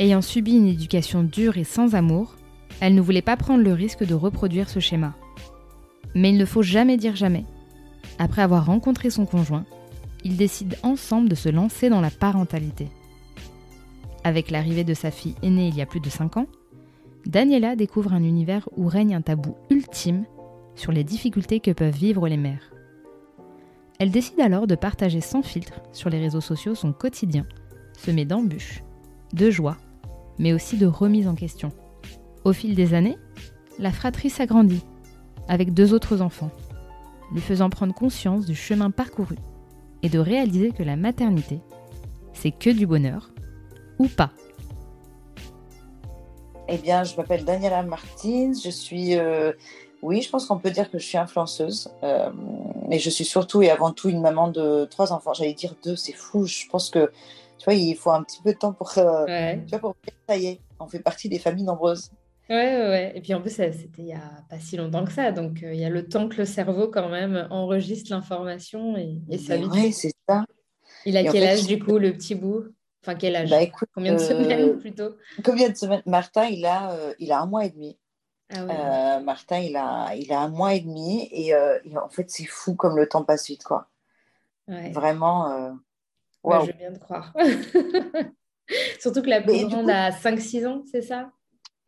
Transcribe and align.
Ayant 0.00 0.22
subi 0.22 0.52
une 0.56 0.68
éducation 0.68 1.24
dure 1.24 1.58
et 1.58 1.64
sans 1.64 1.96
amour, 1.96 2.36
elle 2.80 2.94
ne 2.94 3.00
voulait 3.00 3.20
pas 3.20 3.36
prendre 3.36 3.64
le 3.64 3.72
risque 3.72 4.04
de 4.04 4.14
reproduire 4.14 4.70
ce 4.70 4.78
schéma. 4.78 5.14
Mais 6.14 6.30
il 6.30 6.38
ne 6.38 6.44
faut 6.44 6.62
jamais 6.62 6.96
dire 6.96 7.16
jamais. 7.16 7.44
Après 8.20 8.42
avoir 8.42 8.66
rencontré 8.66 9.10
son 9.10 9.26
conjoint, 9.26 9.64
ils 10.22 10.36
décident 10.36 10.76
ensemble 10.84 11.28
de 11.28 11.34
se 11.34 11.48
lancer 11.48 11.90
dans 11.90 12.00
la 12.00 12.10
parentalité. 12.10 12.88
Avec 14.22 14.52
l'arrivée 14.52 14.84
de 14.84 14.94
sa 14.94 15.10
fille 15.10 15.34
aînée 15.42 15.68
il 15.68 15.76
y 15.76 15.82
a 15.82 15.86
plus 15.86 16.00
de 16.00 16.10
5 16.10 16.36
ans, 16.36 16.46
Daniela 17.26 17.74
découvre 17.74 18.12
un 18.12 18.22
univers 18.22 18.68
où 18.76 18.86
règne 18.86 19.16
un 19.16 19.20
tabou 19.20 19.56
ultime 19.68 20.24
sur 20.76 20.92
les 20.92 21.02
difficultés 21.02 21.58
que 21.58 21.72
peuvent 21.72 21.94
vivre 21.94 22.28
les 22.28 22.36
mères. 22.36 22.72
Elle 23.98 24.12
décide 24.12 24.40
alors 24.40 24.68
de 24.68 24.76
partager 24.76 25.20
sans 25.20 25.42
filtre 25.42 25.80
sur 25.92 26.08
les 26.08 26.20
réseaux 26.20 26.40
sociaux 26.40 26.76
son 26.76 26.92
quotidien, 26.92 27.46
semé 27.94 28.24
d'embûches, 28.24 28.84
de 29.32 29.50
joie 29.50 29.76
mais 30.38 30.52
aussi 30.52 30.76
de 30.76 30.86
remise 30.86 31.28
en 31.28 31.34
question. 31.34 31.70
Au 32.44 32.52
fil 32.52 32.74
des 32.74 32.94
années, 32.94 33.18
la 33.78 33.92
fratrie 33.92 34.30
s'agrandit, 34.30 34.84
avec 35.48 35.74
deux 35.74 35.94
autres 35.94 36.22
enfants, 36.22 36.50
lui 37.32 37.40
faisant 37.40 37.70
prendre 37.70 37.94
conscience 37.94 38.46
du 38.46 38.54
chemin 38.54 38.90
parcouru 38.90 39.36
et 40.02 40.08
de 40.08 40.18
réaliser 40.18 40.70
que 40.70 40.82
la 40.82 40.96
maternité, 40.96 41.60
c'est 42.32 42.52
que 42.52 42.70
du 42.70 42.86
bonheur, 42.86 43.30
ou 43.98 44.06
pas. 44.06 44.30
Eh 46.68 46.78
bien, 46.78 47.02
je 47.02 47.16
m'appelle 47.16 47.44
Daniela 47.44 47.82
Martins, 47.82 48.52
je 48.62 48.70
suis... 48.70 49.16
Euh, 49.16 49.52
oui, 50.02 50.22
je 50.22 50.30
pense 50.30 50.46
qu'on 50.46 50.58
peut 50.58 50.70
dire 50.70 50.90
que 50.90 50.98
je 50.98 51.04
suis 51.04 51.18
influenceuse, 51.18 51.90
euh, 52.04 52.30
mais 52.88 52.98
je 53.00 53.10
suis 53.10 53.24
surtout 53.24 53.62
et 53.62 53.70
avant 53.70 53.90
tout 53.90 54.08
une 54.08 54.20
maman 54.20 54.48
de 54.48 54.84
trois 54.84 55.12
enfants. 55.12 55.34
J'allais 55.34 55.54
dire 55.54 55.74
deux, 55.82 55.96
c'est 55.96 56.12
fou. 56.12 56.46
Je 56.46 56.66
pense 56.70 56.90
que 56.90 57.10
tu 57.58 57.64
vois, 57.64 57.74
il 57.74 57.96
faut 57.96 58.10
un 58.10 58.22
petit 58.22 58.40
peu 58.42 58.52
de 58.52 58.58
temps 58.58 58.72
pour, 58.72 58.96
euh, 58.98 59.26
tu 59.66 59.70
vois, 59.70 59.78
pour 59.80 59.96
ça 60.28 60.36
y 60.36 60.46
est, 60.46 60.60
on 60.78 60.86
fait 60.86 61.00
partie 61.00 61.28
des 61.28 61.38
familles 61.38 61.64
nombreuses. 61.64 62.10
Ouais, 62.48 62.56
ouais, 62.56 63.12
Et 63.14 63.20
puis 63.20 63.34
en 63.34 63.42
plus, 63.42 63.50
c'était 63.50 63.88
il 63.98 64.04
n'y 64.04 64.14
a 64.14 64.44
pas 64.48 64.58
si 64.58 64.76
longtemps 64.76 65.04
que 65.04 65.12
ça. 65.12 65.32
Donc, 65.32 65.62
euh, 65.62 65.74
il 65.74 65.80
y 65.80 65.84
a 65.84 65.90
le 65.90 66.08
temps 66.08 66.28
que 66.28 66.36
le 66.36 66.44
cerveau, 66.46 66.88
quand 66.88 67.10
même, 67.10 67.46
enregistre 67.50 68.10
l'information 68.10 68.96
et, 68.96 69.20
et 69.28 69.66
Oui, 69.66 69.92
c'est 69.92 70.12
ça. 70.26 70.46
Il 71.04 71.16
a 71.16 71.24
quel 71.24 71.44
âge, 71.44 71.66
du 71.66 71.78
coup, 71.78 71.98
le 71.98 72.12
petit 72.12 72.34
bout? 72.34 72.64
Enfin, 73.02 73.16
quel 73.16 73.36
âge? 73.36 73.50
Bah, 73.50 73.58
Combien 73.94 74.14
de 74.14 74.18
semaines, 74.18 74.70
euh, 74.70 74.76
plutôt? 74.78 75.16
Combien 75.44 75.68
de 75.68 75.76
semaines? 75.76 76.02
Martin, 76.06 76.46
il 76.46 76.64
a, 76.64 76.96
il 77.18 77.32
a 77.32 77.40
un 77.40 77.46
mois 77.46 77.66
et 77.66 77.70
demi. 77.70 77.98
Ah 78.50 78.64
ouais. 78.64 79.24
Martin, 79.24 79.58
il 79.58 79.76
a, 79.76 80.14
il 80.14 80.32
a 80.32 80.40
un 80.40 80.48
mois 80.48 80.74
et 80.74 80.80
demi. 80.80 81.28
Et, 81.32 81.54
en 81.54 82.08
fait, 82.08 82.30
c'est 82.30 82.46
fou 82.46 82.74
comme 82.74 82.96
le 82.96 83.08
temps 83.08 83.24
passe 83.24 83.48
vite, 83.48 83.64
quoi. 83.64 83.88
Vraiment 84.68 85.76
je 86.50 86.66
veux 86.66 86.72
bien 86.72 86.92
te 86.92 86.98
croire. 86.98 87.32
Surtout 89.00 89.22
que 89.22 89.28
la 89.28 89.40
plus 89.40 89.66
grande 89.66 89.90
a 89.90 90.10
5-6 90.10 90.66
ans, 90.66 90.82
c'est 90.90 91.02
ça? 91.02 91.30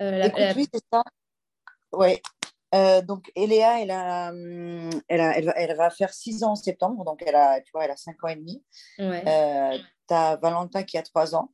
Euh, 0.01 0.29
Oui, 0.57 0.67
c'est 0.73 0.83
ça. 0.93 1.03
Ouais. 1.93 2.23
Euh, 2.75 3.03
donc, 3.03 3.31
Eléa, 3.35 3.81
elle, 3.83 3.91
a, 3.91 4.31
hum, 4.31 4.91
elle, 5.09 5.21
a, 5.21 5.37
elle, 5.37 5.45
va, 5.45 5.53
elle, 5.57 5.77
va, 5.77 5.91
faire 5.91 6.13
6 6.13 6.45
ans 6.45 6.53
en 6.53 6.57
septembre, 6.57 7.05
donc 7.05 7.23
elle 7.27 7.35
a, 7.35 7.61
tu 7.61 7.71
vois, 7.73 7.85
elle 7.85 7.91
a 7.91 7.97
5 7.97 8.23
ans 8.25 8.29
et 8.29 8.37
demi. 8.37 8.63
Ouais. 8.99 9.25
Euh, 9.27 9.79
tu 10.09 10.15
as 10.15 10.37
Valentin 10.37 10.85
qui 10.85 10.97
a 10.97 11.03
3 11.03 11.35
ans 11.35 11.51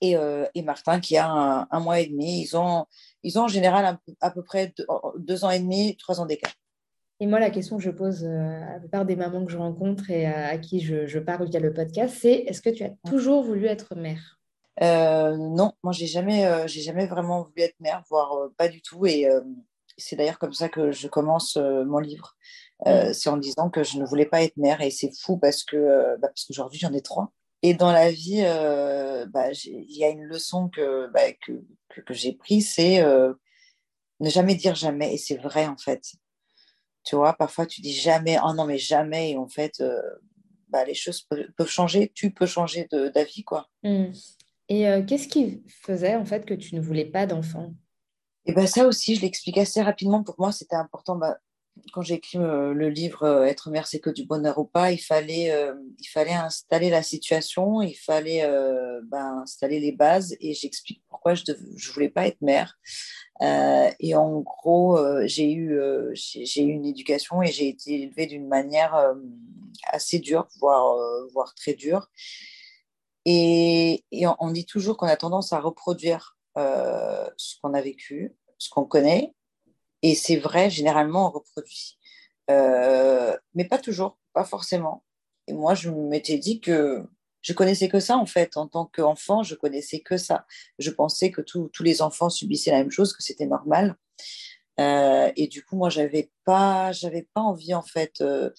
et, 0.00 0.16
euh, 0.16 0.46
et 0.54 0.62
Martin 0.62 1.00
qui 1.00 1.16
a 1.16 1.28
un, 1.28 1.66
un, 1.70 1.80
mois 1.80 2.00
et 2.00 2.06
demi. 2.06 2.42
Ils 2.42 2.56
ont, 2.56 2.86
ils 3.22 3.38
ont 3.38 3.44
en 3.44 3.48
général 3.48 3.98
à 4.20 4.30
peu 4.30 4.42
près 4.42 4.74
2 5.16 5.44
ans 5.44 5.50
et 5.50 5.60
demi, 5.60 5.96
3 5.96 6.20
ans 6.20 6.26
d'écart. 6.26 6.52
Et 7.20 7.26
moi, 7.26 7.40
la 7.40 7.50
question 7.50 7.78
que 7.78 7.82
je 7.82 7.90
pose 7.90 8.24
euh, 8.24 8.62
à 8.62 8.72
la 8.74 8.78
plupart 8.78 9.04
des 9.04 9.16
mamans 9.16 9.44
que 9.44 9.50
je 9.50 9.58
rencontre 9.58 10.10
et 10.10 10.26
à, 10.26 10.56
qui 10.58 10.80
je, 10.80 11.18
parle 11.18 11.48
via 11.48 11.58
le 11.58 11.72
podcast, 11.72 12.16
c'est 12.20 12.32
est-ce 12.32 12.62
que 12.62 12.70
tu 12.70 12.84
as 12.84 12.92
toujours 13.08 13.42
voulu 13.42 13.66
être 13.66 13.96
mère? 13.96 14.38
Euh, 14.82 15.36
Non, 15.36 15.72
moi, 15.82 15.92
j'ai 15.92 16.06
jamais, 16.06 16.46
euh, 16.46 16.68
j'ai 16.68 16.80
jamais 16.80 17.06
vraiment 17.06 17.42
voulu 17.42 17.62
être 17.62 17.78
mère, 17.80 18.04
voire 18.08 18.50
pas 18.56 18.68
du 18.68 18.82
tout. 18.82 19.04
Et 19.06 19.28
c'est 19.96 20.14
d'ailleurs 20.14 20.38
comme 20.38 20.52
ça 20.52 20.68
que 20.68 20.92
je 20.92 21.08
commence 21.08 21.56
mon 21.56 21.98
livre. 21.98 22.36
Mm. 22.86 23.12
C'est 23.12 23.30
en 23.30 23.36
disant 23.36 23.68
que 23.68 23.82
je 23.82 23.98
ne 23.98 24.04
voulais 24.04 24.26
pas 24.26 24.44
être 24.44 24.56
mère. 24.56 24.80
Et 24.80 24.92
c'est 24.92 25.10
fou 25.20 25.38
parce 25.38 25.64
que 25.64 26.16
bah, 26.20 26.28
parce 26.28 26.44
qu'aujourd'hui, 26.44 26.78
j'en 26.78 26.92
ai 26.92 27.00
trois. 27.00 27.32
Et 27.62 27.74
dans 27.74 27.90
la 27.90 28.12
vie, 28.12 28.44
bah, 29.32 29.50
il 29.64 29.96
y 29.96 30.04
a 30.04 30.08
une 30.08 30.22
leçon 30.22 30.68
que, 30.68 31.08
bah, 31.08 31.32
que, 31.44 31.64
que, 31.88 32.00
que 32.00 32.14
j'ai 32.14 32.34
prise, 32.34 32.72
c'est 32.72 33.02
ne 34.20 34.30
jamais 34.30 34.54
dire 34.54 34.76
jamais. 34.76 35.14
Et 35.14 35.18
c'est 35.18 35.38
vrai, 35.38 35.66
en 35.66 35.76
fait. 35.76 36.02
Tu 37.08 37.16
vois, 37.16 37.32
parfois 37.32 37.64
tu 37.64 37.80
dis 37.80 37.94
jamais, 37.94 38.36
oh 38.44 38.52
non, 38.52 38.66
mais 38.66 38.76
jamais. 38.76 39.30
Et 39.30 39.38
en 39.38 39.48
fait, 39.48 39.80
euh, 39.80 39.98
bah, 40.68 40.84
les 40.84 40.92
choses 40.92 41.22
peuvent, 41.22 41.66
changer. 41.66 42.12
Tu 42.14 42.32
peux 42.32 42.44
changer 42.44 42.86
d'avis, 43.14 43.44
quoi. 43.44 43.70
Mmh. 43.82 44.08
Et 44.68 44.86
euh, 44.86 45.02
qu'est-ce 45.02 45.26
qui 45.26 45.62
faisait 45.68 46.16
en 46.16 46.26
fait 46.26 46.44
que 46.44 46.52
tu 46.52 46.74
ne 46.74 46.82
voulais 46.82 47.06
pas 47.06 47.24
d'enfant? 47.24 47.72
Et 48.44 48.52
ben 48.52 48.66
ça 48.66 48.86
aussi, 48.86 49.14
je 49.14 49.22
l'explique 49.22 49.56
assez 49.56 49.80
rapidement. 49.80 50.22
Pour 50.22 50.34
moi, 50.38 50.52
c'était 50.52 50.76
important. 50.76 51.16
Bah, 51.16 51.38
quand 51.94 52.02
j'ai 52.02 52.16
écrit 52.16 52.36
euh, 52.36 52.74
le 52.74 52.90
livre 52.90 53.46
Être 53.46 53.70
mère, 53.70 53.86
c'est 53.86 54.00
que 54.00 54.10
du 54.10 54.26
bonheur 54.26 54.58
ou 54.58 54.66
pas, 54.66 54.92
il 54.92 54.98
fallait, 54.98 55.50
il 55.98 56.08
fallait 56.08 56.34
installer 56.34 56.90
la 56.90 57.02
situation, 57.02 57.80
il 57.80 57.96
fallait 57.96 58.46
ben, 59.04 59.40
installer 59.44 59.80
les 59.80 59.92
bases 59.92 60.36
et 60.40 60.52
j'explique 60.52 61.02
pourquoi 61.08 61.32
je 61.32 61.44
ne 61.48 61.92
voulais 61.94 62.10
pas 62.10 62.26
être 62.26 62.42
mère. 62.42 62.78
Euh, 63.42 63.90
et 64.00 64.14
en 64.14 64.40
gros, 64.40 64.98
euh, 64.98 65.22
j'ai 65.26 65.52
eu, 65.52 65.78
euh, 65.78 66.12
eu 66.34 66.60
une 66.60 66.84
éducation 66.84 67.42
et 67.42 67.52
j'ai 67.52 67.68
été 67.68 68.02
élevée 68.02 68.26
d'une 68.26 68.48
manière 68.48 69.14
assez 69.86 70.18
dure, 70.18 70.48
voire, 70.58 70.96
voire 71.32 71.54
très 71.54 71.74
dure. 71.74 72.08
Et, 73.24 74.04
et 74.10 74.26
on, 74.26 74.50
dit 74.50 74.64
toujours 74.64 74.96
qu'on 74.96 75.06
a 75.06 75.16
tendance 75.16 75.52
à 75.52 75.60
reproduire 75.60 76.36
ce 76.56 77.60
qu'on 77.60 77.74
a 77.74 77.80
vécu, 77.80 78.34
ce 78.58 78.70
qu'on 78.70 78.84
connaît. 78.84 79.34
Et 80.02 80.14
c'est 80.14 80.36
vrai, 80.36 80.70
généralement, 80.70 81.26
on 81.26 81.30
reproduit. 81.30 81.98
mais 82.48 83.64
pas 83.68 83.78
toujours, 83.78 84.18
pas 84.32 84.44
forcément. 84.44 85.04
Et 85.46 85.52
moi, 85.52 85.74
je 85.74 85.90
m'étais 85.90 86.38
dit 86.38 86.60
que 86.60 87.04
je 87.48 87.54
connaissais 87.54 87.88
que 87.88 87.98
ça 87.98 88.18
en 88.18 88.26
fait. 88.26 88.58
En 88.58 88.66
tant 88.66 88.84
qu'enfant, 88.84 89.42
je 89.42 89.54
connaissais 89.54 90.00
que 90.00 90.18
ça. 90.18 90.44
Je 90.78 90.90
pensais 90.90 91.30
que 91.30 91.40
tous 91.40 91.82
les 91.82 92.02
enfants 92.02 92.28
subissaient 92.28 92.72
la 92.72 92.78
même 92.78 92.90
chose, 92.90 93.14
que 93.14 93.22
c'était 93.22 93.46
normal. 93.46 93.96
Euh, 94.78 95.32
et 95.34 95.46
du 95.46 95.64
coup, 95.64 95.74
moi, 95.74 95.88
j'avais 95.88 96.30
pas, 96.44 96.92
j'avais 96.92 97.26
pas 97.32 97.40
envie 97.40 97.72
en 97.72 97.80
fait 97.80 98.20
euh, 98.20 98.50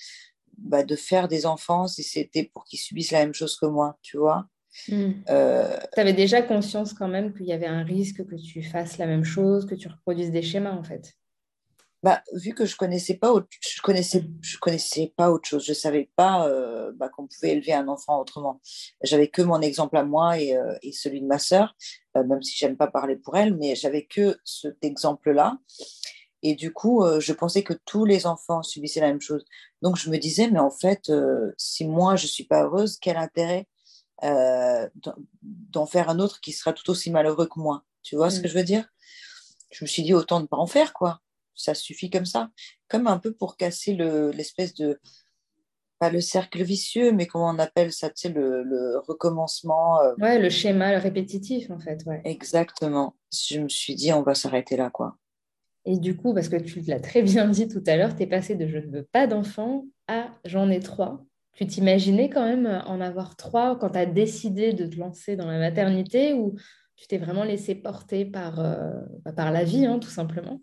bah, 0.57 0.83
de 0.83 0.95
faire 0.95 1.27
des 1.27 1.45
enfants 1.45 1.87
si 1.87 2.01
c'était 2.01 2.45
pour 2.51 2.63
qu'ils 2.63 2.79
subissent 2.79 3.11
la 3.11 3.19
même 3.19 3.33
chose 3.35 3.55
que 3.57 3.67
moi, 3.67 3.95
tu 4.01 4.17
vois. 4.17 4.47
Hmm. 4.87 5.11
Euh, 5.29 5.77
tu 5.93 5.99
avais 5.99 6.13
déjà 6.13 6.41
conscience 6.41 6.93
quand 6.93 7.07
même 7.07 7.35
qu'il 7.35 7.45
y 7.45 7.53
avait 7.53 7.67
un 7.67 7.83
risque 7.83 8.25
que 8.25 8.35
tu 8.35 8.63
fasses 8.63 8.97
la 8.97 9.05
même 9.05 9.23
chose, 9.23 9.67
que 9.67 9.75
tu 9.75 9.87
reproduises 9.87 10.31
des 10.31 10.41
schémas 10.41 10.73
en 10.73 10.83
fait 10.83 11.13
bah, 12.01 12.23
vu 12.33 12.53
que 12.53 12.65
je 12.65 12.77
connaissais 12.77 13.15
pas 13.15 13.31
autre, 13.31 13.47
je 13.61 13.81
connaissais 13.81 14.23
je 14.41 14.57
connaissais 14.57 15.13
pas 15.17 15.31
autre 15.31 15.47
chose 15.47 15.65
je 15.65 15.73
savais 15.73 16.09
pas 16.15 16.47
euh, 16.47 16.91
bah, 16.95 17.09
qu'on 17.09 17.27
pouvait 17.27 17.51
élever 17.51 17.73
un 17.73 17.87
enfant 17.87 18.19
autrement 18.19 18.61
j'avais 19.03 19.27
que 19.27 19.41
mon 19.41 19.59
exemple 19.61 19.97
à 19.97 20.03
moi 20.03 20.39
et, 20.39 20.55
euh, 20.55 20.77
et 20.81 20.93
celui 20.93 21.21
de 21.21 21.27
ma 21.27 21.39
sœur 21.39 21.75
euh, 22.15 22.23
même 22.23 22.41
si 22.41 22.57
j'aime 22.57 22.77
pas 22.77 22.87
parler 22.87 23.17
pour 23.17 23.35
elle 23.35 23.55
mais 23.55 23.75
j'avais 23.75 24.05
que 24.05 24.37
cet 24.45 24.83
exemple 24.83 25.31
là 25.31 25.57
et 26.41 26.55
du 26.55 26.71
coup 26.71 27.03
je 27.19 27.33
pensais 27.33 27.63
que 27.63 27.73
tous 27.85 28.05
les 28.05 28.25
enfants 28.25 28.63
subissaient 28.63 29.01
la 29.01 29.07
même 29.07 29.19
chose 29.19 29.43
donc 29.81 29.97
je 29.97 30.09
me 30.09 30.17
disais 30.17 30.49
mais 30.49 30.59
en 30.59 30.71
fait 30.71 31.11
si 31.57 31.85
moi 31.85 32.15
je 32.15 32.27
suis 32.27 32.45
pas 32.45 32.63
heureuse 32.63 32.97
quel 33.01 33.17
intérêt 33.17 33.67
d'en 34.21 35.85
faire 35.85 36.09
un 36.09 36.19
autre 36.19 36.39
qui 36.39 36.53
sera 36.53 36.71
tout 36.71 36.89
aussi 36.89 37.11
malheureux 37.11 37.47
que 37.47 37.59
moi? 37.59 37.83
Tu 38.03 38.15
vois 38.15 38.29
ce 38.29 38.39
que 38.39 38.47
mm. 38.47 38.49
je 38.49 38.57
veux 38.57 38.63
dire? 38.63 38.89
Je 39.71 39.83
me 39.83 39.87
suis 39.87 40.03
dit 40.03 40.13
autant 40.13 40.39
ne 40.39 40.45
pas 40.45 40.57
en 40.57 40.67
faire, 40.67 40.93
quoi. 40.93 41.21
Ça 41.59 41.73
suffit 41.73 42.09
comme 42.09 42.25
ça. 42.25 42.49
Comme 42.87 43.07
un 43.07 43.17
peu 43.17 43.33
pour 43.33 43.57
casser 43.57 43.93
l'espèce 43.93 44.73
de. 44.73 44.99
Pas 45.99 46.09
le 46.09 46.21
cercle 46.21 46.63
vicieux, 46.63 47.11
mais 47.11 47.27
comment 47.27 47.49
on 47.49 47.59
appelle 47.59 47.91
ça, 47.91 48.09
tu 48.09 48.15
sais, 48.15 48.29
le, 48.29 48.99
recommencement. 49.05 49.99
Euh. 50.01 50.15
Ouais, 50.17 50.39
le 50.39 50.49
schéma, 50.49 50.93
le 50.93 50.97
répétitif, 50.97 51.69
en 51.69 51.79
fait. 51.79 52.05
Ouais. 52.05 52.21
Exactement. 52.23 53.17
Je 53.33 53.59
me 53.59 53.67
suis 53.67 53.95
dit, 53.95 54.13
on 54.13 54.21
va 54.21 54.33
s'arrêter 54.33 54.77
là, 54.77 54.89
quoi. 54.89 55.17
Et 55.83 55.97
du 55.97 56.15
coup, 56.15 56.33
parce 56.33 56.47
que 56.47 56.55
tu 56.55 56.79
l'as 56.81 57.01
très 57.01 57.21
bien 57.21 57.49
dit 57.49 57.67
tout 57.67 57.83
à 57.85 57.97
l'heure, 57.97 58.15
tu 58.15 58.23
es 58.23 58.27
passé 58.27 58.55
de 58.55 58.67
je 58.67 58.77
ne 58.77 58.87
veux 58.87 59.07
pas 59.11 59.27
d'enfants 59.27 59.85
à 60.07 60.29
j'en 60.45 60.69
ai 60.69 60.79
trois. 60.79 61.25
Tu 61.53 61.67
t'imaginais 61.67 62.29
quand 62.29 62.45
même 62.45 62.81
en 62.85 63.01
avoir 63.01 63.35
trois 63.35 63.77
quand 63.77 63.89
tu 63.89 63.97
as 63.97 64.05
décidé 64.05 64.71
de 64.71 64.85
te 64.85 64.97
lancer 64.97 65.35
dans 65.35 65.47
la 65.47 65.59
maternité 65.59 66.33
ou 66.33 66.55
tu 66.95 67.07
t'es 67.07 67.17
vraiment 67.17 67.43
laissé 67.43 67.75
porter 67.75 68.25
par, 68.25 68.59
euh, 68.59 68.91
bah, 69.23 69.31
par 69.31 69.51
la 69.51 69.63
vie, 69.63 69.85
hein, 69.85 69.99
tout 69.99 70.09
simplement? 70.09 70.61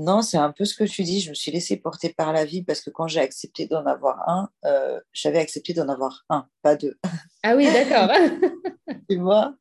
Non, 0.00 0.22
c'est 0.22 0.38
un 0.38 0.50
peu 0.50 0.64
ce 0.64 0.74
que 0.74 0.84
tu 0.84 1.02
dis. 1.02 1.20
Je 1.20 1.28
me 1.28 1.34
suis 1.34 1.52
laissé 1.52 1.76
porter 1.76 2.08
par 2.08 2.32
la 2.32 2.46
vie 2.46 2.62
parce 2.62 2.80
que 2.80 2.88
quand 2.88 3.06
j'ai 3.06 3.20
accepté 3.20 3.66
d'en 3.66 3.84
avoir 3.84 4.26
un, 4.26 4.48
euh, 4.64 4.98
j'avais 5.12 5.38
accepté 5.38 5.74
d'en 5.74 5.90
avoir 5.90 6.24
un, 6.30 6.48
pas 6.62 6.74
deux. 6.74 6.96
Ah 7.42 7.54
oui, 7.54 7.66
d'accord. 7.70 8.08
tu 9.10 9.18
vois, 9.18 9.54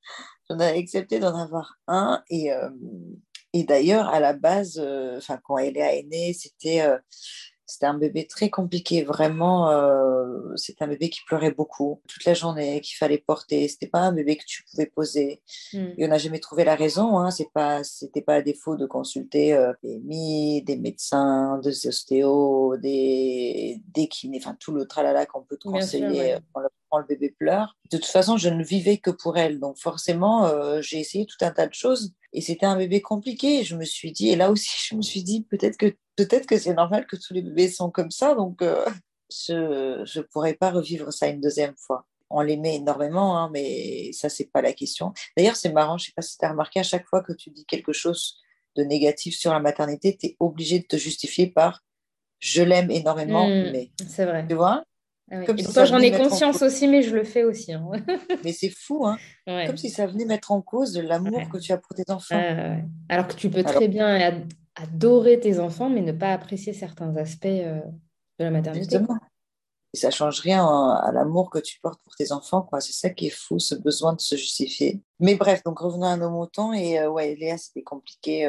j'en 0.50 0.58
avais 0.60 0.80
accepté 0.80 1.20
d'en 1.20 1.38
avoir 1.38 1.76
un. 1.88 2.24
Et, 2.30 2.54
euh, 2.54 2.70
et 3.52 3.66
d'ailleurs, 3.66 4.08
à 4.08 4.22
la 4.22 4.32
base, 4.32 4.80
enfin 5.18 5.42
quand 5.44 5.58
Eléa 5.58 5.96
est 5.96 6.04
née, 6.04 6.32
c'était 6.32 6.88
c'était 7.70 7.86
un 7.86 7.94
bébé 7.94 8.26
très 8.26 8.50
compliqué, 8.50 9.04
vraiment. 9.04 9.70
Euh, 9.70 10.56
c'était 10.56 10.84
un 10.84 10.88
bébé 10.88 11.10
qui 11.10 11.22
pleurait 11.26 11.52
beaucoup 11.52 12.02
toute 12.08 12.26
la 12.26 12.34
journée, 12.34 12.82
qu'il 12.82 12.98
fallait 12.98 13.20
porter. 13.20 13.68
C'était 13.68 13.88
pas 13.88 14.00
un 14.00 14.12
bébé 14.12 14.38
que 14.38 14.44
tu 14.46 14.64
pouvais 14.64 14.88
poser. 14.88 15.44
Hmm. 15.72 15.90
Et 15.98 16.06
on 16.06 16.08
n'a 16.08 16.18
jamais 16.18 16.40
trouvé 16.40 16.64
la 16.64 16.76
raison. 16.76 17.20
Hein. 17.20 17.30
C'est 17.30 17.52
pas, 17.54 17.84
c'était 17.84 18.24
pas 18.24 18.36
à 18.36 18.42
défaut 18.42 18.76
de 18.76 18.88
consulter 18.88 19.54
euh, 19.54 19.72
des 19.84 20.00
MI, 20.00 20.64
des 20.64 20.78
médecins, 20.78 21.60
des 21.60 21.88
ostéos, 21.88 22.76
des, 22.78 23.82
des 23.94 24.08
kinés, 24.08 24.42
enfin 24.44 24.58
tout 24.60 24.72
le 24.72 24.88
tralala 24.88 25.28
qu'on 25.28 25.44
peut 25.44 25.58
te 25.58 25.68
conseiller 25.68 26.38
quand, 26.90 27.00
le, 27.00 27.06
bébé 27.06 27.36
pleure. 27.38 27.76
De 27.92 27.98
toute 27.98 28.06
façon, 28.06 28.38
je 28.38 28.50
ne 28.50 28.64
vivais 28.64 28.98
que 28.98 29.12
pour 29.12 29.38
elle. 29.38 29.60
Donc 29.60 29.78
forcément, 29.78 30.46
euh, 30.46 30.82
j'ai 30.82 31.00
essayé 31.00 31.26
tout 31.26 31.38
un 31.42 31.52
tas 31.52 31.68
de 31.68 31.74
choses. 31.74 32.14
Et 32.34 32.42
c'était 32.42 32.66
un 32.66 32.78
bébé 32.78 33.02
compliqué. 33.02 33.64
Je 33.64 33.76
me 33.76 33.86
suis 33.86 34.12
dit, 34.12 34.30
et 34.30 34.36
là 34.36 34.52
aussi, 34.52 34.70
je 34.90 34.96
me 34.96 35.02
suis 35.02 35.24
dit, 35.24 35.44
peut-être 35.44 35.78
que 35.78 35.96
peut-être 36.16 36.46
que 36.46 36.58
c'est 36.58 36.74
normal 36.74 37.08
que 37.08 37.16
tous 37.16 37.34
les 37.34 37.42
bébés 37.42 37.70
sont 37.70 37.90
comme 37.90 38.12
ça, 38.12 38.36
donc 38.36 38.62
euh, 38.62 38.86
je 39.30 40.20
ne 40.20 40.22
pourrais 40.24 40.54
pas 40.54 40.72
revivre 40.72 41.14
ça 41.14 41.28
une 41.28 41.40
deuxième 41.40 41.76
fois. 41.78 42.06
On 42.30 42.42
l'aimait 42.42 42.76
énormément, 42.76 43.38
hein, 43.38 43.50
mais 43.52 44.12
ça, 44.14 44.30
c'est 44.30 44.52
pas 44.52 44.62
la 44.62 44.74
question. 44.74 45.14
D'ailleurs, 45.36 45.56
c'est 45.56 45.72
marrant, 45.72 45.98
je 45.98 46.08
sais 46.08 46.12
pas 46.16 46.22
si 46.22 46.38
tu 46.38 46.46
as 46.46 46.50
remarqué, 46.50 46.80
à 46.82 46.84
chaque 46.84 47.08
fois 47.08 47.24
que 47.24 47.34
tu 47.34 47.50
dis 47.50 47.66
quelque 47.66 47.94
chose 47.94 48.38
de 48.76 48.84
négatif 48.84 49.36
sur 49.36 49.52
la 49.52 49.60
maternité, 49.60 50.16
tu 50.16 50.28
es 50.28 50.38
obligé 50.40 50.80
de 50.80 50.86
te 50.86 50.98
justifier 50.98 51.48
par 51.48 51.82
je 52.40 52.62
l'aime 52.62 52.90
énormément, 52.90 53.48
hmm, 53.48 53.72
mais. 53.72 53.92
C'est 54.08 54.26
vrai. 54.26 54.46
Tu 54.48 54.56
vois? 54.56 54.84
Ah 55.32 55.46
Comme 55.46 55.58
j'en 55.58 56.00
ai 56.00 56.12
conscience 56.12 56.62
aussi, 56.62 56.88
mais 56.88 57.02
je 57.02 57.16
le 57.16 57.24
fais 57.24 57.44
aussi. 57.44 57.74
Hein. 57.74 57.90
mais 58.44 58.52
c'est 58.52 58.70
fou, 58.70 59.06
hein 59.06 59.18
Comme 59.46 59.78
si 59.78 59.90
ça 59.90 60.08
venait 60.08 60.26
mettre 60.26 60.52
en 60.52 60.62
cause 60.62 60.98
l'amour 60.98 61.42
que 61.52 61.58
tu 61.58 61.72
as 61.72 61.78
pour 61.78 61.96
tes 61.96 62.10
enfants. 62.12 62.42
Alors 63.10 63.28
que 63.28 63.36
tu 63.36 63.50
peux 63.50 63.64
très 63.64 63.88
bien 63.88 64.44
adorer 64.76 65.40
tes 65.40 65.60
enfants, 65.60 65.90
mais 65.90 66.02
ne 66.02 66.12
pas 66.12 66.34
apprécier 66.34 66.74
certains 66.74 67.16
aspects 67.18 67.46
euh, 67.46 67.82
de 68.40 68.44
la 68.44 68.52
maternité. 68.52 69.00
Et 69.94 69.98
ça 69.98 70.12
change 70.12 70.42
rien 70.42 70.66
à 70.66 71.12
l'amour 71.12 71.50
que 71.50 71.58
tu 71.58 71.80
portes 71.82 72.00
pour 72.04 72.16
tes 72.16 72.32
enfants. 72.32 72.62
Quoi. 72.62 72.80
C'est 72.80 72.94
ça 72.94 73.10
qui 73.10 73.28
est 73.28 73.36
fou, 73.36 73.58
ce 73.58 73.74
besoin 73.74 74.14
de 74.14 74.22
se 74.22 74.36
justifier. 74.36 75.02
Mais 75.20 75.34
bref, 75.36 75.64
donc 75.64 75.80
revenons 75.80 76.06
à 76.06 76.16
nos 76.16 76.30
moutons. 76.30 76.74
Et 76.74 77.00
euh, 77.00 77.10
ouais, 77.10 77.36
Léa, 77.36 77.58
c'était 77.58 77.82
compliqué. 77.82 78.46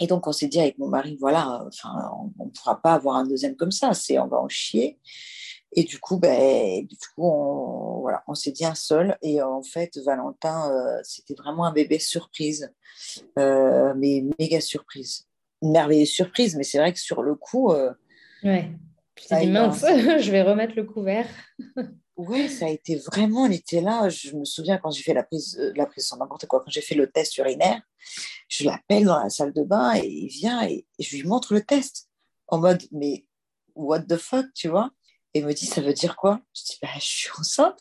Et 0.00 0.06
donc, 0.06 0.26
on 0.26 0.32
s'est 0.32 0.48
dit 0.48 0.60
avec 0.60 0.78
mon 0.78 0.88
mari, 0.88 1.16
voilà, 1.20 1.64
enfin, 1.66 2.10
on 2.38 2.46
ne 2.46 2.50
pourra 2.50 2.80
pas 2.80 2.94
avoir 2.94 3.16
un 3.16 3.26
deuxième 3.26 3.56
comme 3.56 3.70
ça. 3.70 3.94
C'est, 3.94 4.18
on 4.18 4.26
va 4.26 4.38
en 4.38 4.48
chier. 4.48 4.98
Et 5.74 5.84
du 5.84 5.98
coup, 5.98 6.18
ben, 6.18 6.86
du 6.86 6.96
coup 6.96 7.26
on, 7.26 8.00
voilà, 8.00 8.22
on 8.26 8.34
s'est 8.34 8.52
dit 8.52 8.64
un 8.64 8.74
seul. 8.74 9.16
Et 9.22 9.40
en 9.40 9.62
fait, 9.62 9.96
Valentin, 10.04 10.70
euh, 10.70 11.00
c'était 11.02 11.34
vraiment 11.34 11.64
un 11.64 11.72
bébé 11.72 11.98
surprise, 11.98 12.72
euh, 13.38 13.94
mais 13.96 14.24
méga 14.38 14.60
surprise. 14.60 15.26
Une 15.62 15.72
merveilleuse 15.72 16.10
surprise, 16.10 16.56
mais 16.56 16.64
c'est 16.64 16.78
vrai 16.78 16.92
que 16.92 17.00
sur 17.00 17.22
le 17.22 17.34
coup. 17.34 17.72
Euh, 17.72 17.92
ouais, 18.44 18.70
tu 19.14 19.26
t'es 19.28 19.40
dit 19.40 19.50
mince, 19.50 19.80
je 20.20 20.30
vais 20.30 20.42
remettre 20.42 20.74
le 20.76 20.84
couvert. 20.84 21.26
oui, 22.28 22.48
ça 22.48 22.66
a 22.66 22.68
été 22.68 22.96
vraiment, 22.96 23.46
il 23.46 23.54
était 23.54 23.80
là. 23.80 24.08
Je 24.08 24.34
me 24.36 24.44
souviens 24.44 24.78
quand 24.78 24.90
j'ai 24.90 25.02
fait 25.02 25.14
la 25.14 25.22
prise, 25.22 25.58
la 25.74 25.86
prise 25.86 26.06
sans 26.06 26.16
n'importe 26.16 26.46
quoi, 26.46 26.60
quand 26.60 26.70
j'ai 26.70 26.80
fait 26.80 26.94
le 26.94 27.10
test 27.10 27.36
urinaire, 27.38 27.80
je 28.48 28.64
l'appelle 28.64 29.04
dans 29.04 29.22
la 29.22 29.30
salle 29.30 29.52
de 29.52 29.62
bain 29.62 29.94
et 29.96 30.06
il 30.06 30.28
vient 30.28 30.62
et 30.66 30.86
je 30.98 31.16
lui 31.16 31.24
montre 31.24 31.54
le 31.54 31.62
test 31.62 32.08
en 32.48 32.58
mode, 32.58 32.82
mais 32.92 33.24
what 33.74 34.02
the 34.02 34.16
fuck, 34.16 34.46
tu 34.54 34.68
vois? 34.68 34.90
Et 35.34 35.40
il 35.40 35.46
me 35.46 35.52
dit, 35.52 35.66
ça 35.66 35.80
veut 35.80 35.94
dire 35.94 36.16
quoi? 36.16 36.40
Je 36.54 36.62
dis, 36.62 36.78
bah, 36.82 36.88
je 36.96 37.06
suis 37.06 37.30
enceinte. 37.38 37.78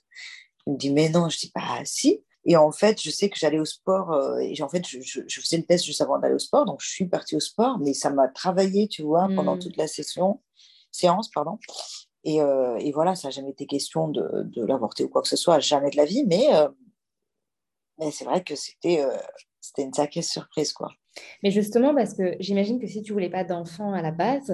Il 0.66 0.74
me 0.74 0.78
dit, 0.78 0.92
mais 0.92 1.10
non. 1.10 1.28
Je 1.30 1.38
dis, 1.38 1.52
bah, 1.54 1.84
si. 1.84 2.24
Et 2.46 2.56
en 2.56 2.72
fait, 2.72 3.02
je 3.02 3.10
sais 3.10 3.30
que 3.30 3.38
j'allais 3.38 3.60
au 3.60 3.66
sport. 3.66 4.14
Euh, 4.14 4.38
et 4.40 4.62
en 4.62 4.70
fait, 4.70 4.88
je, 4.88 5.00
je, 5.02 5.42
faisais 5.42 5.58
le 5.58 5.64
test 5.64 5.86
juste 5.86 6.02
avant 6.02 6.18
d'aller 6.18 6.36
au 6.36 6.40
sport. 6.40 6.66
Donc, 6.66 6.82
je 6.82 6.90
suis 6.90 7.06
partie 7.06 7.36
au 7.36 7.40
sport. 7.40 7.78
Mais 7.80 7.94
ça 7.94 8.10
m'a 8.10 8.30
travaillé, 8.30 8.88
tu 8.88 9.04
vois, 9.04 9.28
pendant 9.36 9.58
hmm. 9.58 9.60
toute 9.60 9.78
la 9.78 9.88
session, 9.88 10.42
séance. 10.92 11.30
pardon. 11.30 11.60
Et, 12.24 12.42
euh, 12.42 12.78
et 12.78 12.92
voilà, 12.92 13.16
ça 13.16 13.28
n'a 13.28 13.32
jamais 13.32 13.50
été 13.50 13.66
question 13.66 14.08
de, 14.08 14.44
de 14.44 14.66
l'avorter 14.66 15.04
ou 15.04 15.10
quoi 15.10 15.22
que 15.22 15.28
ce 15.28 15.36
soit, 15.36 15.60
jamais 15.60 15.90
de 15.90 15.98
la 15.98 16.06
vie. 16.06 16.24
Mais, 16.28 16.54
euh, 16.54 16.70
mais 18.00 18.12
c'est 18.12 18.26
vrai 18.26 18.44
que 18.44 18.56
c'était 18.56 19.04
c'était 19.60 19.84
une 19.84 19.94
sacrée 19.94 20.22
surprise, 20.22 20.74
quoi. 20.74 20.92
Mais 21.44 21.52
justement, 21.52 21.94
parce 21.94 22.14
que 22.14 22.36
j'imagine 22.40 22.80
que 22.80 22.88
si 22.88 23.02
tu 23.02 23.14
voulais 23.14 23.30
pas 23.30 23.44
d'enfant 23.44 23.94
à 23.94 24.02
la 24.02 24.12
base, 24.12 24.54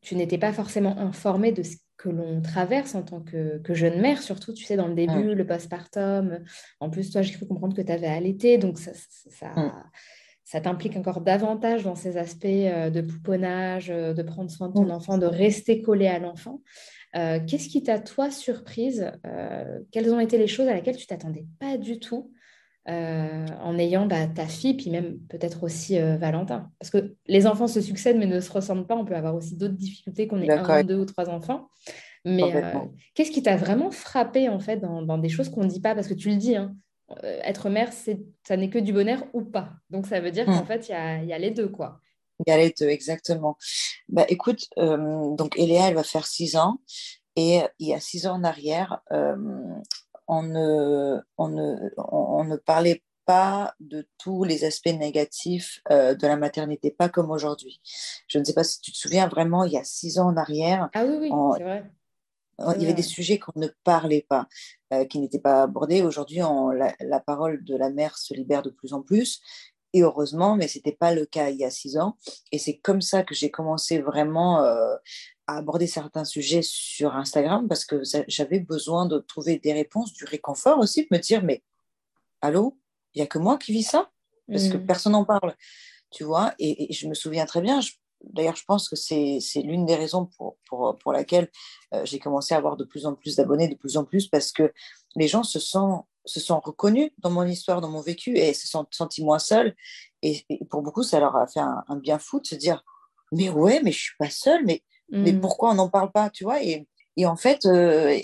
tu 0.00 0.16
n'étais 0.16 0.38
pas 0.38 0.52
forcément 0.52 0.96
informée 0.96 1.52
de 1.52 1.62
ce 1.62 1.76
que 2.00 2.08
l'on 2.08 2.40
traverse 2.40 2.94
en 2.94 3.02
tant 3.02 3.20
que, 3.20 3.60
jeune 3.74 4.00
mère, 4.00 4.22
surtout, 4.22 4.54
tu 4.54 4.64
sais, 4.64 4.76
dans 4.76 4.88
le 4.88 4.94
début, 4.94 5.34
le 5.34 5.46
postpartum. 5.46 6.42
En 6.80 6.90
plus, 6.90 7.10
toi, 7.10 7.22
j'ai 7.22 7.34
cru 7.34 7.46
comprendre 7.46 7.76
que 7.76 7.82
tu 7.82 7.92
avais 7.92 8.06
allaité, 8.06 8.58
donc 8.58 8.78
ça, 8.78 8.92
ça, 8.94 9.52
t'implique 10.60 10.96
encore 10.96 11.20
davantage 11.20 11.84
dans 11.84 11.94
ces 11.94 12.16
aspects 12.16 12.44
euh, 12.44 12.90
de 12.90 13.02
pouponnage, 13.02 13.88
euh, 13.90 14.12
de 14.12 14.22
prendre 14.24 14.50
soin 14.50 14.68
de 14.68 14.72
ton 14.72 14.90
enfant, 14.90 15.16
de 15.16 15.26
rester 15.26 15.80
collé 15.80 16.08
à 16.08 16.18
l'enfant. 16.18 16.60
Euh, 17.14 17.38
qu'est-ce 17.46 17.68
qui 17.68 17.84
t'a, 17.84 18.00
toi, 18.00 18.32
surprise 18.32 19.12
Quelles 19.92 20.12
ont 20.12 20.18
été 20.18 20.38
les 20.38 20.48
choses 20.48 20.66
à 20.66 20.74
laquelle 20.74 20.96
tu 20.96 21.06
t'attendais 21.06 21.46
pas 21.60 21.78
du 21.78 22.00
tout 22.00 22.32
euh, 22.88 23.46
en 23.62 23.78
ayant 23.78 24.06
bah, 24.06 24.26
ta 24.26 24.46
fille, 24.46 24.74
puis 24.74 24.90
même 24.90 25.20
peut-être 25.28 25.62
aussi 25.62 25.96
Valentin? 25.98 26.68
Parce 26.80 26.90
que 26.90 27.14
les 27.28 27.46
enfants 27.46 27.68
se 27.68 27.80
succèdent 27.80 28.18
mais 28.18 28.26
ne 28.26 28.40
se 28.40 28.50
ressemblent 28.50 28.86
pas. 28.86 28.96
On 28.96 29.04
peut 29.04 29.14
avoir 29.14 29.36
aussi 29.36 29.56
d'autres 29.56 29.74
difficultés 29.74 30.26
qu'on 30.26 30.40
ait 30.40 30.50
un, 30.50 30.82
deux 30.82 30.98
ou 30.98 31.04
trois 31.04 31.28
enfants. 31.30 31.68
Mais 32.24 32.42
qu'est-ce 33.14 33.30
qui 33.30 33.44
t'a 33.44 33.56
vraiment 33.56 33.92
frappé 33.92 34.48
en 34.48 34.58
fait 34.58 34.78
dans, 34.78 35.18
des 35.18 35.28
choses 35.28 35.48
qu'on 35.48 35.62
ne 35.62 35.68
dit 35.68 35.80
pas? 35.80 35.94
Parce 35.94 36.08
que 36.08 36.14
tu 36.14 36.30
le 36.30 36.36
dis, 36.36 36.56
hein, 36.56 36.74
être 37.22 37.68
mère, 37.68 37.92
ça 37.92 38.56
n'est 38.56 38.70
que 38.70 38.78
du 38.78 38.92
bonheur 38.92 39.24
ou 39.32 39.42
pas. 39.42 39.70
Donc 39.90 40.06
ça 40.06 40.20
veut 40.20 40.30
dire 40.30 40.46
qu'en 40.46 40.62
hmm. 40.62 40.66
fait, 40.66 40.88
il 40.88 41.28
y 41.28 41.32
a, 41.32 41.38
les 41.38 41.50
deux. 41.50 41.68
quoi. 41.68 42.00
Il 42.46 42.50
y 42.50 42.52
a 42.52 42.58
les 42.58 42.74
deux, 42.78 42.88
exactement. 42.88 43.56
Bah, 44.08 44.24
écoute, 44.28 44.68
donc 44.76 45.58
Eléa, 45.58 45.88
elle 45.88 45.94
va 45.94 46.02
faire 46.02 46.26
six 46.26 46.56
ans. 46.56 46.78
Et 47.36 47.60
il 47.78 47.88
y 47.88 47.94
a 47.94 48.00
six 48.00 48.26
ans 48.26 48.34
en 48.34 48.44
arrière, 48.44 49.02
on 50.28 50.42
ne, 50.42 51.18
on 51.38 51.48
ne, 51.48 51.90
on 51.96 52.44
ne 52.44 52.56
parlait 52.56 53.02
pas 53.30 53.74
de 53.78 54.08
tous 54.18 54.44
les 54.44 54.64
aspects 54.64 54.86
négatifs 54.86 55.80
euh, 55.90 56.14
de 56.14 56.26
la 56.26 56.36
maternité, 56.36 56.90
pas 56.90 57.08
comme 57.08 57.30
aujourd'hui. 57.30 57.80
Je 58.26 58.38
ne 58.38 58.44
sais 58.44 58.54
pas 58.54 58.64
si 58.64 58.80
tu 58.80 58.92
te 58.92 58.96
souviens 58.96 59.28
vraiment, 59.28 59.64
il 59.64 59.72
y 59.72 59.78
a 59.78 59.84
six 59.84 60.18
ans 60.18 60.28
en 60.28 60.36
arrière, 60.36 60.88
ah 60.94 61.04
oui, 61.04 61.16
oui, 61.20 61.30
c'est 61.56 61.62
vrai. 61.62 61.90
il 62.76 62.82
y 62.82 62.84
avait 62.86 62.94
des 62.94 63.02
sujets 63.02 63.38
qu'on 63.38 63.58
ne 63.58 63.68
parlait 63.84 64.26
pas, 64.28 64.48
euh, 64.92 65.04
qui 65.04 65.18
n'étaient 65.18 65.38
pas 65.38 65.62
abordés. 65.62 66.02
Aujourd'hui, 66.02 66.38
la, 66.38 66.94
la, 67.00 67.20
parole 67.20 67.64
de 67.64 67.76
la 67.76 67.90
mère 67.90 68.18
se 68.18 68.34
libère 68.34 68.62
de 68.62 68.70
plus 68.70 68.92
en 68.92 69.02
plus. 69.02 69.40
Et 69.92 70.02
heureusement, 70.02 70.56
mais 70.56 70.68
ce 70.68 70.78
n'était 70.78 70.92
pas 70.92 71.12
le 71.12 71.26
cas 71.26 71.50
il 71.50 71.56
y 71.56 71.64
a 71.64 71.70
six 71.70 71.98
ans. 71.98 72.16
Et 72.52 72.58
c'est 72.58 72.78
comme 72.78 73.00
ça 73.00 73.22
que 73.24 73.34
j'ai 73.34 73.50
commencé 73.50 73.98
vraiment 73.98 74.62
euh, 74.62 74.94
aborder 75.46 75.86
certains 75.86 76.24
sujets 76.24 76.62
sur 76.62 77.16
Instagram 77.16 77.66
parce 77.68 77.84
que 77.84 78.02
j'avais 78.28 78.60
besoin 78.60 79.06
de 79.06 79.18
trouver 79.18 79.58
des 79.58 79.72
réponses, 79.72 80.12
du 80.12 80.24
réconfort 80.24 80.78
aussi, 80.78 81.02
de 81.02 81.08
me 81.10 81.18
dire, 81.18 81.42
mais 81.42 81.62
allô, 82.40 82.78
il 83.14 83.18
n'y 83.18 83.22
a 83.22 83.26
que 83.26 83.38
moi 83.38 83.58
qui 83.58 83.72
vis 83.72 83.82
ça? 83.82 84.10
Parce 84.48 84.68
que 84.68 84.76
mm. 84.76 84.86
personne 84.86 85.12
n'en 85.12 85.24
parle, 85.24 85.54
tu 86.10 86.24
vois? 86.24 86.54
Et, 86.58 86.92
je 86.92 87.08
me 87.08 87.14
souviens 87.14 87.46
très 87.46 87.60
bien, 87.60 87.80
d'ailleurs, 88.24 88.56
je 88.56 88.64
pense 88.64 88.88
que 88.88 88.96
c'est 88.96 89.40
l'une 89.62 89.86
des 89.86 89.96
raisons 89.96 90.26
pour, 90.36 90.56
pour, 90.68 90.96
pour 90.98 91.12
laquelle 91.12 91.50
euh, 91.94 92.04
j'ai 92.04 92.18
commencé 92.18 92.54
à 92.54 92.58
avoir 92.58 92.76
de 92.76 92.84
plus 92.84 93.06
en 93.06 93.14
plus 93.14 93.36
d'abonnés, 93.36 93.68
de 93.68 93.76
plus 93.76 93.96
en 93.96 94.04
plus, 94.04 94.28
parce 94.28 94.52
que 94.52 94.72
les 95.16 95.28
gens 95.28 95.42
se 95.42 95.58
sont, 95.58 96.04
se 96.24 96.40
sont 96.40 96.60
reconnus 96.60 97.10
dans 97.18 97.30
mon 97.30 97.44
histoire, 97.44 97.80
dans 97.80 97.90
mon 97.90 98.00
vécu, 98.00 98.36
et 98.36 98.54
se 98.54 98.66
sont 98.66 98.86
sentis 98.90 99.24
moins 99.24 99.38
seuls. 99.38 99.74
Et, 100.22 100.44
pour 100.70 100.82
beaucoup, 100.82 101.02
ça 101.02 101.20
leur 101.20 101.36
a 101.36 101.46
fait 101.46 101.60
un, 101.60 101.82
un 101.88 101.96
bien 101.96 102.18
fou 102.18 102.40
de 102.40 102.46
se 102.46 102.54
dire, 102.54 102.84
mais 103.32 103.48
ouais, 103.48 103.80
mais 103.82 103.92
je 103.92 104.00
suis 104.00 104.16
pas 104.18 104.30
seule, 104.30 104.64
mais 104.64 104.82
mais 105.10 105.32
mm. 105.32 105.40
pourquoi 105.40 105.70
on 105.70 105.74
n'en 105.74 105.88
parle 105.88 106.10
pas, 106.12 106.30
tu 106.30 106.44
vois? 106.44 106.62
Et, 106.62 106.86
et, 107.16 107.26
en 107.26 107.36
fait, 107.36 107.66
euh, 107.66 108.18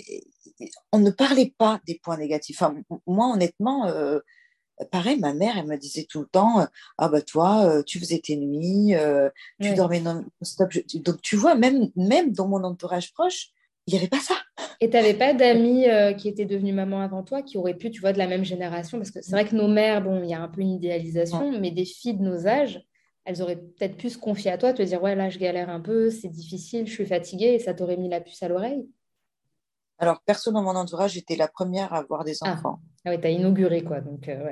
on 0.91 0.99
ne 0.99 1.11
parlait 1.11 1.53
pas 1.57 1.79
des 1.85 1.99
points 1.99 2.17
négatifs. 2.17 2.61
Enfin, 2.61 2.75
moi, 3.05 3.27
honnêtement, 3.33 3.87
euh, 3.87 4.19
pareil, 4.91 5.19
ma 5.19 5.33
mère, 5.33 5.57
elle 5.57 5.67
me 5.67 5.77
disait 5.77 6.05
tout 6.09 6.21
le 6.21 6.27
temps 6.27 6.67
Ah, 6.97 7.09
bah 7.09 7.21
toi, 7.21 7.83
tu 7.85 7.99
faisais 7.99 8.19
tes 8.19 8.35
nuits, 8.35 8.93
tu 9.61 9.73
dormais 9.73 9.99
non-stop. 9.99 10.71
Donc, 10.95 11.21
tu 11.21 11.35
vois, 11.35 11.55
même, 11.55 11.89
même 11.95 12.31
dans 12.31 12.47
mon 12.47 12.63
entourage 12.63 13.13
proche, 13.13 13.49
il 13.87 13.93
n'y 13.93 13.99
avait 13.99 14.09
pas 14.09 14.19
ça. 14.19 14.35
Et 14.81 14.89
tu 14.89 14.97
n'avais 14.97 15.13
pas 15.13 15.33
d'amis 15.33 15.85
qui 16.17 16.27
étaient 16.27 16.45
devenus 16.45 16.75
maman 16.75 17.01
avant 17.01 17.23
toi, 17.23 17.41
qui 17.41 17.57
auraient 17.57 17.77
pu, 17.77 17.89
tu 17.91 18.01
vois, 18.01 18.13
de 18.13 18.17
la 18.17 18.27
même 18.27 18.43
génération? 18.43 18.97
Parce 18.97 19.11
que 19.11 19.21
c'est 19.21 19.31
vrai 19.31 19.45
que 19.45 19.55
nos 19.55 19.67
mères, 19.67 20.03
bon, 20.03 20.21
il 20.23 20.29
y 20.29 20.33
a 20.33 20.41
un 20.41 20.47
peu 20.47 20.61
une 20.61 20.71
idéalisation, 20.71 21.59
mais 21.59 21.71
des 21.71 21.85
filles 21.85 22.15
de 22.15 22.23
nos 22.23 22.47
âges, 22.47 22.81
elles 23.27 23.41
auraient 23.41 23.57
peut-être 23.57 23.97
pu 23.97 24.09
se 24.09 24.17
confier 24.17 24.51
à 24.51 24.57
toi, 24.57 24.71
te 24.71 24.81
dire 24.81 25.03
Ouais, 25.03 25.13
là, 25.13 25.29
je 25.29 25.37
galère 25.37 25.69
un 25.69 25.81
peu, 25.81 26.09
c'est 26.09 26.29
difficile, 26.29 26.87
je 26.87 26.93
suis 26.93 27.05
fatiguée, 27.05 27.55
et 27.55 27.59
ça 27.59 27.73
t'aurait 27.73 27.97
mis 27.97 28.07
la 28.07 28.21
puce 28.21 28.41
à 28.41 28.47
l'oreille. 28.47 28.87
Alors, 29.99 30.21
perso, 30.21 30.51
dans 30.51 30.61
mon 30.61 30.75
entourage, 30.75 31.11
j'étais 31.11 31.35
la 31.35 31.49
première 31.49 31.93
à 31.93 31.97
avoir 31.97 32.23
des 32.23 32.37
ah. 32.41 32.53
enfants. 32.53 32.79
Ah, 32.79 32.96
oui, 33.09 33.19
tu 33.19 33.27
as 33.27 33.29
inauguré, 33.29 33.83
quoi. 33.83 34.01
Donc, 34.01 34.27
euh, 34.29 34.51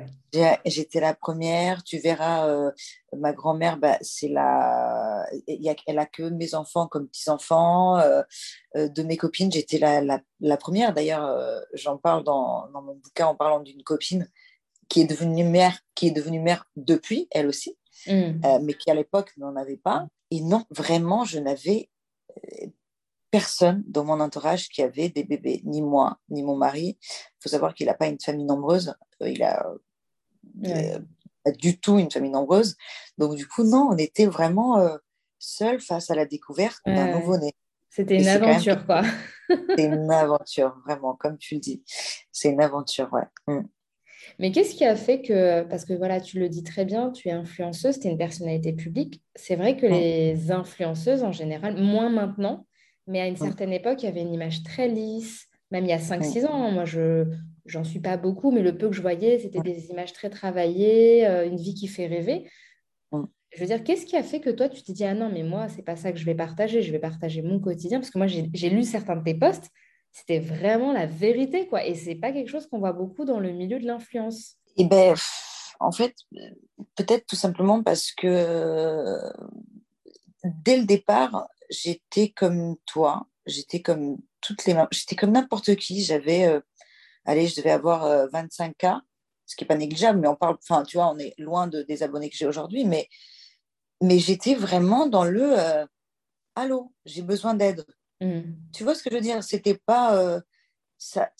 J'étais 0.64 1.00
la 1.00 1.14
première. 1.14 1.82
Tu 1.82 1.98
verras, 1.98 2.48
euh, 2.48 2.70
ma 3.16 3.32
grand-mère, 3.32 3.78
bah, 3.78 3.98
c'est 4.00 4.28
la... 4.28 5.26
elle 5.86 5.98
a 5.98 6.06
que 6.06 6.22
mes 6.24 6.54
enfants 6.54 6.86
comme 6.86 7.08
petits-enfants. 7.08 7.98
Euh, 7.98 8.22
de 8.74 9.02
mes 9.02 9.16
copines, 9.16 9.50
j'étais 9.50 9.78
la, 9.78 10.20
la, 10.40 10.56
première. 10.56 10.92
D'ailleurs, 10.92 11.34
j'en 11.72 11.96
parle 11.96 12.24
dans, 12.24 12.68
dans, 12.72 12.82
mon 12.82 12.94
bouquin 12.94 13.26
en 13.26 13.34
parlant 13.34 13.60
d'une 13.60 13.82
copine 13.82 14.28
qui 14.88 15.00
est 15.00 15.06
devenue 15.06 15.44
mère, 15.44 15.80
qui 15.94 16.08
est 16.08 16.12
devenue 16.12 16.40
mère 16.40 16.68
depuis, 16.76 17.26
elle 17.30 17.46
aussi, 17.46 17.76
mmh. 18.06 18.60
mais 18.62 18.74
qui 18.74 18.90
à 18.90 18.94
l'époque 18.94 19.32
n'en 19.38 19.56
avait 19.56 19.78
pas. 19.78 20.06
Et 20.30 20.42
non, 20.42 20.64
vraiment, 20.70 21.24
je 21.24 21.38
n'avais 21.38 21.88
personne 23.36 23.84
dans 23.86 24.02
mon 24.02 24.18
entourage 24.20 24.70
qui 24.70 24.82
avait 24.82 25.10
des 25.10 25.22
bébés, 25.22 25.60
ni 25.64 25.82
moi, 25.82 26.18
ni 26.30 26.42
mon 26.42 26.56
mari. 26.56 26.96
Il 27.02 27.36
faut 27.40 27.50
savoir 27.50 27.74
qu'il 27.74 27.86
n'a 27.86 27.92
pas 27.92 28.06
une 28.06 28.18
famille 28.18 28.46
nombreuse. 28.46 28.94
Euh, 29.22 29.28
il 29.28 29.42
a 29.42 29.66
euh, 30.64 30.98
pas 31.44 31.52
du 31.52 31.78
tout 31.78 31.98
une 31.98 32.10
famille 32.10 32.30
nombreuse. 32.30 32.76
Donc, 33.18 33.34
du 33.34 33.46
coup, 33.46 33.62
non, 33.62 33.90
on 33.92 33.96
était 33.98 34.24
vraiment 34.24 34.78
euh, 34.78 34.96
seuls 35.38 35.80
face 35.80 36.10
à 36.10 36.14
la 36.14 36.24
découverte 36.24 36.80
d'un 36.86 37.18
nouveau-né. 37.18 37.52
C'était 37.90 38.18
une 38.18 38.28
aventure, 38.28 38.86
quoi. 38.86 39.02
C'est 39.76 39.84
une 39.84 40.10
aventure, 40.10 40.74
vraiment, 40.86 41.14
comme 41.14 41.36
tu 41.36 41.56
le 41.56 41.60
dis. 41.60 41.82
C'est 42.32 42.48
une 42.48 42.62
aventure, 42.62 43.12
ouais. 43.12 43.28
Mm. 43.48 43.66
Mais 44.38 44.50
qu'est-ce 44.50 44.74
qui 44.74 44.84
a 44.84 44.96
fait 44.96 45.20
que, 45.20 45.62
parce 45.64 45.84
que 45.84 45.92
voilà, 45.92 46.22
tu 46.22 46.38
le 46.38 46.48
dis 46.48 46.62
très 46.62 46.86
bien, 46.86 47.10
tu 47.10 47.28
es 47.28 47.32
influenceuse, 47.32 48.00
tu 48.00 48.08
es 48.08 48.10
une 48.10 48.18
personnalité 48.18 48.72
publique. 48.72 49.22
C'est 49.34 49.56
vrai 49.56 49.76
que 49.76 49.86
mm. 49.86 49.92
les 49.92 50.50
influenceuses, 50.52 51.22
en 51.22 51.32
général, 51.32 51.76
moins 51.76 52.08
maintenant, 52.08 52.66
mais 53.06 53.20
à 53.20 53.26
une 53.26 53.36
certaine 53.36 53.72
époque, 53.72 54.02
il 54.02 54.06
y 54.06 54.08
avait 54.08 54.22
une 54.22 54.34
image 54.34 54.62
très 54.62 54.88
lisse, 54.88 55.46
même 55.70 55.84
il 55.84 55.90
y 55.90 55.92
a 55.92 55.98
5-6 55.98 56.46
ans. 56.46 56.70
Moi, 56.70 56.84
je 56.84 57.26
j'en 57.66 57.84
suis 57.84 58.00
pas 58.00 58.16
beaucoup, 58.16 58.50
mais 58.50 58.62
le 58.62 58.76
peu 58.76 58.88
que 58.88 58.94
je 58.94 59.02
voyais, 59.02 59.38
c'était 59.38 59.60
des 59.60 59.90
images 59.90 60.12
très 60.12 60.30
travaillées, 60.30 61.26
euh, 61.26 61.46
une 61.46 61.56
vie 61.56 61.74
qui 61.74 61.88
fait 61.88 62.06
rêver. 62.06 62.48
Je 63.52 63.60
veux 63.60 63.66
dire, 63.66 63.82
qu'est-ce 63.84 64.06
qui 64.06 64.16
a 64.16 64.22
fait 64.22 64.40
que 64.40 64.50
toi, 64.50 64.68
tu 64.68 64.82
t'es 64.82 64.92
dit, 64.92 65.04
ah 65.04 65.14
non, 65.14 65.30
mais 65.32 65.42
moi, 65.42 65.68
c'est 65.68 65.82
pas 65.82 65.96
ça 65.96 66.12
que 66.12 66.18
je 66.18 66.24
vais 66.24 66.34
partager, 66.34 66.82
je 66.82 66.92
vais 66.92 66.98
partager 66.98 67.42
mon 67.42 67.58
quotidien, 67.58 68.00
parce 68.00 68.10
que 68.10 68.18
moi, 68.18 68.26
j'ai 68.26 68.70
lu 68.70 68.82
certains 68.82 69.16
de 69.16 69.22
tes 69.22 69.34
posts, 69.34 69.70
c'était 70.12 70.40
vraiment 70.40 70.92
la 70.92 71.06
vérité, 71.06 71.66
quoi. 71.66 71.84
Et 71.84 71.94
c'est 71.94 72.16
pas 72.16 72.32
quelque 72.32 72.48
chose 72.48 72.66
qu'on 72.66 72.78
voit 72.78 72.92
beaucoup 72.92 73.24
dans 73.24 73.40
le 73.40 73.52
milieu 73.52 73.78
de 73.78 73.86
l'influence. 73.86 74.56
Eh 74.76 74.84
ben, 74.84 75.14
en 75.80 75.92
fait, 75.92 76.14
peut-être 76.96 77.26
tout 77.26 77.36
simplement 77.36 77.82
parce 77.82 78.12
que 78.12 79.18
dès 80.44 80.76
le 80.76 80.84
départ, 80.84 81.48
j'étais 81.70 82.30
comme 82.30 82.76
toi, 82.86 83.26
j'étais 83.46 83.82
comme 83.82 84.18
toutes 84.40 84.64
les 84.66 84.76
j'étais 84.92 85.16
comme 85.16 85.32
n'importe 85.32 85.76
qui. 85.76 86.02
J'avais, 86.02 86.46
euh, 86.46 86.60
allez, 87.24 87.46
je 87.46 87.56
devais 87.56 87.70
avoir 87.70 88.28
25 88.30 88.84
euh, 88.84 88.94
ce 89.46 89.56
qui 89.56 89.64
n'est 89.64 89.68
pas 89.68 89.76
négligeable, 89.76 90.18
mais 90.18 90.28
on 90.28 90.36
parle, 90.36 90.56
enfin, 90.62 90.82
tu 90.82 90.96
vois, 90.96 91.08
on 91.08 91.18
est 91.18 91.34
loin 91.38 91.66
de, 91.68 91.82
des 91.82 92.02
abonnés 92.02 92.30
que 92.30 92.36
j'ai 92.36 92.46
aujourd'hui, 92.46 92.84
mais, 92.84 93.08
mais 94.02 94.18
j'étais 94.18 94.54
vraiment 94.54 95.06
dans 95.06 95.24
le 95.24 95.58
euh, 95.58 95.86
allô, 96.54 96.92
j'ai 97.04 97.22
besoin 97.22 97.54
d'aide. 97.54 97.84
Mmh. 98.20 98.40
Tu 98.72 98.82
vois 98.82 98.94
ce 98.94 99.02
que 99.02 99.10
je 99.10 99.14
veux 99.14 99.20
dire? 99.20 99.44
C'était 99.44 99.78
pas 99.86 100.40
ça, 100.98 101.30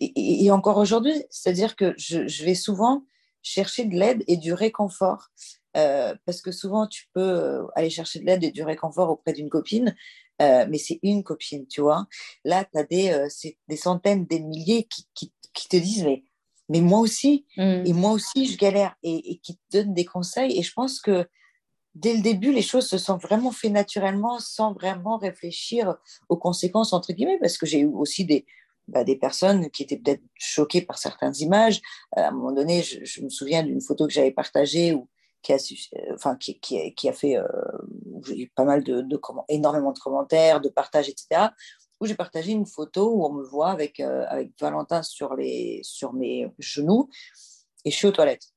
et, 0.00 0.50
encore 0.50 0.78
aujourd'hui, 0.78 1.24
c'est-à-dire 1.30 1.76
que 1.76 1.94
je, 1.98 2.28
je, 2.28 2.44
vais 2.44 2.54
souvent 2.54 3.04
chercher 3.42 3.84
de 3.84 3.94
l'aide 3.94 4.22
et 4.28 4.36
du 4.36 4.52
réconfort. 4.52 5.30
Euh, 5.76 6.14
parce 6.24 6.40
que 6.40 6.52
souvent, 6.52 6.86
tu 6.86 7.08
peux 7.12 7.20
euh, 7.20 7.66
aller 7.74 7.90
chercher 7.90 8.20
de 8.20 8.26
l'aide 8.26 8.44
et 8.44 8.52
du 8.52 8.62
réconfort 8.62 9.10
auprès 9.10 9.32
d'une 9.32 9.48
copine, 9.48 9.94
euh, 10.40 10.66
mais 10.68 10.78
c'est 10.78 11.00
une 11.02 11.24
copine, 11.24 11.66
tu 11.66 11.80
vois. 11.80 12.06
Là, 12.44 12.64
tu 12.64 12.78
as 12.78 12.84
des, 12.84 13.26
des 13.68 13.76
centaines, 13.76 14.26
des 14.26 14.40
milliers 14.40 14.84
qui, 14.84 15.06
qui, 15.14 15.32
qui, 15.52 15.68
te 15.68 15.76
disent, 15.76 16.04
mais, 16.04 16.24
mais 16.68 16.80
moi 16.80 17.00
aussi, 17.00 17.46
mm. 17.56 17.86
et 17.86 17.92
moi 17.92 18.12
aussi, 18.12 18.46
je 18.46 18.56
galère, 18.56 18.94
et, 19.02 19.32
et, 19.32 19.38
qui 19.38 19.56
te 19.56 19.78
donnent 19.78 19.94
des 19.94 20.04
conseils. 20.04 20.56
Et 20.58 20.62
je 20.62 20.72
pense 20.72 21.00
que 21.00 21.26
dès 21.94 22.14
le 22.14 22.22
début, 22.22 22.52
les 22.52 22.62
choses 22.62 22.86
se 22.86 22.98
sont 22.98 23.16
vraiment 23.16 23.50
fait 23.50 23.70
naturellement, 23.70 24.38
sans 24.38 24.72
vraiment 24.72 25.18
réfléchir 25.18 25.96
aux 26.28 26.36
conséquences, 26.36 26.92
entre 26.92 27.12
guillemets, 27.12 27.38
parce 27.40 27.58
que 27.58 27.66
j'ai 27.66 27.80
eu 27.80 27.86
aussi 27.86 28.24
des, 28.24 28.46
bah, 28.86 29.02
des 29.02 29.16
personnes 29.16 29.70
qui 29.70 29.82
étaient 29.82 29.96
peut-être 29.96 30.22
choquées 30.34 30.82
par 30.82 30.98
certaines 30.98 31.36
images. 31.38 31.80
À 32.14 32.28
un 32.28 32.30
moment 32.30 32.52
donné, 32.52 32.82
je, 32.82 33.04
je 33.04 33.22
me 33.22 33.28
souviens 33.28 33.64
d'une 33.64 33.80
photo 33.80 34.06
que 34.06 34.12
j'avais 34.12 34.32
partagée 34.32 34.92
où 34.92 35.08
qui 35.44 35.52
a, 35.52 35.58
enfin, 36.14 36.36
qui, 36.36 36.58
qui, 36.58 36.94
qui 36.94 37.08
a 37.08 37.12
fait 37.12 37.36
euh, 37.36 37.46
pas 38.56 38.64
mal 38.64 38.82
de, 38.82 39.02
de, 39.02 39.20
énormément 39.48 39.92
de 39.92 39.98
commentaires, 39.98 40.60
de 40.60 40.68
partages, 40.68 41.08
etc. 41.08 41.48
Où 42.00 42.06
j'ai 42.06 42.14
partagé 42.14 42.52
une 42.52 42.66
photo 42.66 43.12
où 43.12 43.24
on 43.24 43.32
me 43.32 43.44
voit 43.44 43.70
avec, 43.70 44.00
euh, 44.00 44.24
avec 44.28 44.52
Valentin 44.60 45.02
sur, 45.02 45.36
les, 45.36 45.80
sur 45.84 46.12
mes 46.14 46.50
genoux 46.58 47.08
et 47.84 47.90
je 47.90 47.96
suis 47.96 48.06
aux 48.06 48.12
toilettes. 48.12 48.48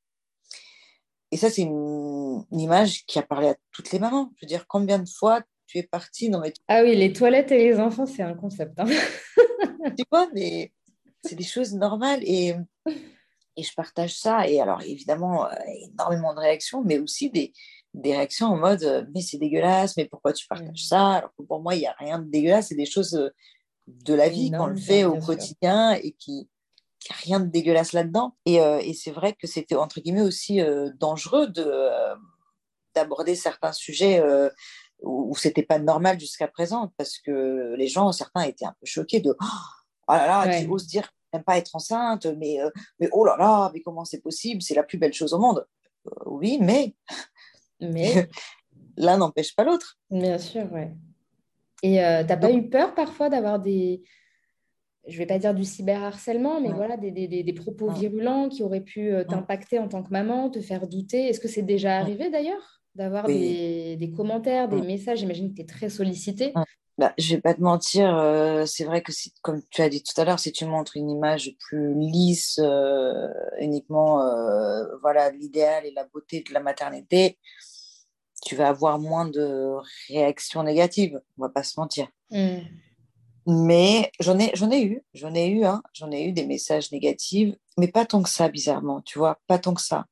Et 1.31 1.37
ça, 1.37 1.49
c'est 1.49 1.63
une, 1.63 2.45
image 2.51 3.05
qui 3.05 3.19
a 3.19 3.23
parlé 3.23 3.49
à 3.49 3.55
toutes 3.71 3.91
les 3.91 3.99
mamans. 3.99 4.31
Je 4.37 4.45
veux 4.45 4.47
dire, 4.47 4.65
combien 4.67 4.99
de 4.99 5.09
fois 5.09 5.41
tu 5.67 5.77
es 5.77 5.83
partie 5.83 6.29
dans 6.29 6.39
mes... 6.39 6.53
Ah 6.69 6.81
oui, 6.83 6.95
les 6.95 7.11
toilettes 7.11 7.51
et 7.51 7.57
les 7.57 7.79
enfants, 7.79 8.05
c'est 8.05 8.23
un 8.23 8.33
concept. 8.33 8.79
Hein. 8.79 8.85
tu 9.97 10.05
vois, 10.09 10.29
mais 10.33 10.71
c'est 11.25 11.35
des 11.35 11.43
choses 11.43 11.73
normales. 11.73 12.21
Et 12.23 12.55
et 13.57 13.63
je 13.63 13.73
partage 13.73 14.17
ça. 14.17 14.47
Et 14.47 14.61
alors, 14.61 14.81
évidemment, 14.83 15.45
euh, 15.45 15.55
énormément 15.91 16.33
de 16.33 16.39
réactions, 16.39 16.83
mais 16.85 16.99
aussi 16.99 17.29
des, 17.31 17.51
des 17.93 18.15
réactions 18.15 18.47
en 18.47 18.55
mode 18.57 18.83
euh, 18.83 19.03
Mais 19.13 19.21
c'est 19.21 19.37
dégueulasse, 19.37 19.97
mais 19.97 20.05
pourquoi 20.05 20.31
tu 20.31 20.47
partages 20.47 20.85
ça? 20.85 21.15
Alors 21.15 21.31
que 21.37 21.43
pour 21.43 21.61
moi, 21.61 21.75
il 21.75 21.79
n'y 21.79 21.87
a 21.87 21.95
rien 21.97 22.19
de 22.19 22.29
dégueulasse, 22.29 22.67
c'est 22.67 22.75
des 22.75 22.85
choses 22.85 23.15
euh, 23.15 23.29
de 23.87 24.13
la 24.13 24.29
vie 24.29 24.51
qu'on 24.51 24.67
le 24.67 24.77
fait 24.77 25.03
au 25.03 25.17
quotidien 25.17 25.93
et 25.93 26.11
qui 26.11 26.49
n'y 27.09 27.11
a 27.11 27.15
rien 27.23 27.39
de 27.39 27.47
dégueulasse 27.47 27.93
là-dedans. 27.93 28.35
Et, 28.45 28.55
et 28.55 28.93
c'est 28.93 29.11
vrai 29.11 29.31
que 29.31 29.47
c'était, 29.47 29.75
entre 29.75 30.01
guillemets, 30.01 30.23
aussi 30.23 30.59
dangereux 30.99 31.47
de, 31.47 31.89
d'aborder 32.93 33.33
certains 33.35 33.71
sujets 33.71 34.21
où, 35.01 35.33
ce 35.35 35.43
c'était 35.43 35.63
pas 35.63 35.79
normal 35.79 36.19
jusqu'à 36.19 36.49
présent, 36.49 36.91
parce 36.97 37.17
que 37.17 37.75
les 37.77 37.87
gens, 37.87 38.11
certains 38.11 38.41
étaient 38.41 38.65
un 38.65 38.75
peu 38.77 38.85
choqués 38.85 39.21
de 39.21 39.37
Oh 39.39 40.13
là 40.13 40.45
là, 40.45 40.59
tu 40.59 40.67
oses 40.69 40.87
dire 40.87 41.09
pas 41.45 41.57
être 41.57 41.75
enceinte, 41.75 42.25
mais, 42.37 42.61
euh, 42.61 42.69
mais 42.99 43.09
oh 43.11 43.25
là 43.25 43.35
là, 43.37 43.71
mais 43.73 43.81
comment 43.81 44.05
c'est 44.05 44.21
possible? 44.21 44.61
C'est 44.61 44.75
la 44.75 44.83
plus 44.83 44.97
belle 44.97 45.13
chose 45.13 45.33
au 45.33 45.39
monde. 45.39 45.65
Euh, 46.07 46.11
oui, 46.25 46.57
mais, 46.61 46.95
mais... 47.79 48.27
l'un 48.97 49.17
n'empêche 49.17 49.55
pas 49.55 49.63
l'autre. 49.63 49.99
Bien 50.09 50.39
sûr, 50.39 50.71
ouais. 50.73 50.91
Et 51.83 52.03
euh, 52.03 52.23
tu 52.23 52.29
n'as 52.29 52.37
pas 52.37 52.51
eu 52.51 52.67
peur 52.67 52.95
parfois 52.95 53.29
d'avoir 53.29 53.59
des, 53.59 54.01
je 55.07 55.15
vais 55.19 55.27
pas 55.27 55.37
dire 55.37 55.53
du 55.53 55.63
cyberharcèlement, 55.63 56.59
mais 56.59 56.71
voilà, 56.71 56.97
des, 56.97 57.11
des, 57.11 57.27
des, 57.27 57.53
propos 57.53 57.91
virulents 57.91 58.49
qui 58.49 58.63
auraient 58.63 58.81
pu 58.81 59.11
t'impacter 59.29 59.77
en 59.77 59.87
tant 59.87 60.01
que 60.01 60.09
maman, 60.09 60.49
te 60.49 60.61
faire 60.61 60.87
douter? 60.87 61.27
Est-ce 61.27 61.39
que 61.39 61.47
c'est 61.47 61.61
déjà 61.61 61.97
arrivé 61.97 62.31
d'ailleurs 62.31 62.81
d'avoir 62.95 63.27
des, 63.27 63.95
des, 63.97 64.11
commentaires, 64.11 64.67
des 64.67 64.81
messages? 64.81 65.19
J'imagine 65.19 65.51
que 65.51 65.57
tu 65.57 65.61
es 65.61 65.65
très 65.65 65.89
sollicité. 65.89 66.53
Bah, 66.97 67.13
je 67.19 67.35
vais 67.35 67.41
pas 67.41 67.53
te 67.53 67.61
mentir, 67.61 68.17
euh, 68.17 68.65
c'est 68.65 68.83
vrai 68.83 69.03
que 69.03 69.11
si, 69.11 69.31
comme 69.43 69.61
tu 69.69 69.83
as 69.83 69.89
dit 69.89 70.01
tout 70.01 70.19
à 70.19 70.25
l'heure, 70.25 70.39
si 70.39 70.51
tu 70.51 70.65
montres 70.65 70.97
une 70.97 71.11
image 71.11 71.55
plus 71.59 71.93
lisse, 71.93 72.59
euh, 72.59 73.27
uniquement 73.59 74.23
euh, 74.23 74.83
voilà 75.03 75.29
l'idéal 75.29 75.85
et 75.85 75.91
la 75.91 76.05
beauté 76.05 76.43
de 76.47 76.51
la 76.53 76.59
maternité, 76.59 77.37
tu 78.43 78.55
vas 78.55 78.69
avoir 78.69 78.97
moins 78.97 79.25
de 79.25 79.75
réactions 80.09 80.63
négatives. 80.63 81.21
On 81.37 81.43
va 81.43 81.49
pas 81.49 81.61
se 81.61 81.79
mentir. 81.79 82.07
Mmh. 82.31 82.61
Mais 83.49 84.11
j'en 84.19 84.37
ai, 84.39 84.51
j'en 84.55 84.69
ai 84.71 84.83
eu, 84.83 85.05
j'en 85.13 85.33
ai 85.33 85.47
eu, 85.47 85.63
hein, 85.63 85.81
j'en 85.93 86.11
ai 86.11 86.25
eu 86.25 86.33
des 86.33 86.45
messages 86.45 86.91
négatifs, 86.91 87.55
mais 87.77 87.87
pas 87.87 88.05
tant 88.05 88.21
que 88.21 88.29
ça, 88.29 88.49
bizarrement, 88.49 88.99
tu 89.01 89.17
vois, 89.17 89.39
pas 89.47 89.57
tant 89.57 89.73
que 89.73 89.81
ça. 89.81 90.05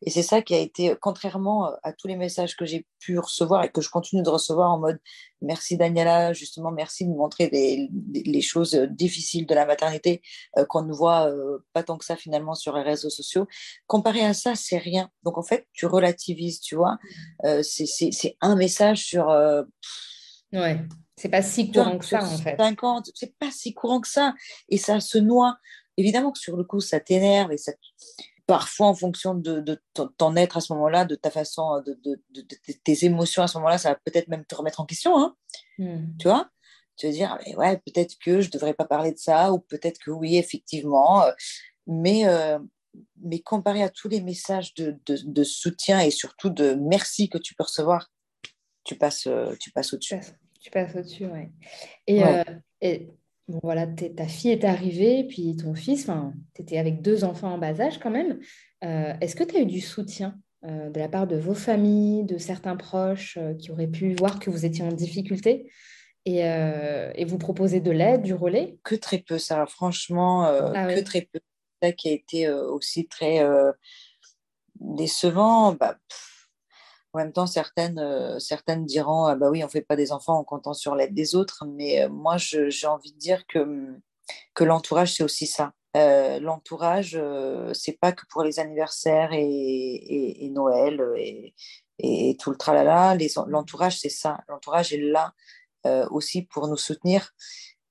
Et 0.00 0.10
c'est 0.10 0.22
ça 0.22 0.40
qui 0.40 0.54
a 0.54 0.58
été, 0.58 0.96
contrairement 0.98 1.70
à 1.82 1.92
tous 1.92 2.08
les 2.08 2.16
messages 2.16 2.56
que 2.56 2.64
j'ai 2.64 2.86
pu 2.98 3.18
recevoir 3.18 3.62
et 3.64 3.70
que 3.70 3.82
je 3.82 3.90
continue 3.90 4.22
de 4.22 4.30
recevoir 4.30 4.70
en 4.70 4.78
mode 4.78 4.98
merci 5.42 5.76
Daniela, 5.76 6.32
justement, 6.32 6.70
merci 6.70 7.06
de 7.06 7.12
montrer 7.12 7.50
les 7.50 8.40
choses 8.40 8.72
difficiles 8.72 9.44
de 9.44 9.54
la 9.54 9.66
maternité 9.66 10.22
euh, 10.56 10.64
qu'on 10.64 10.82
ne 10.82 10.92
voit 10.94 11.28
euh, 11.28 11.58
pas 11.74 11.82
tant 11.82 11.98
que 11.98 12.06
ça 12.06 12.16
finalement 12.16 12.54
sur 12.54 12.74
les 12.74 12.82
réseaux 12.82 13.10
sociaux. 13.10 13.46
Comparé 13.86 14.24
à 14.24 14.32
ça, 14.32 14.54
c'est 14.54 14.78
rien. 14.78 15.10
Donc 15.24 15.36
en 15.36 15.42
fait, 15.42 15.66
tu 15.74 15.84
relativises, 15.84 16.60
tu 16.60 16.74
vois. 16.74 16.96
Euh, 17.44 17.62
c'est 17.62 18.36
un 18.40 18.56
message 18.56 19.04
sur. 19.04 19.26
ouais 20.54 20.80
C'est 21.18 21.28
pas 21.28 21.42
si 21.42 21.70
courant 21.70 21.98
que 21.98 22.04
ça, 22.04 22.22
en 22.22 22.38
fait. 22.38 22.56
50, 22.56 23.10
c'est 23.14 23.36
pas 23.38 23.50
si 23.50 23.74
courant 23.74 24.00
que 24.00 24.08
ça. 24.08 24.34
Et 24.68 24.78
ça 24.78 25.00
se 25.00 25.18
noie. 25.18 25.58
Évidemment 25.96 26.30
que 26.30 26.38
sur 26.38 26.56
le 26.56 26.62
coup, 26.62 26.80
ça 26.80 27.00
t'énerve 27.00 27.50
et 27.50 27.58
ça, 27.58 27.72
parfois 28.46 28.86
en 28.86 28.94
fonction 28.94 29.34
de, 29.34 29.80
ton 30.16 30.36
être 30.36 30.56
à 30.56 30.60
ce 30.60 30.72
moment-là, 30.72 31.04
de 31.04 31.16
ta 31.16 31.30
façon, 31.30 31.82
de, 31.84 32.22
tes 32.84 33.04
émotions 33.04 33.42
à 33.42 33.48
ce 33.48 33.58
moment-là, 33.58 33.78
ça 33.78 33.90
va 33.90 33.94
peut-être 33.96 34.28
même 34.28 34.44
te 34.44 34.54
remettre 34.54 34.80
en 34.80 34.86
question. 34.86 35.18
Hein. 35.18 35.36
Hmm. 35.76 36.16
Tu 36.18 36.28
vois? 36.28 36.48
Tu 36.96 37.06
vas 37.06 37.12
dire, 37.12 37.38
mais 37.44 37.56
ouais, 37.56 37.76
peut-être 37.78 38.16
que 38.24 38.40
je 38.40 38.46
ne 38.46 38.52
devrais 38.52 38.74
pas 38.74 38.84
parler 38.84 39.12
de 39.12 39.18
ça, 39.18 39.52
ou 39.52 39.58
peut-être 39.58 39.98
que 39.98 40.10
oui, 40.10 40.36
effectivement. 40.36 41.24
Mais, 41.86 42.26
euh, 42.26 42.58
mais 43.20 43.40
comparé 43.40 43.82
à 43.82 43.90
tous 43.90 44.08
les 44.08 44.20
messages 44.20 44.72
de, 44.74 45.44
soutien 45.44 46.00
et 46.00 46.10
surtout 46.10 46.50
de 46.50 46.74
merci 46.74 47.28
que 47.28 47.38
tu 47.38 47.54
peux 47.54 47.64
recevoir, 47.64 48.10
tu 48.84 48.96
passes, 48.96 49.26
euh, 49.26 49.54
tu 49.60 49.70
passes 49.72 49.92
au-dessus. 49.92 50.20
Tu 50.60 50.70
passes 50.70 50.94
au-dessus, 50.96 51.26
ouais. 51.26 51.50
Et, 52.06 52.20
et 52.80 53.08
bon, 53.46 53.60
voilà, 53.62 53.86
ta 53.86 54.26
fille 54.26 54.50
est 54.50 54.64
arrivée, 54.64 55.24
puis 55.24 55.56
ton 55.56 55.74
fils, 55.74 56.10
tu 56.54 56.62
étais 56.62 56.78
avec 56.78 57.00
deux 57.00 57.24
enfants 57.24 57.52
en 57.52 57.58
bas 57.58 57.80
âge 57.80 57.98
quand 57.98 58.10
même. 58.10 58.40
Euh, 58.84 59.14
est-ce 59.20 59.36
que 59.36 59.44
tu 59.44 59.56
as 59.56 59.60
eu 59.60 59.66
du 59.66 59.80
soutien 59.80 60.38
euh, 60.64 60.90
de 60.90 60.98
la 60.98 61.08
part 61.08 61.26
de 61.26 61.36
vos 61.36 61.54
familles, 61.54 62.24
de 62.24 62.38
certains 62.38 62.76
proches 62.76 63.38
euh, 63.40 63.54
qui 63.54 63.70
auraient 63.70 63.86
pu 63.86 64.14
voir 64.16 64.40
que 64.40 64.50
vous 64.50 64.66
étiez 64.66 64.84
en 64.84 64.92
difficulté 64.92 65.70
et, 66.24 66.40
et 66.40 67.24
vous 67.24 67.38
proposer 67.38 67.80
de 67.80 67.90
l'aide, 67.90 68.22
du 68.22 68.34
relais? 68.34 68.76
Que 68.82 68.96
très 68.96 69.18
peu, 69.18 69.38
ça, 69.38 69.64
franchement, 69.66 70.42
ah 70.42 70.92
que 70.92 71.00
très 71.00 71.22
peu. 71.22 71.38
Ça 71.82 71.92
qui 71.92 72.08
a 72.10 72.12
été 72.12 72.50
aussi 72.50 73.06
très 73.06 73.40
décevant. 74.78 75.72
Bah, 75.72 75.96
en 77.12 77.18
même 77.18 77.32
temps, 77.32 77.46
certaines, 77.46 77.98
euh, 77.98 78.38
certaines 78.38 78.84
diront 78.84 79.24
ah 79.24 79.34
bah 79.34 79.50
oui, 79.50 79.62
on 79.62 79.66
ne 79.66 79.70
fait 79.70 79.80
pas 79.82 79.96
des 79.96 80.12
enfants 80.12 80.38
en 80.38 80.44
comptant 80.44 80.74
sur 80.74 80.94
l'aide 80.94 81.14
des 81.14 81.34
autres. 81.34 81.64
Mais 81.66 82.02
euh, 82.04 82.08
moi, 82.08 82.36
j'ai 82.38 82.86
envie 82.86 83.12
de 83.12 83.18
dire 83.18 83.46
que, 83.46 83.96
que 84.54 84.64
l'entourage, 84.64 85.14
c'est 85.14 85.24
aussi 85.24 85.46
ça. 85.46 85.72
Euh, 85.96 86.38
l'entourage, 86.38 87.18
c'est 87.72 87.98
pas 87.98 88.12
que 88.12 88.24
pour 88.30 88.42
les 88.42 88.60
anniversaires 88.60 89.30
et, 89.32 90.44
et, 90.44 90.50
Noël 90.50 91.02
et, 91.16 91.54
et, 91.98 92.36
tout 92.36 92.50
le 92.50 92.56
tralala. 92.56 93.16
L'entourage, 93.46 93.98
c'est 93.98 94.10
ça. 94.10 94.40
L'entourage 94.48 94.92
est 94.92 95.00
là 95.00 95.32
aussi 96.10 96.42
pour 96.42 96.68
nous 96.68 96.76
soutenir. 96.76 97.30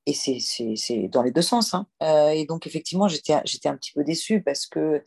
Et 0.05 0.13
c'est 0.13 1.07
dans 1.09 1.23
les 1.23 1.31
deux 1.31 1.41
sens. 1.41 1.73
Hein. 1.73 1.87
et 2.31 2.45
donc, 2.45 2.67
effectivement, 2.67 3.07
j'étais 3.07 3.33
un 3.33 3.75
petit 3.75 3.91
peu 3.93 4.03
déçue 4.03 4.41
parce 4.43 4.67
que 4.67 5.03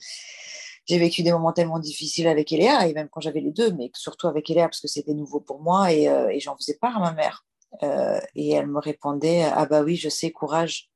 j'ai 0.87 0.99
vécu 0.99 1.23
des 1.23 1.33
moments 1.33 1.53
tellement 1.53 1.79
difficiles 1.79 2.27
avec 2.27 2.53
Eléa, 2.53 2.87
et 2.87 2.95
même 2.95 3.09
quand 3.09 3.21
j'avais 3.21 3.41
les 3.41 3.53
deux, 3.53 3.73
mais 3.73 3.91
surtout 3.95 4.27
avec 4.27 4.51
Eléa, 4.51 4.69
parce 4.69 4.81
que 4.81 4.89
c'était 4.89 5.15
nouveau 5.15 5.41
pour 5.41 5.61
moi, 5.61 5.93
et, 5.93 6.09
euh, 6.09 6.29
et 6.29 6.41
j'en 6.41 6.57
faisais 6.57 6.79
part 6.81 6.97
à 6.97 7.01
ma 7.01 7.13
mère. 7.13 7.47
Euh, 7.83 8.21
et 8.35 8.51
elle 8.51 8.67
me 8.67 8.81
répondait 8.81 9.45
Ah 9.45 9.67
bah 9.67 9.83
oui, 9.83 9.97
je 9.97 10.09
sais, 10.09 10.31
courage. 10.33 10.91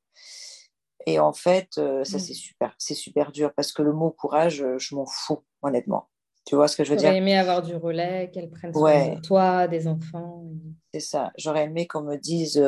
Et 1.06 1.20
en 1.20 1.32
fait, 1.32 1.68
euh, 1.78 2.02
ça, 2.04 2.16
mm. 2.16 2.20
c'est 2.20 2.34
super, 2.34 2.74
c'est 2.78 2.94
super 2.94 3.30
dur, 3.30 3.52
parce 3.54 3.72
que 3.72 3.82
le 3.82 3.92
mot 3.92 4.10
courage, 4.10 4.64
je 4.78 4.94
m'en 4.94 5.06
fous, 5.06 5.44
honnêtement. 5.62 6.08
Tu 6.46 6.56
vois 6.56 6.68
ce 6.68 6.76
que 6.76 6.84
je 6.84 6.90
veux 6.90 6.96
dire? 6.96 7.08
J'aurais 7.08 7.18
aimé 7.18 7.38
avoir 7.38 7.62
du 7.62 7.74
relais, 7.74 8.30
qu'elle 8.32 8.50
prenne 8.50 8.74
soin 8.74 9.14
de 9.14 9.20
toi, 9.20 9.66
des 9.66 9.86
enfants. 9.86 10.44
C'est 10.92 11.00
ça. 11.00 11.32
J'aurais 11.38 11.64
aimé 11.64 11.86
qu'on 11.86 12.02
me 12.02 12.16
dise 12.16 12.62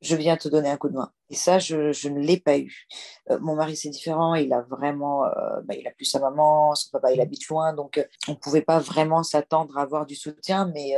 je 0.00 0.16
viens 0.16 0.36
te 0.36 0.48
donner 0.48 0.68
un 0.68 0.76
coup 0.76 0.88
de 0.88 0.94
main. 0.94 1.12
Et 1.30 1.34
ça, 1.34 1.58
je, 1.58 1.92
je 1.92 2.08
ne 2.08 2.20
l'ai 2.20 2.38
pas 2.38 2.58
eu. 2.58 2.86
Euh, 3.30 3.38
mon 3.40 3.56
mari, 3.56 3.76
c'est 3.76 3.88
différent. 3.88 4.34
Il 4.34 4.52
a 4.52 4.62
vraiment, 4.62 5.24
euh, 5.24 5.60
bah, 5.64 5.74
il 5.74 5.86
a 5.86 5.90
plus 5.90 6.04
sa 6.04 6.20
maman, 6.20 6.74
son 6.74 6.90
papa, 6.90 7.12
il 7.12 7.20
habite 7.20 7.46
loin, 7.48 7.72
donc 7.72 7.98
euh, 7.98 8.04
on 8.28 8.32
ne 8.32 8.36
pouvait 8.36 8.62
pas 8.62 8.78
vraiment 8.78 9.22
s'attendre 9.22 9.76
à 9.76 9.82
avoir 9.82 10.06
du 10.06 10.14
soutien. 10.14 10.70
Mais 10.72 10.94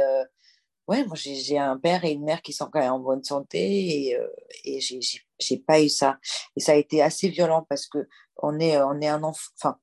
ouais, 0.89 1.05
moi, 1.05 1.17
j'ai 1.17 1.59
un 1.59 1.79
père 1.79 2.05
et 2.05 2.13
une 2.13 2.25
mère 2.25 2.43
qui 2.43 2.53
sont 2.53 2.67
quand 2.67 2.81
même 2.81 2.93
en 2.93 3.01
bonne 3.01 3.25
santé 3.25 3.59
et, 3.59 4.19
et 4.65 4.81
j'ai 4.81 5.59
pas 5.59 5.81
eu 5.81 5.89
ça. 5.89 6.19
Et 6.57 6.61
ça 6.61 6.73
a 6.73 6.77
été 6.77 7.03
assez 7.03 7.29
violent 7.29 7.65
parce 7.69 7.87
que 7.87 8.07
on 8.43 8.59
est, 8.59 8.81
on 8.81 9.01
est 9.01 9.09
un 9.09 9.23
enfant. 9.23 9.51
Enfin, 9.63 9.79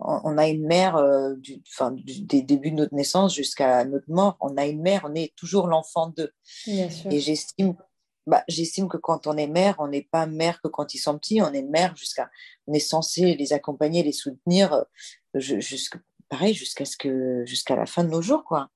on 0.00 0.38
a 0.38 0.46
une 0.46 0.64
mère 0.64 0.96
du, 1.38 1.60
enfin, 1.72 1.90
du, 1.90 2.22
des 2.22 2.42
débuts 2.42 2.70
de 2.70 2.76
notre 2.76 2.94
naissance 2.94 3.34
jusqu'à 3.34 3.84
notre 3.84 4.08
mort. 4.08 4.36
On 4.40 4.56
a 4.56 4.66
une 4.66 4.80
mère, 4.80 5.02
on 5.04 5.14
est 5.14 5.34
toujours 5.34 5.66
l'enfant 5.66 6.08
d'eux. 6.08 6.32
Et 7.10 7.20
j'estime 7.20 7.74
bah, 8.28 8.44
j'estime 8.46 8.88
que 8.88 8.98
quand 8.98 9.26
on 9.26 9.36
est 9.36 9.46
mère, 9.46 9.76
on 9.78 9.88
n'est 9.88 10.08
pas 10.10 10.26
mère 10.26 10.60
que 10.60 10.68
quand 10.68 10.94
ils 10.94 10.98
sont 10.98 11.18
petits, 11.18 11.40
on 11.40 11.52
est 11.52 11.62
mère 11.62 11.96
jusqu'à, 11.96 12.30
on 12.66 12.74
est 12.74 12.78
censé 12.78 13.34
les 13.34 13.52
accompagner, 13.52 14.02
les 14.02 14.12
soutenir, 14.12 14.72
euh, 14.72 15.58
pareil, 16.28 16.54
jusqu'à 16.54 16.84
ce 16.84 16.96
que, 16.96 17.44
jusqu'à 17.46 17.74
la 17.74 17.86
fin 17.86 18.04
de 18.04 18.10
nos 18.10 18.22
jours, 18.22 18.44
quoi. 18.44 18.68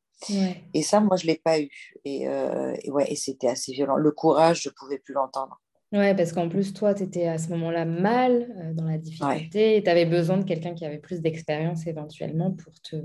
Et 0.72 0.82
ça, 0.82 1.00
moi, 1.00 1.16
je 1.16 1.26
l'ai 1.26 1.36
pas 1.36 1.60
eu. 1.60 1.68
Et, 2.04 2.28
euh, 2.28 2.74
et 2.82 2.90
ouais, 2.90 3.10
et 3.10 3.16
c'était 3.16 3.48
assez 3.48 3.72
violent. 3.72 3.96
Le 3.96 4.12
courage, 4.12 4.62
je 4.62 4.70
pouvais 4.70 4.98
plus 4.98 5.14
l'entendre. 5.14 5.60
Ouais, 5.92 6.14
parce 6.14 6.32
qu'en 6.32 6.48
plus, 6.48 6.72
toi, 6.72 6.94
tu 6.94 7.02
étais 7.02 7.26
à 7.26 7.36
ce 7.36 7.48
moment-là 7.50 7.84
mal, 7.84 8.54
euh, 8.56 8.72
dans 8.72 8.86
la 8.86 8.96
difficulté, 8.96 9.76
et 9.76 9.82
tu 9.82 9.90
avais 9.90 10.06
besoin 10.06 10.38
de 10.38 10.44
quelqu'un 10.44 10.74
qui 10.74 10.86
avait 10.86 10.98
plus 10.98 11.20
d'expérience 11.20 11.86
éventuellement 11.86 12.52
pour 12.52 12.80
te 12.80 12.96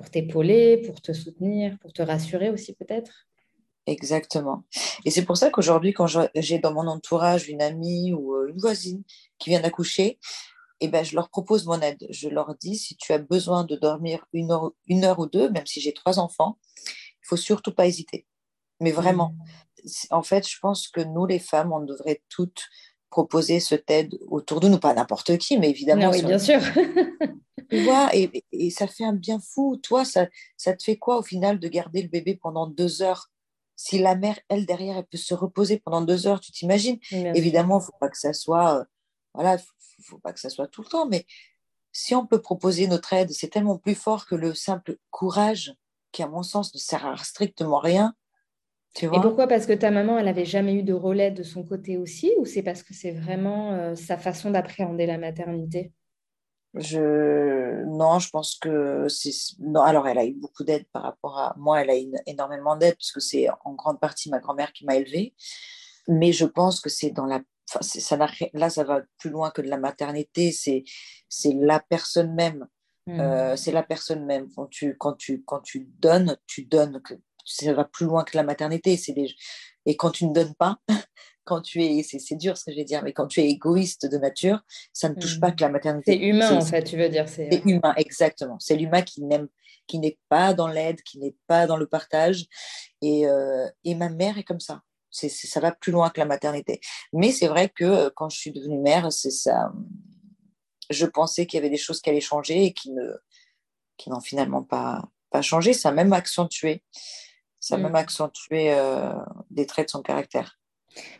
pour 0.00 0.08
t'épauler, 0.08 0.78
pour 0.78 1.02
te 1.02 1.12
soutenir, 1.12 1.78
pour 1.78 1.92
te 1.92 2.00
rassurer 2.00 2.48
aussi 2.48 2.74
peut-être? 2.74 3.28
Exactement. 3.86 4.64
Et 5.04 5.10
c'est 5.10 5.24
pour 5.24 5.36
ça 5.36 5.50
qu'aujourd'hui, 5.50 5.92
quand 5.92 6.06
j'ai 6.34 6.58
dans 6.58 6.72
mon 6.72 6.86
entourage 6.86 7.48
une 7.48 7.62
amie 7.62 8.12
ou 8.12 8.34
euh, 8.34 8.48
une 8.48 8.58
voisine 8.58 9.02
qui 9.38 9.50
vient 9.50 9.60
d'accoucher, 9.60 10.18
eh 10.80 10.88
ben, 10.88 11.04
je 11.04 11.14
leur 11.14 11.28
propose 11.28 11.66
mon 11.66 11.80
aide. 11.80 12.06
Je 12.10 12.28
leur 12.28 12.54
dis, 12.56 12.76
si 12.76 12.96
tu 12.96 13.12
as 13.12 13.18
besoin 13.18 13.64
de 13.64 13.76
dormir 13.76 14.24
une 14.32 14.50
heure, 14.50 14.72
une 14.86 15.04
heure 15.04 15.18
ou 15.18 15.26
deux, 15.26 15.50
même 15.50 15.66
si 15.66 15.80
j'ai 15.80 15.92
trois 15.92 16.18
enfants, 16.18 16.58
il 16.86 17.26
faut 17.26 17.36
surtout 17.36 17.72
pas 17.72 17.86
hésiter. 17.86 18.26
Mais 18.80 18.92
vraiment, 18.92 19.34
mmh. 19.84 19.90
en 20.10 20.22
fait, 20.22 20.48
je 20.48 20.58
pense 20.58 20.88
que 20.88 21.00
nous, 21.00 21.26
les 21.26 21.38
femmes, 21.38 21.72
on 21.72 21.80
devrait 21.80 22.22
toutes 22.28 22.68
proposer 23.10 23.60
cette 23.60 23.90
aide 23.90 24.16
autour 24.28 24.60
de 24.60 24.68
nous, 24.68 24.78
pas 24.78 24.94
n'importe 24.94 25.36
qui, 25.36 25.58
mais 25.58 25.68
évidemment. 25.68 26.06
Ah 26.06 26.10
oui, 26.10 26.22
bien 26.22 26.38
sûr. 26.38 26.60
tu 27.70 27.82
vois, 27.82 28.08
et, 28.14 28.44
et, 28.52 28.70
ça 28.70 28.86
fait 28.86 29.04
un 29.04 29.12
bien 29.12 29.40
fou. 29.40 29.76
Toi, 29.82 30.04
ça, 30.04 30.28
ça 30.56 30.74
te 30.74 30.82
fait 30.82 30.96
quoi 30.96 31.18
au 31.18 31.22
final 31.22 31.58
de 31.58 31.68
garder 31.68 32.02
le 32.02 32.08
bébé 32.08 32.38
pendant 32.40 32.68
deux 32.68 33.02
heures 33.02 33.29
si 33.80 33.98
la 33.98 34.14
mère, 34.14 34.38
elle, 34.50 34.66
derrière, 34.66 34.98
elle 34.98 35.06
peut 35.06 35.16
se 35.16 35.32
reposer 35.32 35.78
pendant 35.78 36.02
deux 36.02 36.26
heures, 36.26 36.40
tu 36.40 36.52
t'imagines? 36.52 36.98
Évidemment, 37.10 37.78
il 37.78 37.80
ne 37.80 37.86
faut 37.86 37.96
pas 37.98 38.10
que 38.10 38.18
ça 38.18 38.34
soit, 38.34 38.80
euh, 38.80 38.84
voilà, 39.32 39.56
faut, 40.02 40.18
pas 40.18 40.34
que 40.34 40.40
ça 40.40 40.50
soit 40.50 40.66
tout 40.66 40.82
le 40.82 40.88
temps, 40.88 41.06
mais 41.06 41.24
si 41.90 42.14
on 42.14 42.26
peut 42.26 42.42
proposer 42.42 42.88
notre 42.88 43.14
aide, 43.14 43.30
c'est 43.30 43.48
tellement 43.48 43.78
plus 43.78 43.94
fort 43.94 44.26
que 44.26 44.34
le 44.34 44.52
simple 44.52 44.98
courage 45.10 45.74
qui, 46.12 46.22
à 46.22 46.28
mon 46.28 46.42
sens, 46.42 46.74
ne 46.74 46.78
sert 46.78 47.06
à 47.06 47.16
strictement 47.16 47.78
rien. 47.78 48.14
Tu 48.94 49.06
vois? 49.06 49.16
Et 49.16 49.22
pourquoi? 49.22 49.46
Parce 49.46 49.64
que 49.64 49.72
ta 49.72 49.90
maman, 49.90 50.18
elle 50.18 50.26
n'avait 50.26 50.44
jamais 50.44 50.74
eu 50.74 50.82
de 50.82 50.92
relais 50.92 51.30
de 51.30 51.42
son 51.42 51.64
côté 51.64 51.96
aussi, 51.96 52.34
ou 52.36 52.44
c'est 52.44 52.62
parce 52.62 52.82
que 52.82 52.92
c'est 52.92 53.12
vraiment 53.12 53.72
euh, 53.72 53.94
sa 53.94 54.18
façon 54.18 54.50
d'appréhender 54.50 55.06
la 55.06 55.16
maternité? 55.16 55.94
Je... 56.74 57.84
Non, 57.86 58.18
je 58.18 58.30
pense 58.30 58.56
que 58.56 59.08
c'est. 59.08 59.32
Non, 59.58 59.82
alors 59.82 60.06
elle 60.06 60.18
a 60.18 60.24
eu 60.24 60.34
beaucoup 60.34 60.64
d'aide 60.64 60.86
par 60.92 61.02
rapport 61.02 61.38
à 61.38 61.54
moi, 61.56 61.82
elle 61.82 61.90
a 61.90 61.98
eu 61.98 62.12
énormément 62.26 62.76
d'aide, 62.76 62.94
parce 62.94 63.12
que 63.12 63.20
c'est 63.20 63.48
en 63.64 63.74
grande 63.74 64.00
partie 64.00 64.30
ma 64.30 64.38
grand-mère 64.38 64.72
qui 64.72 64.84
m'a 64.84 64.96
élevée. 64.96 65.34
Mais 66.08 66.32
je 66.32 66.46
pense 66.46 66.80
que 66.80 66.88
c'est 66.88 67.10
dans 67.10 67.26
la. 67.26 67.40
Enfin, 67.68 67.80
ça 67.82 68.16
là, 68.52 68.70
ça 68.70 68.84
va 68.84 69.02
plus 69.18 69.30
loin 69.30 69.50
que 69.50 69.62
de 69.62 69.68
la 69.68 69.78
maternité, 69.78 70.52
c'est 70.52 70.84
la 71.54 71.80
personne 71.80 72.34
même. 72.34 72.66
Mmh. 73.06 73.20
Euh, 73.20 73.56
c'est 73.56 73.72
la 73.72 73.82
personne 73.82 74.24
même. 74.24 74.48
Quand 74.54 74.66
tu, 74.66 74.96
quand, 74.96 75.14
tu, 75.14 75.42
quand 75.44 75.60
tu 75.60 75.88
donnes, 75.98 76.36
tu 76.46 76.64
donnes. 76.64 77.00
Ça 77.44 77.72
va 77.72 77.84
plus 77.84 78.06
loin 78.06 78.22
que 78.22 78.36
la 78.36 78.42
maternité. 78.42 79.00
Des... 79.08 79.34
Et 79.86 79.96
quand 79.96 80.10
tu 80.10 80.26
ne 80.26 80.32
donnes 80.32 80.54
pas, 80.54 80.78
quand 81.44 81.60
tu 81.60 81.82
es, 81.82 82.02
c'est 82.02 82.36
dur 82.36 82.56
ce 82.56 82.64
que 82.64 82.72
je 82.72 82.76
vais 82.76 82.84
dire, 82.84 83.02
mais 83.02 83.12
quand 83.12 83.26
tu 83.26 83.40
es 83.40 83.48
égoïste 83.48 84.06
de 84.06 84.18
nature, 84.18 84.60
ça 84.92 85.08
ne 85.08 85.14
touche 85.14 85.40
pas 85.40 85.50
mm. 85.50 85.56
que 85.56 85.60
la 85.62 85.68
maternité. 85.68 86.12
C'est 86.12 86.18
humain 86.18 86.56
en 86.56 86.60
fait, 86.60 86.84
tu 86.84 86.96
veux 86.96 87.08
dire. 87.08 87.28
C'est 87.28 87.52
euh, 87.52 87.60
humain, 87.64 87.94
exactement. 87.96 88.58
C'est 88.60 88.76
l'humain 88.76 89.02
qui 89.02 89.22
n'aime, 89.22 89.48
qui 89.86 89.98
n'est 89.98 90.18
pas 90.28 90.54
dans 90.54 90.68
l'aide, 90.68 91.02
qui 91.02 91.18
n'est 91.18 91.36
pas 91.46 91.66
dans 91.66 91.76
le 91.76 91.86
partage. 91.86 92.46
Et, 93.02 93.26
euh, 93.26 93.68
et 93.84 93.94
ma 93.94 94.08
mère 94.10 94.38
est 94.38 94.44
comme 94.44 94.60
ça. 94.60 94.82
Ça 95.10 95.58
va 95.60 95.72
plus 95.72 95.90
loin 95.90 96.10
que 96.10 96.20
la 96.20 96.26
maternité. 96.26 96.80
Mais 97.12 97.32
c'est 97.32 97.48
vrai 97.48 97.68
que 97.68 97.84
euh, 97.84 98.10
quand 98.14 98.28
je 98.28 98.38
suis 98.38 98.52
devenue 98.52 98.78
mère, 98.78 99.10
c'est 99.12 99.30
ça. 99.30 99.72
Je 100.88 101.06
pensais 101.06 101.46
qu'il 101.46 101.58
y 101.58 101.60
avait 101.60 101.70
des 101.70 101.76
choses 101.76 102.00
qui 102.00 102.10
allaient 102.10 102.20
changer 102.20 102.66
et 102.66 102.72
qui 102.72 102.92
ne, 102.92 103.12
qui 103.96 104.10
n'ont 104.10 104.20
finalement 104.20 104.62
pas, 104.62 105.02
pas 105.30 105.42
changé. 105.42 105.72
Ça 105.72 105.88
a 105.88 105.92
même 105.92 106.12
accentué, 106.12 106.84
ça 107.58 107.74
a 107.74 107.78
mm. 107.78 107.82
même 107.82 107.96
accentué 107.96 108.76
des 109.50 109.66
traits 109.66 109.88
de 109.88 109.90
son 109.90 110.02
caractère. 110.02 110.59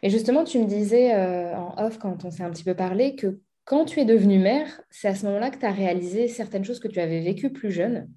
Et 0.03 0.11
justement, 0.11 0.45
tu 0.45 0.59
me 0.59 0.67
disais 0.67 1.15
euh, 1.15 1.57
en 1.57 1.87
off, 1.87 1.99
quand 1.99 2.25
on 2.25 2.31
s'est 2.31 2.43
un 2.43 2.51
petit 2.51 2.65
peu 2.65 2.75
parlé, 2.75 3.15
que 3.15 3.41
quand 3.65 3.85
tu 3.85 4.01
es 4.01 4.05
devenue 4.05 4.39
mère, 4.39 4.81
c'est 4.91 5.09
à 5.09 5.15
ce 5.15 5.27
moment-là 5.27 5.51
que 5.51 5.59
tu 5.59 5.67
as 5.67 5.73
réalisé 5.73 6.29
certaines 6.29 6.65
choses 6.65 6.81
que 6.81 6.89
tu 6.89 7.01
avais 7.01 7.21
vécues 7.21 7.53
plus 7.53 7.71
jeune. 7.71 8.09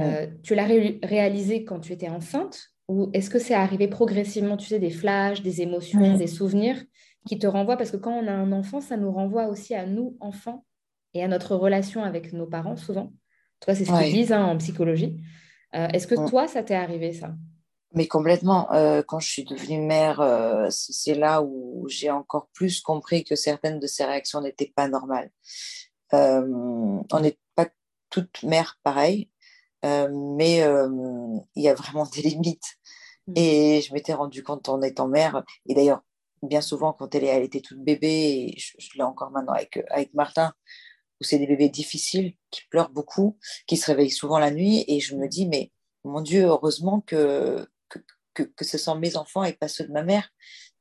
Euh, 0.00 0.26
tu 0.42 0.54
l'as 0.54 0.66
réalisé 0.66 1.64
quand 1.64 1.78
tu 1.78 1.92
étais 1.92 2.08
enceinte 2.08 2.70
ou 2.88 3.10
est-ce 3.12 3.30
que 3.30 3.38
c'est 3.38 3.54
arrivé 3.54 3.88
progressivement, 3.88 4.56
tu 4.56 4.66
sais, 4.66 4.78
des 4.78 4.90
flashs, 4.90 5.42
des 5.42 5.62
émotions, 5.62 6.16
des 6.16 6.26
souvenirs 6.26 6.82
qui 7.26 7.38
te 7.38 7.46
renvoient? 7.46 7.76
Parce 7.76 7.90
que 7.90 7.96
quand 7.96 8.12
on 8.12 8.26
a 8.26 8.32
un 8.32 8.52
enfant, 8.52 8.80
ça 8.80 8.96
nous 8.96 9.10
renvoie 9.10 9.46
aussi 9.46 9.74
à 9.74 9.86
nous, 9.86 10.16
enfants, 10.20 10.64
et 11.14 11.22
à 11.22 11.28
notre 11.28 11.54
relation 11.54 12.02
avec 12.02 12.32
nos 12.32 12.46
parents, 12.46 12.76
souvent. 12.76 13.12
Toi, 13.60 13.74
c'est 13.74 13.84
ce 13.84 13.92
qu'ils 14.02 14.12
disent 14.12 14.32
hein, 14.32 14.44
en 14.44 14.58
psychologie. 14.58 15.22
Euh, 15.74 15.88
est-ce 15.88 16.06
que 16.06 16.28
toi, 16.28 16.46
ça 16.46 16.62
t'est 16.62 16.74
arrivé, 16.74 17.12
ça? 17.12 17.34
Mais 17.94 18.08
complètement. 18.08 18.72
Euh, 18.72 19.02
quand 19.06 19.20
je 19.20 19.30
suis 19.30 19.44
devenue 19.44 19.80
mère, 19.80 20.20
euh, 20.20 20.66
c'est 20.70 21.14
là 21.14 21.42
où 21.42 21.86
j'ai 21.88 22.10
encore 22.10 22.48
plus 22.52 22.80
compris 22.80 23.22
que 23.22 23.36
certaines 23.36 23.78
de 23.78 23.86
ces 23.86 24.04
réactions 24.04 24.40
n'étaient 24.40 24.72
pas 24.74 24.88
normales. 24.88 25.30
Euh, 26.12 26.42
on 26.44 27.20
n'est 27.20 27.38
pas 27.54 27.68
toutes 28.10 28.42
mères 28.42 28.78
pareilles, 28.82 29.30
mais 29.84 30.58
il 31.54 31.62
y 31.62 31.68
a 31.68 31.74
vraiment 31.74 32.06
des 32.06 32.22
limites. 32.22 32.76
Mm. 33.28 33.32
Et 33.36 33.82
je 33.82 33.94
m'étais 33.94 34.12
rendu 34.12 34.42
compte 34.42 34.68
en 34.68 34.82
étant 34.82 35.08
mère, 35.08 35.44
et 35.66 35.74
d'ailleurs, 35.74 36.02
bien 36.42 36.60
souvent, 36.60 36.92
quand 36.92 37.14
elle, 37.14 37.24
elle 37.24 37.42
était 37.44 37.60
toute 37.60 37.78
bébé, 37.82 38.08
et 38.08 38.58
je, 38.58 38.88
l'ai 38.96 39.02
encore 39.02 39.30
maintenant 39.30 39.54
avec, 39.54 39.82
avec 39.90 40.12
Martin, 40.14 40.52
où 41.20 41.24
c'est 41.24 41.38
des 41.38 41.46
bébés 41.46 41.68
difficiles, 41.68 42.34
qui 42.50 42.62
pleurent 42.70 42.90
beaucoup, 42.90 43.38
qui 43.66 43.76
se 43.76 43.86
réveillent 43.86 44.10
souvent 44.10 44.38
la 44.38 44.50
nuit, 44.50 44.84
et 44.88 45.00
je 45.00 45.16
me 45.16 45.28
dis, 45.28 45.46
mais 45.46 45.72
mon 46.04 46.20
Dieu, 46.20 46.44
heureusement 46.44 47.00
que, 47.00 47.66
que, 47.88 48.42
que, 48.42 48.64
ce 48.64 48.78
sont 48.78 48.96
mes 48.96 49.16
enfants 49.16 49.44
et 49.44 49.52
pas 49.52 49.68
ceux 49.68 49.86
de 49.86 49.92
ma 49.92 50.02
mère, 50.02 50.30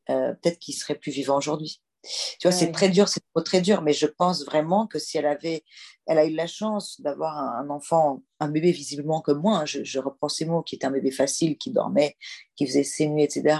euh, 0.10 0.34
peut-être 0.34 0.60
qu'ils 0.60 0.74
seraient 0.74 0.96
plus 0.96 1.12
vivants 1.12 1.38
aujourd'hui. 1.38 1.82
Tu 2.04 2.48
vois, 2.48 2.52
c'est 2.52 2.72
très 2.74 2.89
dur, 2.89 3.08
c'est 3.08 3.22
trop 3.34 3.42
très 3.42 3.62
dur, 3.62 3.82
mais 3.82 3.94
je 3.94 4.08
pense 4.08 4.44
vraiment 4.44 4.88
que 4.88 5.00
si 5.00 5.18
elle 5.18 5.26
avait, 5.26 5.63
elle 6.06 6.18
a 6.18 6.26
eu 6.26 6.34
la 6.34 6.48
chance 6.48 7.00
d'avoir 7.00 7.38
un, 7.38 7.70
enfant, 7.70 8.22
un 8.42 8.50
bébé 8.50 8.74
visiblement 8.74 9.22
comme 9.22 9.39
moi, 9.39 9.60
hein, 9.60 9.66
je, 9.66 10.00
reprends 10.00 10.28
ces 10.28 10.44
mots, 10.44 10.63
qui 10.63 10.76
était 10.76 10.86
un 10.86 10.92
bébé 10.92 11.12
facile, 11.12 11.58
qui 11.58 11.72
dormait, 11.72 12.18
qui 12.58 12.68
faisait 12.68 12.84
ses 12.84 13.08
nuits, 13.08 13.24
etc. 13.24 13.58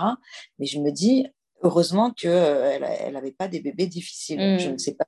Mais 0.60 0.66
je 0.66 0.80
me 0.80 0.92
dis, 0.92 1.26
heureusement 1.62 2.12
qu'elle 2.12 2.84
elle 2.84 3.14
n'avait 3.14 3.32
pas 3.32 3.48
des 3.48 3.62
bébés 3.62 3.88
difficiles. 3.88 4.60
Je 4.60 4.70
ne 4.70 4.78
sais 4.78 4.96
pas 4.96 5.06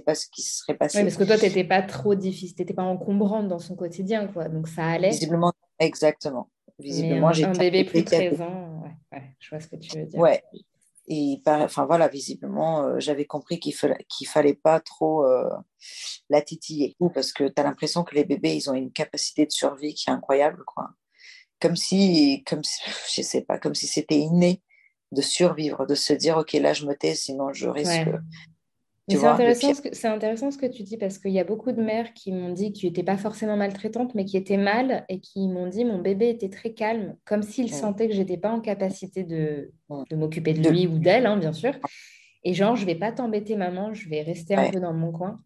pas 0.00 0.14
ce 0.14 0.26
qui 0.28 0.42
serait 0.42 0.74
passé. 0.74 0.98
Oui, 0.98 1.04
parce 1.04 1.16
que 1.16 1.24
toi, 1.24 1.36
tu 1.36 1.44
n'étais 1.44 1.64
pas 1.64 1.82
trop 1.82 2.14
difficile, 2.14 2.56
tu 2.56 2.62
n'étais 2.62 2.74
pas 2.74 2.82
encombrante 2.82 3.48
dans 3.48 3.58
son 3.58 3.76
quotidien, 3.76 4.26
quoi. 4.28 4.48
Donc 4.48 4.68
ça 4.68 4.84
allait. 4.84 5.10
Visiblement, 5.10 5.52
exactement. 5.78 6.50
Visiblement, 6.78 7.32
j'ai 7.32 7.44
un 7.44 7.52
bébé 7.52 7.84
plus 7.84 8.04
présent. 8.04 8.82
Ouais, 9.12 9.22
je 9.38 9.50
vois 9.50 9.60
ce 9.60 9.68
que 9.68 9.76
tu 9.76 9.98
veux 9.98 10.06
dire. 10.06 10.18
Ouais. 10.18 10.42
Et 11.06 11.42
enfin 11.46 11.84
voilà, 11.84 12.08
visiblement, 12.08 12.82
euh, 12.82 12.98
j'avais 12.98 13.26
compris 13.26 13.60
qu'il 13.60 13.74
fallait 13.74 14.06
qu'il 14.08 14.26
fallait 14.26 14.54
pas 14.54 14.80
trop 14.80 15.26
euh, 15.26 15.50
la 16.30 16.40
titiller, 16.40 16.96
parce 17.12 17.32
que 17.32 17.44
tu 17.44 17.60
as 17.60 17.62
l'impression 17.62 18.04
que 18.04 18.14
les 18.14 18.24
bébés, 18.24 18.56
ils 18.56 18.70
ont 18.70 18.74
une 18.74 18.90
capacité 18.90 19.44
de 19.44 19.50
survie 19.50 19.92
qui 19.92 20.08
est 20.08 20.12
incroyable, 20.12 20.64
quoi. 20.66 20.90
Comme 21.60 21.76
si, 21.76 22.42
comme 22.44 22.64
si, 22.64 22.80
je 23.14 23.22
sais 23.22 23.42
pas, 23.42 23.58
comme 23.58 23.74
si 23.74 23.86
c'était 23.86 24.18
inné 24.18 24.62
de 25.12 25.20
survivre, 25.20 25.86
de 25.86 25.94
se 25.94 26.14
dire, 26.14 26.38
ok, 26.38 26.54
là, 26.54 26.72
je 26.72 26.86
me 26.86 26.94
tais, 26.94 27.14
sinon 27.14 27.52
je 27.52 27.68
risque 27.68 28.08
c'est 29.08 29.24
intéressant, 29.24 29.74
ce 29.74 29.82
que, 29.82 29.88
c'est 29.92 30.08
intéressant 30.08 30.50
ce 30.50 30.58
que 30.58 30.66
tu 30.66 30.82
dis 30.82 30.96
parce 30.96 31.18
qu'il 31.18 31.32
y 31.32 31.38
a 31.38 31.44
beaucoup 31.44 31.72
de 31.72 31.82
mères 31.82 32.14
qui 32.14 32.32
m'ont 32.32 32.52
dit 32.52 32.72
que 32.72 32.78
tu 32.78 32.86
n'étais 32.86 33.02
pas 33.02 33.18
forcément 33.18 33.56
maltraitante, 33.56 34.14
mais 34.14 34.24
qui 34.24 34.36
étaient 34.36 34.56
mal 34.56 35.04
et 35.08 35.20
qui 35.20 35.48
m'ont 35.48 35.66
dit 35.66 35.84
mon 35.84 35.98
bébé 35.98 36.30
était 36.30 36.48
très 36.48 36.72
calme, 36.72 37.16
comme 37.24 37.42
s'ils 37.42 37.72
sentaient 37.72 38.08
que 38.08 38.14
j'étais 38.14 38.38
pas 38.38 38.50
en 38.50 38.60
capacité 38.60 39.24
de, 39.24 39.72
de 40.10 40.16
m'occuper 40.16 40.54
de 40.54 40.68
lui 40.68 40.86
ou 40.86 40.98
d'elle, 40.98 41.26
hein, 41.26 41.36
bien 41.36 41.52
sûr. 41.52 41.74
Et 42.44 42.54
genre, 42.54 42.76
je 42.76 42.86
vais 42.86 42.94
pas 42.94 43.12
t'embêter, 43.12 43.56
maman, 43.56 43.92
je 43.94 44.08
vais 44.08 44.22
rester 44.22 44.54
un 44.54 44.70
peu 44.70 44.80
dans 44.80 44.92
mon 44.92 45.12
coin. 45.12 45.40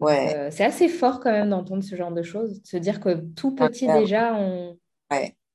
Ouais. 0.00 0.34
Euh, 0.36 0.48
c'est 0.50 0.64
assez 0.64 0.88
fort 0.88 1.20
quand 1.20 1.30
même 1.30 1.50
d'entendre 1.50 1.82
ce 1.82 1.96
genre 1.96 2.12
de 2.12 2.22
choses, 2.22 2.60
de 2.62 2.66
se 2.66 2.76
dire 2.76 3.00
que 3.00 3.14
tout 3.34 3.54
petit 3.54 3.86
déjà, 3.86 4.34
on, 4.34 4.76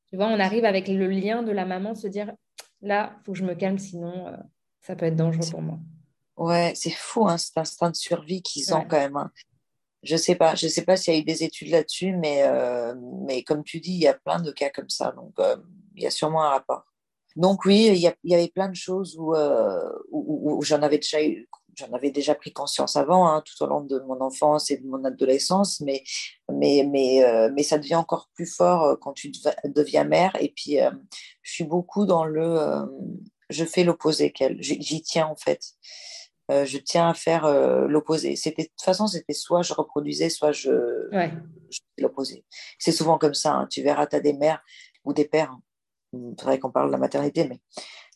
tu 0.10 0.16
vois, 0.16 0.28
on 0.28 0.40
arrive 0.40 0.66
avec 0.66 0.88
le 0.88 1.08
lien 1.08 1.44
de 1.44 1.52
la 1.52 1.66
maman, 1.66 1.94
se 1.94 2.08
dire 2.08 2.32
là, 2.82 3.20
faut 3.26 3.34
que 3.34 3.38
je 3.38 3.46
me 3.46 3.54
calme, 3.54 3.78
sinon 3.78 4.28
euh, 4.28 4.38
ça 4.82 4.96
peut 4.96 5.06
être 5.06 5.16
dangereux 5.16 5.48
pour 5.52 5.62
moi. 5.62 5.80
Ouais, 6.40 6.72
c'est 6.74 6.90
fou, 6.90 7.28
hein, 7.28 7.38
cet 7.38 7.58
instinct 7.58 7.90
de 7.90 7.98
survie 7.98 8.42
qu'ils 8.42 8.74
ont 8.74 8.86
quand 8.86 8.98
même. 8.98 9.18
Hein. 9.18 9.30
Je 10.04 10.16
sais 10.16 10.36
pas, 10.36 10.56
je 10.56 10.70
sais 10.70 10.84
pas 10.86 10.96
s'il 10.96 11.14
y 11.14 11.18
a 11.18 11.20
eu 11.20 11.26
des 11.26 11.44
études 11.44 11.68
là-dessus, 11.68 12.16
mais, 12.16 12.44
euh, 12.44 12.96
mais 13.28 13.44
comme 13.44 13.62
tu 13.62 13.82
dis, 13.82 13.92
il 13.92 14.00
y 14.00 14.08
a 14.08 14.14
plein 14.14 14.40
de 14.40 14.50
cas 14.54 14.70
comme 14.70 14.88
ça, 14.88 15.12
donc 15.12 15.34
euh, 15.40 15.58
il 15.98 16.04
y 16.04 16.08
a 16.08 16.12
sûrement 16.12 16.42
un 16.44 16.52
rapport. 16.52 16.86
Donc 17.36 17.66
oui, 17.66 17.88
il 17.88 17.98
y, 17.98 18.10
y 18.24 18.34
avait 18.34 18.48
plein 18.48 18.70
de 18.70 18.76
choses 18.76 19.18
où, 19.20 19.36
euh, 19.36 19.92
où, 20.12 20.62
j'en 20.64 20.82
avais 20.82 20.98
déjà 20.98 21.18
j'en 21.76 21.92
avais 21.92 22.12
déjà 22.12 22.36
pris 22.36 22.54
conscience 22.54 22.96
avant, 22.96 23.28
hein, 23.28 23.44
tout 23.46 23.62
au 23.62 23.68
long 23.68 23.82
de 23.82 24.00
mon 24.00 24.22
enfance 24.22 24.72
et 24.72 24.78
de 24.78 24.88
mon 24.88 25.04
adolescence, 25.04 25.82
mais, 25.82 26.04
mais, 26.50 26.86
mais, 26.90 27.22
mais 27.54 27.64
ça 27.64 27.78
devient 27.78 27.96
encore 27.96 28.30
plus 28.34 28.46
fort 28.46 28.98
quand 29.00 29.14
tu 29.14 29.32
deviens 29.66 30.04
mère. 30.04 30.36
Et 30.42 30.52
puis, 30.54 30.78
je 31.42 31.52
suis 31.52 31.64
beaucoup 31.64 32.06
dans 32.06 32.26
le... 32.26 32.60
je 33.50 33.64
fais 33.64 33.86
l'opposé 33.86 34.32
qu'elle. 34.32 34.62
J'y 34.62 35.02
tiens, 35.02 35.28
en 35.28 35.38
fait. 35.38 35.62
Euh, 36.50 36.66
je 36.66 36.78
tiens 36.80 37.10
à 37.10 37.14
faire 37.14 37.46
euh, 37.46 37.88
l'opposé. 37.88 38.36
C'était 38.36 38.64
de 38.64 38.68
toute 38.70 38.82
façon, 38.82 39.06
c'était 39.06 39.34
soit 39.34 39.62
je 39.62 39.74
reproduisais, 39.74 40.30
soit 40.30 40.52
je, 40.52 41.10
ouais. 41.16 41.32
l'opposé. 42.00 42.44
C'est 42.80 42.92
souvent 42.92 43.20
comme 43.20 43.36
ça. 43.36 43.54
Hein. 43.54 43.68
Tu 43.70 43.84
verras, 43.84 44.08
tu 44.08 44.16
as 44.16 44.20
des 44.20 44.34
mères 44.34 44.64
ou 45.04 45.14
des 45.14 45.26
pères. 45.26 45.56
C'est 46.12 46.44
vrai 46.44 46.58
qu'on 46.58 46.72
parle 46.72 46.88
de 46.88 46.94
la 46.94 46.98
maternité, 46.98 47.48
mais 47.48 47.60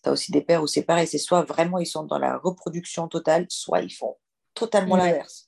tu 0.03 0.09
as 0.09 0.11
aussi 0.11 0.31
des 0.31 0.41
pères 0.41 0.63
où 0.63 0.67
c'est 0.67 0.81
pareil. 0.81 1.05
C'est 1.05 1.19
soit 1.19 1.43
vraiment 1.43 1.77
ils 1.77 1.85
sont 1.85 2.05
dans 2.05 2.17
la 2.17 2.37
reproduction 2.37 3.07
totale, 3.07 3.45
soit 3.49 3.81
ils 3.81 3.93
font 3.93 4.15
totalement 4.55 4.95
l'inverse. 4.95 5.47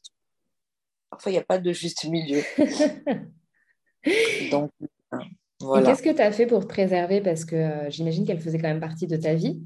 Parfois, 1.10 1.32
il 1.32 1.36
n'y 1.36 1.40
a 1.40 1.44
pas 1.44 1.58
de 1.58 1.72
juste 1.72 2.06
milieu. 2.06 2.44
Donc, 4.52 4.70
euh, 5.14 5.18
voilà. 5.60 5.90
Qu'est-ce 5.90 6.04
que 6.04 6.14
tu 6.14 6.22
as 6.22 6.32
fait 6.32 6.46
pour 6.46 6.62
te 6.62 6.68
préserver? 6.68 7.22
Parce 7.22 7.46
que 7.46 7.90
j'imagine 7.90 8.28
qu'elle 8.28 8.42
faisait 8.42 8.60
quand 8.60 8.68
même 8.68 8.80
partie 8.80 9.08
de 9.08 9.18
ta 9.18 9.34
vie. 9.34 9.60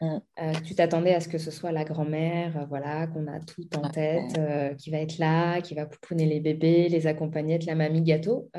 Mm. 0.00 0.18
Euh, 0.40 0.52
tu 0.64 0.74
t'attendais 0.74 1.14
à 1.14 1.20
ce 1.20 1.28
que 1.28 1.38
ce 1.38 1.50
soit 1.50 1.72
la 1.72 1.84
grand-mère, 1.84 2.56
euh, 2.56 2.64
voilà, 2.68 3.06
qu'on 3.06 3.26
a 3.26 3.38
tout 3.40 3.68
en 3.76 3.88
tête, 3.90 4.38
euh, 4.38 4.74
qui 4.74 4.90
va 4.90 4.98
être 4.98 5.18
là, 5.18 5.60
qui 5.60 5.74
va 5.74 5.84
pouponner 5.84 6.26
les 6.26 6.40
bébés, 6.40 6.88
les 6.88 7.06
accompagner, 7.06 7.56
être 7.56 7.66
la 7.66 7.74
mamie 7.74 8.02
gâteau. 8.02 8.50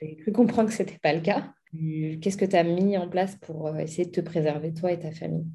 J'ai 0.00 0.16
cru 0.16 0.32
comprendre 0.32 0.68
que 0.68 0.74
ce 0.74 0.82
n'était 0.82 0.98
pas 0.98 1.12
le 1.12 1.20
cas. 1.20 1.52
Qu'est-ce 2.20 2.36
que 2.36 2.44
tu 2.44 2.56
as 2.56 2.64
mis 2.64 2.98
en 2.98 3.08
place 3.08 3.36
pour 3.36 3.74
essayer 3.78 4.04
de 4.04 4.10
te 4.10 4.20
préserver, 4.20 4.74
toi 4.74 4.92
et 4.92 4.98
ta 4.98 5.12
famille? 5.12 5.46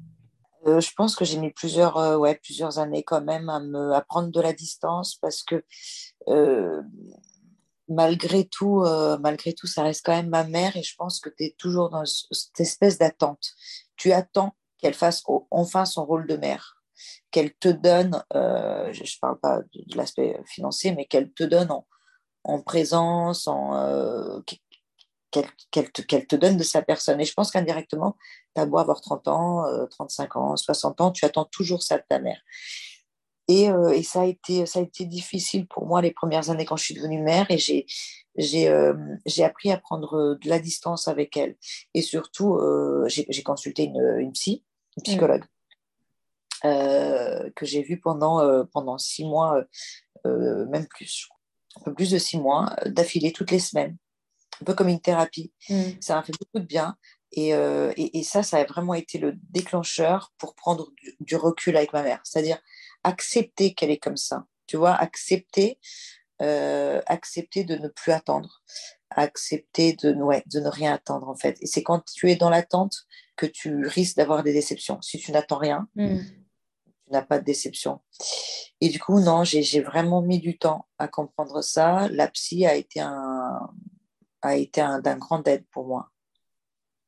Je 0.66 0.90
pense 0.96 1.14
que 1.14 1.24
j'ai 1.24 1.38
mis 1.38 1.50
plusieurs, 1.52 2.18
ouais, 2.18 2.34
plusieurs 2.42 2.78
années 2.78 3.04
quand 3.04 3.22
même 3.22 3.48
à, 3.48 3.60
me, 3.60 3.92
à 3.92 4.00
prendre 4.00 4.30
de 4.30 4.40
la 4.40 4.52
distance 4.52 5.16
parce 5.16 5.44
que 5.44 5.62
malgré 7.88 8.44
tout, 8.46 8.84
malgré 9.20 9.52
tout, 9.52 9.68
ça 9.68 9.82
reste 9.84 10.04
quand 10.04 10.16
même 10.16 10.30
ma 10.30 10.44
mère 10.44 10.76
et 10.76 10.82
je 10.82 10.94
pense 10.96 11.20
que 11.20 11.28
tu 11.28 11.44
es 11.44 11.54
toujours 11.56 11.90
dans 11.90 12.04
cette 12.04 12.58
espèce 12.58 12.98
d'attente. 12.98 13.52
Tu 13.96 14.10
attends 14.10 14.54
qu'elle 14.78 14.94
fasse 14.94 15.22
enfin 15.50 15.84
son 15.84 16.04
rôle 16.04 16.26
de 16.26 16.36
mère, 16.36 16.78
qu'elle 17.30 17.54
te 17.54 17.68
donne, 17.68 18.22
euh, 18.34 18.92
je 18.92 19.02
ne 19.02 19.20
parle 19.20 19.38
pas 19.38 19.60
de, 19.60 19.96
l'aspect 19.96 20.40
financier, 20.46 20.94
mais 20.94 21.06
qu'elle 21.06 21.32
te 21.32 21.44
donne 21.44 21.70
en, 22.44 22.62
présence, 22.62 23.46
en, 23.46 23.74
euh, 23.76 24.40
qu'elle 25.30 25.90
te, 25.92 26.36
donne 26.36 26.56
de 26.56 26.62
sa 26.62 26.82
personne. 26.82 27.20
Et 27.20 27.24
je 27.24 27.34
pense 27.34 27.50
qu'indirectement, 27.50 28.16
tu 28.54 28.62
as 28.62 28.66
beau 28.66 28.78
avoir 28.78 29.00
30 29.00 29.28
ans, 29.28 29.64
35 29.90 30.36
euh, 30.36 30.40
ans, 30.40 30.56
60 30.56 31.00
ans, 31.00 31.10
tu 31.10 31.24
attends 31.24 31.44
toujours 31.44 31.82
ça 31.82 31.98
de 31.98 32.04
ta 32.08 32.18
mère. 32.18 32.40
Et, 33.50 33.70
ça, 34.02 34.22
a 34.22 34.26
été, 34.26 35.06
difficile 35.06 35.66
pour 35.66 35.86
moi 35.86 36.02
les 36.02 36.10
premières 36.10 36.50
années 36.50 36.66
quand 36.66 36.76
je 36.76 36.84
suis 36.84 36.94
devenue 36.94 37.22
mère 37.22 37.46
et 37.50 37.56
j'ai, 37.56 39.42
appris 39.42 39.72
à 39.72 39.78
prendre 39.78 40.36
de 40.38 40.48
la 40.48 40.58
distance 40.58 41.08
avec 41.08 41.34
elle. 41.38 41.56
Et 41.94 42.02
surtout, 42.02 42.58
j'ai, 43.06 43.42
consulté 43.42 43.84
une 43.84 44.32
psy 44.32 44.64
psychologue, 45.02 45.44
euh, 46.64 47.50
que 47.54 47.64
j'ai 47.66 47.82
vu 47.82 48.00
pendant, 48.00 48.40
euh, 48.40 48.64
pendant 48.64 48.98
six 48.98 49.24
mois, 49.24 49.62
euh, 50.26 50.66
même 50.66 50.86
plus, 50.86 51.28
un 51.76 51.82
peu 51.82 51.94
plus 51.94 52.10
de 52.10 52.18
six 52.18 52.38
mois, 52.38 52.74
d'affilée 52.86 53.32
toutes 53.32 53.50
les 53.50 53.60
semaines, 53.60 53.96
un 54.60 54.64
peu 54.64 54.74
comme 54.74 54.88
une 54.88 55.00
thérapie. 55.00 55.52
Mm. 55.68 55.82
Ça 56.00 56.16
m'a 56.16 56.22
fait 56.22 56.32
beaucoup 56.40 56.58
de 56.58 56.66
bien. 56.66 56.96
Et, 57.32 57.50
et, 57.50 58.22
ça, 58.22 58.42
ça 58.42 58.56
a 58.56 58.64
vraiment 58.64 58.94
été 58.94 59.18
le 59.18 59.34
déclencheur 59.50 60.32
pour 60.38 60.54
prendre 60.54 60.88
du, 61.20 61.36
recul 61.36 61.76
avec 61.76 61.92
ma 61.92 62.02
mère. 62.02 62.20
C'est-à-dire 62.24 62.58
accepter 63.04 63.74
qu'elle 63.74 63.90
est 63.90 63.98
comme 63.98 64.16
ça. 64.16 64.46
Tu 64.66 64.78
vois, 64.78 64.94
accepter, 64.94 65.78
accepter 66.38 67.64
de 67.64 67.76
ne 67.76 67.88
plus 67.88 68.12
attendre, 68.12 68.62
accepter 69.10 69.92
de, 69.92 70.14
ouais, 70.14 70.42
de 70.46 70.58
ne 70.58 70.68
rien 70.68 70.94
attendre 70.94 71.28
en 71.28 71.36
fait. 71.36 71.58
Et 71.60 71.66
c'est 71.66 71.82
quand 71.82 72.02
tu 72.06 72.30
es 72.30 72.36
dans 72.36 72.48
l'attente 72.48 73.06
que 73.38 73.46
tu 73.46 73.86
risques 73.86 74.16
d'avoir 74.16 74.42
des 74.42 74.52
déceptions. 74.52 75.00
Si 75.00 75.18
tu 75.18 75.32
n'attends 75.32 75.58
rien, 75.58 75.88
mm. 75.94 76.18
tu 76.18 77.12
n'as 77.12 77.22
pas 77.22 77.38
de 77.38 77.44
déception. 77.44 78.00
Et 78.80 78.90
du 78.90 78.98
coup, 78.98 79.20
non, 79.20 79.44
j'ai 79.44 79.80
vraiment 79.80 80.20
mis 80.20 80.40
du 80.40 80.58
temps 80.58 80.86
à 80.98 81.08
comprendre 81.08 81.62
ça. 81.62 82.08
La 82.10 82.28
psy 82.28 82.66
a 82.66 82.74
été 82.74 83.00
un, 83.00 83.70
a 84.42 84.56
été 84.56 84.80
d'un 85.02 85.16
grand 85.16 85.46
aide 85.48 85.64
pour 85.70 85.86
moi. 85.86 86.10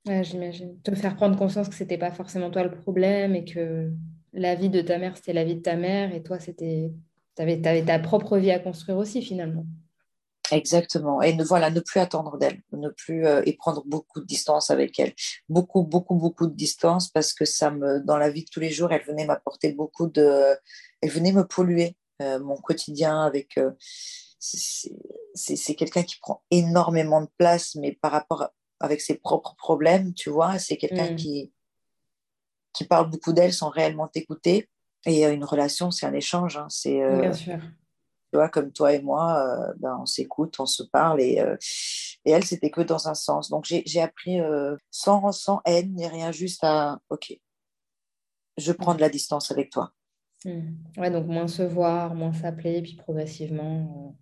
Ouais, 0.06 0.24
J'imagine. 0.24 0.80
Te 0.82 0.94
faire 0.94 1.16
prendre 1.16 1.36
conscience 1.36 1.68
que 1.68 1.74
c'était 1.74 1.98
pas 1.98 2.10
forcément 2.10 2.50
toi 2.50 2.62
le 2.62 2.70
problème 2.70 3.34
et 3.34 3.44
que 3.44 3.92
la 4.32 4.54
vie 4.54 4.70
de 4.70 4.80
ta 4.80 4.98
mère, 4.98 5.16
c'était 5.16 5.32
la 5.32 5.44
vie 5.44 5.56
de 5.56 5.62
ta 5.62 5.76
mère 5.76 6.14
et 6.14 6.22
toi, 6.22 6.38
c'était 6.38 6.92
tu 7.36 7.42
avais, 7.42 7.66
avais, 7.66 7.84
ta 7.84 7.98
propre 7.98 8.38
vie 8.38 8.50
à 8.50 8.58
construire 8.58 8.96
aussi 8.98 9.20
finalement. 9.20 9.66
Exactement. 10.50 11.22
Et 11.22 11.34
ne, 11.34 11.44
voilà, 11.44 11.70
ne 11.70 11.80
plus 11.80 12.00
attendre 12.00 12.38
d'elle, 12.38 12.60
ne 12.72 12.88
plus 12.88 13.26
euh, 13.26 13.42
et 13.46 13.52
prendre 13.54 13.82
beaucoup 13.86 14.20
de 14.20 14.26
distance 14.26 14.70
avec 14.70 14.98
elle, 14.98 15.12
beaucoup, 15.48 15.82
beaucoup, 15.82 16.14
beaucoup 16.14 16.46
de 16.46 16.54
distance 16.54 17.08
parce 17.08 17.32
que 17.32 17.44
ça 17.44 17.70
me, 17.70 18.00
dans 18.00 18.16
la 18.16 18.30
vie 18.30 18.44
de 18.44 18.50
tous 18.50 18.60
les 18.60 18.70
jours, 18.70 18.92
elle 18.92 19.04
venait 19.04 19.26
m'apporter 19.26 19.72
beaucoup 19.72 20.08
de, 20.08 20.56
elle 21.00 21.10
venait 21.10 21.32
me 21.32 21.46
polluer 21.46 21.96
euh, 22.22 22.40
mon 22.40 22.56
quotidien 22.56 23.22
avec. 23.22 23.58
Euh, 23.58 23.70
c'est 24.38 25.74
quelqu'un 25.74 26.02
qui 26.02 26.18
prend 26.18 26.42
énormément 26.50 27.20
de 27.20 27.28
place, 27.36 27.74
mais 27.74 27.92
par 27.92 28.10
rapport 28.10 28.48
avec 28.80 29.02
ses 29.02 29.16
propres 29.16 29.54
problèmes, 29.56 30.14
tu 30.14 30.30
vois. 30.30 30.58
C'est 30.58 30.78
quelqu'un 30.78 31.12
mm. 31.12 31.16
qui, 31.16 31.52
qui 32.72 32.84
parle 32.84 33.10
beaucoup 33.10 33.32
d'elle 33.32 33.52
sans 33.52 33.68
réellement 33.68 34.08
t'écouter. 34.08 34.68
Et 35.06 35.24
une 35.24 35.44
relation, 35.44 35.90
c'est 35.90 36.06
un 36.06 36.12
échange. 36.12 36.56
Hein. 36.56 36.66
C'est, 36.68 37.02
euh, 37.02 37.20
Bien 37.20 37.32
sûr. 37.32 37.58
Tu 38.32 38.36
vois, 38.36 38.48
comme 38.48 38.72
toi 38.72 38.92
et 38.92 39.00
moi, 39.02 39.38
euh, 39.38 39.72
ben, 39.78 39.98
on 40.00 40.06
s'écoute, 40.06 40.58
on 40.60 40.66
se 40.66 40.82
parle. 40.82 41.20
Et, 41.20 41.40
euh, 41.40 41.56
et 42.24 42.30
elle, 42.30 42.44
c'était 42.44 42.70
que 42.70 42.80
dans 42.80 43.08
un 43.08 43.14
sens. 43.14 43.50
Donc, 43.50 43.64
j'ai, 43.64 44.00
appris 44.00 44.38
sans, 44.90 45.32
sans 45.32 45.60
haine 45.64 45.94
ni 45.94 46.06
rien, 46.06 46.32
juste 46.32 46.62
à 46.62 47.00
OK, 47.08 47.38
je 48.56 48.72
prends 48.72 48.94
de 48.94 49.00
la 49.00 49.08
distance 49.08 49.50
avec 49.50 49.70
toi. 49.70 49.92
Mm. 50.44 50.74
Ouais, 50.96 51.10
donc 51.10 51.26
moins 51.26 51.48
se 51.48 51.62
voir, 51.62 52.14
moins 52.14 52.32
s'appeler, 52.32 52.82
puis 52.82 52.96
progressivement. 52.96 54.16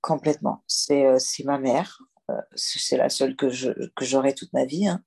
Complètement. 0.00 0.64
C'est, 0.66 1.18
c'est 1.18 1.44
ma 1.44 1.58
mère. 1.58 1.98
c'est 2.54 2.96
la 2.96 3.08
seule 3.08 3.36
que, 3.36 3.50
je, 3.50 3.70
que 3.94 4.04
j'aurai 4.04 4.34
toute 4.34 4.52
ma 4.52 4.64
vie. 4.64 4.88
Hein 4.88 5.02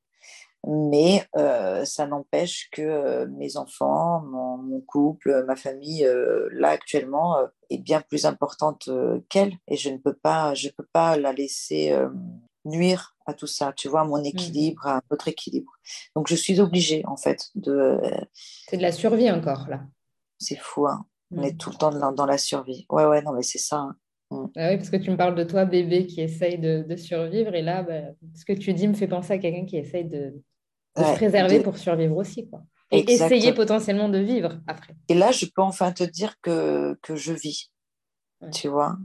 mais 0.68 1.24
euh, 1.38 1.86
ça 1.86 2.08
n'empêche 2.08 2.70
que 2.72 2.82
euh, 2.82 3.28
mes 3.28 3.56
enfants, 3.58 4.22
mon, 4.22 4.82
couple, 4.82 5.44
ma 5.46 5.56
famille, 5.56 6.06
euh, 6.06 6.50
là 6.54 6.70
actuellement, 6.70 7.38
est 7.70 7.78
bien 7.78 8.02
plus 8.02 8.26
importante 8.26 8.90
qu'elle 9.30 9.54
et 9.68 9.78
je 9.78 9.90
ne 9.90 9.98
peux 9.98 10.14
pas, 10.14 10.54
je 10.54 10.70
peux 10.70 10.88
pas 10.92 11.18
la 11.18 11.34
laisser 11.34 11.96
nuire 12.66 13.16
à 13.28 13.34
tout 13.34 13.48
ça, 13.48 13.74
tu 13.76 13.88
vois, 13.88 14.02
à 14.02 14.06
mon 14.06 14.22
mmh. 14.22 14.26
équilibre, 14.26 14.88
à 14.88 15.02
notre 15.12 15.28
équilibre. 15.28 15.72
Donc 16.16 16.28
je 16.28 16.36
suis 16.36 16.60
obligée 16.60 17.04
en 17.06 17.18
fait 17.18 17.50
de. 17.56 18.00
C'est 18.68 18.78
de 18.78 18.82
la 18.82 18.92
survie 18.92 19.32
encore 19.32 19.68
là. 19.70 19.82
C'est 20.40 20.58
fou, 20.58 20.88
hein. 20.88 21.06
On 21.32 21.42
est 21.42 21.54
mmh. 21.54 21.58
tout 21.58 21.70
le 21.72 21.76
temps 21.76 22.12
dans, 22.12 22.26
la 22.26 22.38
survie. 22.38 22.86
Ouais, 22.90 23.06
ouais, 23.06 23.22
non, 23.24 23.34
mais 23.34 23.42
c'est 23.42 23.58
ça. 23.58 23.78
Hein. 23.78 23.96
Mmh. 24.32 24.46
Ah 24.58 24.70
oui, 24.70 24.78
parce 24.78 24.90
que 24.90 24.98
tu 24.98 25.10
me 25.10 25.18
parles 25.18 25.36
de 25.36 25.44
toi, 25.44 25.66
bébé, 25.66 26.06
qui 26.06 26.22
essaye 26.22 26.60
de, 26.60 26.96
survivre. 26.96 27.56
Et 27.56 27.64
là, 27.64 27.82
bah, 27.82 28.14
ce 28.36 28.46
que 28.46 28.54
tu 28.54 28.74
dis 28.74 28.88
me 28.88 28.94
fait 28.94 29.08
penser 29.08 29.34
à 29.34 29.38
quelqu'un 29.40 29.66
qui 29.66 29.78
essaye 29.78 30.06
de, 30.06 30.36
de 30.98 31.04
se 31.04 31.14
préserver 31.14 31.60
pour 31.62 31.78
survivre 31.78 32.18
aussi. 32.18 32.50
Quoi. 32.50 32.62
Et 32.92 33.12
essayer 33.12 33.54
potentiellement 33.54 34.10
de 34.10 34.20
vivre 34.20 34.60
après. 34.68 34.96
Et 35.10 35.16
là, 35.16 35.32
je 35.32 35.46
peux 35.46 35.62
enfin 35.62 35.92
te 35.92 36.04
dire 36.04 36.40
que, 36.42 36.98
que 37.02 37.16
je 37.16 37.34
vis, 37.34 37.72
tu 38.52 38.68
vois. 38.68 38.98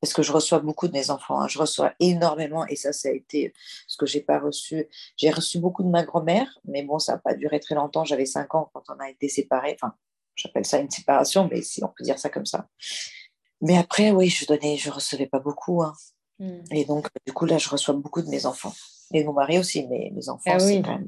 Parce 0.00 0.12
que 0.12 0.22
je 0.22 0.30
reçois 0.30 0.60
beaucoup 0.60 0.88
de 0.88 0.92
mes 0.92 1.10
enfants, 1.10 1.40
hein. 1.40 1.48
je 1.48 1.58
reçois 1.58 1.94
énormément, 2.00 2.66
et 2.66 2.76
ça, 2.76 2.92
ça 2.92 3.08
a 3.08 3.12
été 3.12 3.54
ce 3.86 3.96
que 3.96 4.06
j'ai 4.06 4.20
pas 4.20 4.38
reçu. 4.38 4.86
J'ai 5.16 5.30
reçu 5.30 5.58
beaucoup 5.58 5.82
de 5.82 5.88
ma 5.88 6.04
grand-mère, 6.04 6.46
mais 6.64 6.82
bon, 6.82 6.98
ça 6.98 7.12
n'a 7.12 7.18
pas 7.18 7.34
duré 7.34 7.60
très 7.60 7.74
longtemps. 7.74 8.04
J'avais 8.04 8.26
5 8.26 8.54
ans 8.54 8.70
quand 8.72 8.84
on 8.88 9.00
a 9.00 9.10
été 9.10 9.28
séparés. 9.28 9.76
Enfin, 9.80 9.94
j'appelle 10.34 10.66
ça 10.66 10.78
une 10.78 10.90
séparation, 10.90 11.48
mais 11.50 11.62
si 11.62 11.82
on 11.82 11.88
peut 11.88 12.04
dire 12.04 12.18
ça 12.18 12.28
comme 12.28 12.46
ça. 12.46 12.68
Mais 13.62 13.78
après, 13.78 14.10
oui, 14.10 14.28
je 14.28 14.46
donnais, 14.46 14.76
je 14.76 14.90
recevais 14.90 15.26
pas 15.26 15.40
beaucoup. 15.40 15.82
Hein. 15.82 15.94
Hmm. 16.38 16.60
Et 16.70 16.84
donc, 16.84 17.08
du 17.26 17.32
coup, 17.32 17.46
là, 17.46 17.56
je 17.56 17.68
reçois 17.68 17.94
beaucoup 17.94 18.20
de 18.20 18.28
mes 18.28 18.44
enfants. 18.44 18.74
Et 19.12 19.24
mon 19.24 19.32
mari 19.32 19.58
aussi, 19.58 19.86
mais 19.88 20.10
mes 20.14 20.28
enfants, 20.28 20.52
ah 20.54 20.58
c'est 20.58 20.82
quand 20.82 20.92
même 20.92 21.06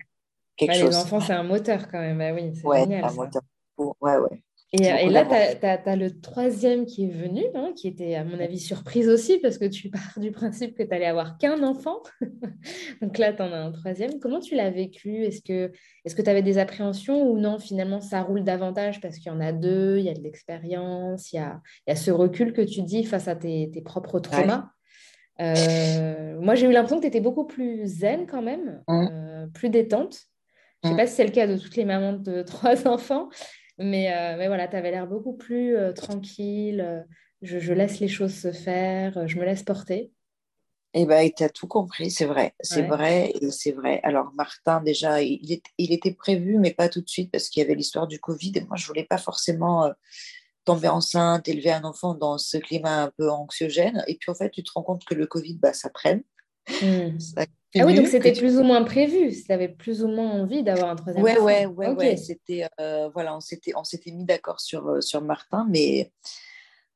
quelque 0.56 0.72
bah, 0.72 0.78
chose. 0.78 0.90
Les 0.90 0.96
enfants, 0.96 1.20
c'est 1.20 1.32
un 1.32 1.42
moteur 1.42 1.88
quand 1.88 2.00
même. 2.00 2.18
Bah 2.18 2.32
oui, 2.34 2.52
c'est 2.54 2.66
ouais, 2.66 2.80
génial. 2.80 3.04
Un 3.04 3.12
moteur. 3.12 3.42
Ouais, 3.78 4.16
ouais. 4.16 4.42
Et, 4.74 4.82
et 4.82 5.08
là, 5.08 5.24
tu 5.24 5.66
as, 5.66 5.96
le 5.96 6.20
troisième 6.20 6.84
qui 6.84 7.04
est 7.04 7.10
venu, 7.10 7.42
hein, 7.54 7.72
qui 7.74 7.88
était 7.88 8.16
à 8.16 8.24
mon 8.24 8.38
avis 8.38 8.58
surprise 8.58 9.08
aussi, 9.08 9.38
parce 9.38 9.56
que 9.56 9.64
tu 9.64 9.88
pars 9.90 10.18
du 10.18 10.30
principe 10.30 10.76
que 10.76 10.82
tu 10.82 10.94
allais 10.94 11.06
avoir 11.06 11.38
qu'un 11.38 11.62
enfant. 11.62 12.02
Donc 13.00 13.16
là, 13.16 13.32
tu 13.32 13.40
en 13.40 13.50
as 13.50 13.56
un 13.56 13.72
troisième. 13.72 14.18
Comment 14.20 14.40
tu 14.40 14.56
l'as 14.56 14.70
vécu? 14.70 15.24
Est-ce 15.24 15.40
que 15.40 16.22
tu 16.22 16.30
avais 16.30 16.42
des 16.42 16.58
appréhensions 16.58 17.30
ou 17.30 17.38
non 17.38 17.58
Finalement, 17.58 18.02
ça 18.02 18.20
roule 18.20 18.44
davantage 18.44 19.00
parce 19.00 19.16
qu'il 19.16 19.32
y 19.32 19.34
en 19.34 19.40
a 19.40 19.52
deux, 19.52 19.98
il 19.98 20.04
y 20.04 20.10
a 20.10 20.14
de 20.14 20.22
l'expérience, 20.22 21.32
il 21.32 21.36
y 21.36 21.38
a, 21.38 21.62
y 21.86 21.90
a, 21.90 21.96
ce 21.96 22.10
recul 22.10 22.52
que 22.52 22.62
tu 22.62 22.82
dis 22.82 23.04
face 23.04 23.26
à 23.26 23.36
tes, 23.36 23.70
tes 23.72 23.80
propres 23.80 24.20
traumas? 24.20 24.58
Euh, 24.58 24.77
moi, 25.38 26.54
j'ai 26.54 26.66
eu 26.66 26.72
l'impression 26.72 26.96
que 26.96 27.02
tu 27.02 27.08
étais 27.08 27.20
beaucoup 27.20 27.44
plus 27.44 27.86
zen 27.86 28.26
quand 28.26 28.42
même, 28.42 28.82
mmh. 28.88 29.08
euh, 29.12 29.46
plus 29.48 29.70
détente. 29.70 30.18
Je 30.82 30.88
ne 30.88 30.90
sais 30.90 30.94
mmh. 30.94 30.96
pas 30.96 31.06
si 31.06 31.14
c'est 31.14 31.24
le 31.24 31.30
cas 31.30 31.46
de 31.46 31.56
toutes 31.56 31.76
les 31.76 31.84
mamans 31.84 32.12
de 32.12 32.42
trois 32.46 32.86
enfants, 32.86 33.28
mais, 33.78 34.12
euh, 34.12 34.36
mais 34.36 34.48
voilà, 34.48 34.68
tu 34.68 34.76
avais 34.76 34.90
l'air 34.90 35.06
beaucoup 35.06 35.34
plus 35.34 35.76
tranquille. 35.94 37.06
Je, 37.40 37.72
laisse 37.72 38.00
les 38.00 38.08
choses 38.08 38.34
se 38.34 38.50
faire, 38.50 39.28
je 39.28 39.38
me 39.38 39.44
laisse 39.44 39.62
porter. 39.62 40.10
Eh 40.94 41.04
bien, 41.06 41.28
tu 41.28 41.44
as 41.44 41.50
tout 41.50 41.68
compris, 41.68 42.10
c'est 42.10 42.24
vrai. 42.24 42.54
C'est 42.60 42.82
vrai 42.82 43.32
c'est 43.50 43.72
vrai. 43.72 44.00
Alors, 44.02 44.32
Martin, 44.34 44.80
déjà, 44.80 45.22
il, 45.22 45.60
il, 45.76 45.92
était 45.92 46.14
prévu, 46.14 46.58
mais 46.58 46.72
pas 46.72 46.88
tout 46.88 47.00
de 47.00 47.08
suite 47.08 47.30
parce 47.30 47.48
qu'il 47.48 47.62
y 47.62 47.64
avait 47.64 47.76
l'histoire 47.76 48.08
du 48.08 48.18
Covid 48.18 48.52
et 48.56 48.60
moi, 48.62 48.76
je 48.76 48.84
ne 48.84 48.88
voulais 48.88 49.04
pas 49.04 49.18
forcément 49.18 49.88
tomber 50.68 50.88
enceinte, 50.88 51.48
élever 51.48 51.72
un 51.72 51.84
enfant 51.84 52.12
dans 52.12 52.36
ce 52.36 52.58
climat 52.58 53.04
un 53.04 53.10
peu 53.16 53.30
anxiogène. 53.30 54.04
Et 54.06 54.16
puis, 54.16 54.30
en 54.30 54.34
fait, 54.34 54.50
tu 54.50 54.62
te 54.62 54.70
rends 54.74 54.82
compte 54.82 55.02
que 55.06 55.14
le 55.14 55.26
Covid, 55.26 55.54
bah, 55.54 55.72
ça 55.72 55.88
traîne. 55.88 56.22
Hmm. 56.82 57.16
ah 57.38 57.86
oui, 57.86 57.94
donc 57.94 58.06
c'était 58.06 58.32
plus 58.32 58.58
ou 58.58 58.64
moins 58.64 58.84
prévu. 58.84 59.32
Tu 59.32 59.50
avais 59.50 59.68
plus 59.68 60.02
ou 60.02 60.08
moins 60.08 60.30
envie 60.30 60.62
d'avoir 60.62 60.90
un 60.90 60.96
troisième 60.96 61.24
ouais, 61.24 61.32
enfant. 61.32 61.44
Ouais, 61.44 61.66
ouais, 61.66 61.88
ouais. 61.88 62.16
C'était, 62.18 62.68
euh, 62.80 63.08
voilà, 63.14 63.34
on 63.34 63.40
s'était, 63.40 63.72
on 63.74 63.84
s'était 63.84 64.10
mis 64.10 64.26
d'accord 64.26 64.60
sur, 64.60 64.86
euh, 64.86 65.00
sur 65.00 65.22
Martin, 65.22 65.66
mais, 65.70 66.12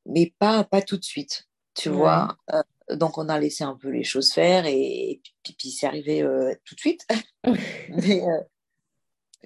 mais 0.05 0.31
pas, 0.37 0.63
pas 0.63 0.83
tout 0.83 0.97
de 0.97 1.03
suite. 1.03 1.47
Tu 1.73 1.89
vois 1.89 2.37
euh, 2.53 2.61
donc, 2.91 3.17
on 3.17 3.27
a 3.27 3.39
laissé 3.39 3.63
un 3.63 3.75
peu 3.75 3.89
les 3.89 4.03
choses 4.03 4.31
faire 4.31 4.67
et, 4.67 5.19
puis, 5.41 5.55
puis 5.57 5.71
c'est 5.71 5.87
arrivé 5.87 6.21
tout 6.63 6.75
de 6.75 6.79
suite. 6.79 7.07
mais, 7.89 8.21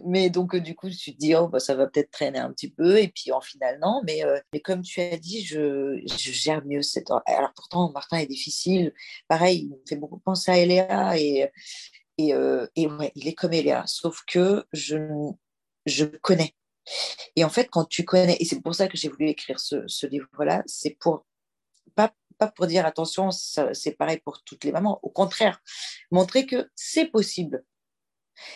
mais 0.05 0.29
donc, 0.29 0.55
euh, 0.55 0.59
du 0.59 0.75
coup, 0.75 0.89
tu 0.89 1.13
te 1.13 1.17
dis, 1.17 1.35
oh, 1.35 1.47
bah, 1.47 1.59
ça 1.59 1.75
va 1.75 1.87
peut-être 1.87 2.11
traîner 2.11 2.39
un 2.39 2.51
petit 2.51 2.69
peu. 2.69 2.99
Et 2.99 3.07
puis, 3.07 3.31
en 3.31 3.41
final, 3.41 3.79
non. 3.81 4.01
Mais, 4.05 4.23
euh, 4.23 4.39
mais 4.53 4.59
comme 4.59 4.81
tu 4.81 5.01
as 5.01 5.17
dit, 5.17 5.43
je, 5.43 5.99
je, 6.05 6.31
gère 6.31 6.63
mieux 6.65 6.81
cette. 6.81 7.09
Alors, 7.25 7.53
pourtant, 7.55 7.91
Martin 7.91 8.17
est 8.17 8.27
difficile. 8.27 8.93
Pareil, 9.27 9.63
il 9.63 9.69
me 9.69 9.83
fait 9.87 9.95
beaucoup 9.95 10.19
penser 10.19 10.51
à 10.51 10.57
Eléa. 10.59 11.17
Et, 11.19 11.49
et, 12.17 12.33
euh, 12.33 12.67
et 12.75 12.87
ouais, 12.87 13.11
il 13.15 13.27
est 13.27 13.33
comme 13.33 13.53
Eléa. 13.53 13.83
Sauf 13.87 14.23
que 14.27 14.65
je, 14.73 14.97
je 15.85 16.05
connais. 16.05 16.53
Et 17.35 17.43
en 17.43 17.49
fait, 17.49 17.69
quand 17.69 17.85
tu 17.85 18.05
connais, 18.05 18.37
et 18.39 18.45
c'est 18.45 18.61
pour 18.61 18.75
ça 18.75 18.87
que 18.87 18.97
j'ai 18.97 19.09
voulu 19.09 19.29
écrire 19.29 19.59
ce, 19.59 19.87
ce 19.87 20.07
livre-là, 20.07 20.63
c'est 20.67 20.97
pour. 20.99 21.25
Pas, 21.95 22.13
pas 22.37 22.47
pour 22.51 22.67
dire 22.67 22.85
attention, 22.85 23.31
c'est 23.31 23.97
pareil 23.97 24.19
pour 24.23 24.43
toutes 24.43 24.63
les 24.63 24.71
mamans. 24.71 24.99
Au 25.01 25.09
contraire, 25.09 25.59
montrer 26.11 26.45
que 26.45 26.69
c'est 26.75 27.05
possible 27.05 27.63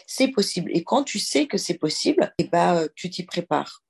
c'est 0.08 0.30
possible. 0.30 0.72
Et 0.74 0.84
quand 0.84 1.04
tu 1.04 1.20
sais 1.20 1.48
que 1.48 1.58
c'est 1.58 1.78
possible, 1.78 2.34
et 2.38 2.44
eh 2.44 2.48
ben, 2.48 2.76
euh, 2.76 2.88
tu 2.96 3.10
t'y 3.10 3.24
prépares. 3.24 3.84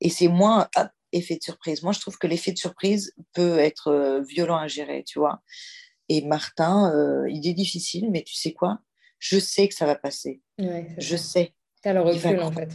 Et 0.00 0.10
c'est 0.10 0.28
moins 0.28 0.68
effet 1.12 1.36
de 1.36 1.42
surprise. 1.42 1.82
Moi, 1.82 1.92
je 1.92 2.00
trouve 2.00 2.18
que 2.18 2.26
l'effet 2.26 2.52
de 2.52 2.58
surprise 2.58 3.14
peut 3.32 3.58
être 3.58 3.88
euh, 3.88 4.20
violent 4.22 4.56
à 4.56 4.68
gérer, 4.68 5.04
tu 5.04 5.18
vois. 5.18 5.40
Et 6.08 6.22
Martin, 6.22 6.92
euh, 6.94 7.28
il 7.30 7.46
est 7.48 7.54
difficile, 7.54 8.10
mais 8.10 8.22
tu 8.22 8.34
sais 8.34 8.52
quoi? 8.52 8.78
Je 9.18 9.38
sais 9.38 9.66
que 9.68 9.74
ça 9.74 9.86
va 9.86 9.94
passer. 9.94 10.42
je 10.58 11.16
sais. 11.16 11.54
Tu 11.82 11.88
as 11.88 11.94
le 11.94 12.02
recul, 12.02 12.40
en 12.40 12.52
fait. 12.52 12.68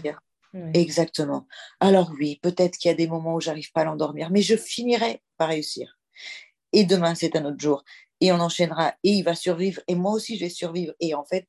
Exactement. 0.73 1.47
Alors 1.79 2.11
oui, 2.19 2.39
peut-être 2.41 2.77
qu'il 2.77 2.89
y 2.89 2.91
a 2.91 2.97
des 2.97 3.07
moments 3.07 3.35
où 3.35 3.39
j'arrive 3.39 3.71
pas 3.71 3.81
à 3.81 3.85
l'endormir, 3.85 4.29
mais 4.31 4.41
je 4.41 4.57
finirai 4.57 5.21
par 5.37 5.47
réussir. 5.49 5.97
Et 6.73 6.83
demain, 6.83 7.15
c'est 7.15 7.35
un 7.35 7.45
autre 7.45 7.59
jour. 7.59 7.83
Et 8.19 8.31
on 8.31 8.39
enchaînera. 8.39 8.95
Et 9.03 9.11
il 9.11 9.23
va 9.23 9.35
survivre. 9.35 9.81
Et 9.87 9.95
moi 9.95 10.11
aussi, 10.11 10.35
je 10.35 10.41
vais 10.41 10.49
survivre. 10.49 10.93
Et 10.99 11.13
en 11.15 11.23
fait, 11.23 11.47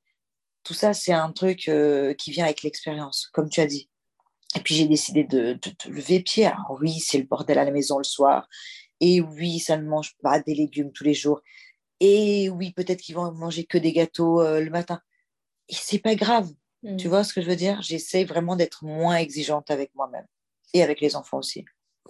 tout 0.65 0.75
ça, 0.75 0.95
c'est 0.95 1.13
un 1.13 1.33
truc 1.33 1.69
euh, 1.69 2.15
qui 2.15 2.31
vient 2.31 2.45
avec 2.45 2.63
l'expérience, 2.63 3.29
comme 3.33 3.49
tu 3.49 3.61
as 3.61 3.67
dit. 3.67 3.89
Et 4.57 4.61
puis 4.61 4.75
j'ai 4.75 4.87
décidé 4.87 5.25
de, 5.25 5.59
lever 5.89 6.21
pied. 6.21 6.47
Alors 6.47 6.79
oui, 6.81 6.99
c'est 7.01 7.19
le 7.19 7.25
bordel 7.25 7.59
à 7.59 7.65
la 7.65 7.71
maison 7.71 7.99
le 7.99 8.05
soir. 8.05 8.49
Et 9.01 9.21
oui, 9.21 9.59
ça 9.59 9.77
ne 9.77 9.89
mange 9.89 10.17
pas 10.23 10.41
des 10.41 10.55
légumes 10.55 10.93
tous 10.93 11.05
les 11.05 11.15
jours. 11.15 11.41
Et 12.01 12.49
oui, 12.51 12.73
peut-être 12.73 13.01
qu'ils 13.01 13.15
vont 13.15 13.33
manger 13.33 13.65
que 13.65 13.79
des 13.79 13.93
gâteaux 13.93 14.41
euh, 14.41 14.61
le 14.61 14.71
matin. 14.71 15.01
Et 15.69 15.75
c'est 15.75 15.99
pas 15.99 16.15
grave. 16.15 16.51
Mm. 16.83 16.97
Tu 16.97 17.09
vois 17.09 17.25
ce 17.25 17.33
que 17.33 17.41
je 17.41 17.49
veux 17.49 17.57
dire? 17.57 17.81
J'essaie 17.83 18.25
vraiment 18.25 18.57
d'être 18.57 18.85
moins 18.85 19.17
exigeante 19.17 19.71
avec 19.71 19.95
moi-même 19.95 20.27
et 20.75 20.83
avec 20.83 21.01
les 21.01 21.17
enfants 21.17 21.39
aussi. 21.39 21.65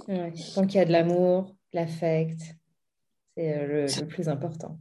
Ouais, 0.08 0.32
tant 0.54 0.66
qu'il 0.66 0.78
y 0.78 0.82
a 0.82 0.84
de 0.84 0.92
l'amour, 0.92 1.54
l'affect, 1.72 2.40
c'est 3.36 3.56
euh, 3.56 3.86
le 3.86 4.06
plus 4.06 4.28
important 4.28 4.78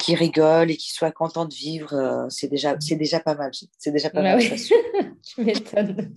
qui 0.00 0.16
rigole 0.16 0.70
et 0.70 0.76
qui 0.76 0.92
soit 0.92 1.12
content 1.12 1.44
de 1.44 1.54
vivre, 1.54 1.94
euh, 1.94 2.26
c'est 2.28 2.48
déjà, 2.48 2.76
c'est 2.80 2.96
déjà 2.96 3.20
pas 3.20 3.36
mal. 3.36 3.52
C'est 3.78 3.92
déjà 3.92 4.10
pas 4.10 4.20
bah 4.20 4.36
mal. 4.36 4.42
tu 5.22 5.44
m'étonnes. 5.44 6.12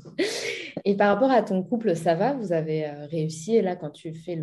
Et 0.85 0.95
par 0.95 1.13
rapport 1.13 1.29
à 1.29 1.43
ton 1.43 1.61
couple, 1.63 1.95
ça 1.95 2.15
va? 2.15 2.33
Vous 2.33 2.51
avez 2.51 2.87
euh, 2.87 3.05
réussi 3.05 3.61
là 3.61 3.75
quand 3.75 3.91
tu 3.91 4.13
fais 4.13 4.39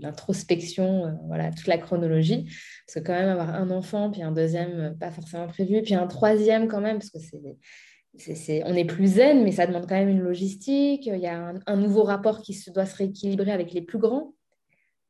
l'introspection, 0.00 1.06
euh, 1.06 1.10
voilà 1.26 1.50
toute 1.50 1.66
la 1.66 1.78
chronologie, 1.78 2.44
parce 2.86 2.94
que 2.94 3.00
quand 3.00 3.12
même 3.12 3.28
avoir 3.28 3.50
un 3.54 3.70
enfant 3.70 4.10
puis 4.10 4.22
un 4.22 4.32
deuxième 4.32 4.96
pas 4.98 5.10
forcément 5.10 5.48
prévu, 5.48 5.82
puis 5.82 5.94
un 5.94 6.06
troisième 6.06 6.68
quand 6.68 6.80
même 6.80 6.98
parce 6.98 7.10
que 7.10 7.18
c'est 7.18 8.62
on 8.66 8.74
est 8.74 8.84
plus 8.84 9.14
zen, 9.14 9.42
mais 9.42 9.52
ça 9.52 9.66
demande 9.66 9.88
quand 9.88 9.96
même 9.96 10.08
une 10.08 10.22
logistique. 10.22 11.06
Il 11.06 11.20
y 11.20 11.26
a 11.26 11.38
un, 11.38 11.60
un 11.66 11.76
nouveau 11.76 12.04
rapport 12.04 12.40
qui 12.40 12.54
se 12.54 12.70
doit 12.70 12.86
se 12.86 12.96
rééquilibrer 12.96 13.50
avec 13.50 13.72
les 13.72 13.82
plus 13.82 13.98
grands 13.98 14.34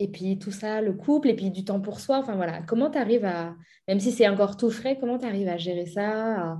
et 0.01 0.09
puis 0.09 0.39
tout 0.39 0.51
ça, 0.51 0.81
le 0.81 0.95
couple, 0.95 1.29
et 1.29 1.37
puis 1.37 1.51
du 1.51 1.63
temps 1.63 1.81
pour 1.81 2.01
soi. 2.01 2.19
Enfin 2.19 2.35
voilà, 2.35 2.63
comment 2.63 2.91
tu 2.91 2.99
arrives 2.99 3.27
à, 3.27 3.55
même 3.87 4.01
si 4.01 4.11
c'est 4.11 4.27
encore 4.27 4.57
tout 4.57 4.71
frais, 4.71 4.97
comment 4.99 5.19
tu 5.19 5.27
arrives 5.27 5.49
à 5.49 5.59
gérer 5.59 5.87
ça, 5.87 6.59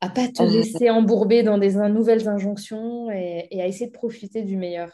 à, 0.00 0.08
ne 0.08 0.14
pas 0.14 0.28
te 0.28 0.42
laisser 0.42 0.90
embourber 0.90 1.44
dans 1.44 1.58
des 1.58 1.74
nouvelles 1.88 2.28
injonctions 2.28 3.08
et, 3.10 3.48
à 3.60 3.66
essayer 3.66 3.86
de 3.86 3.92
profiter 3.92 4.42
du 4.42 4.56
meilleur? 4.56 4.90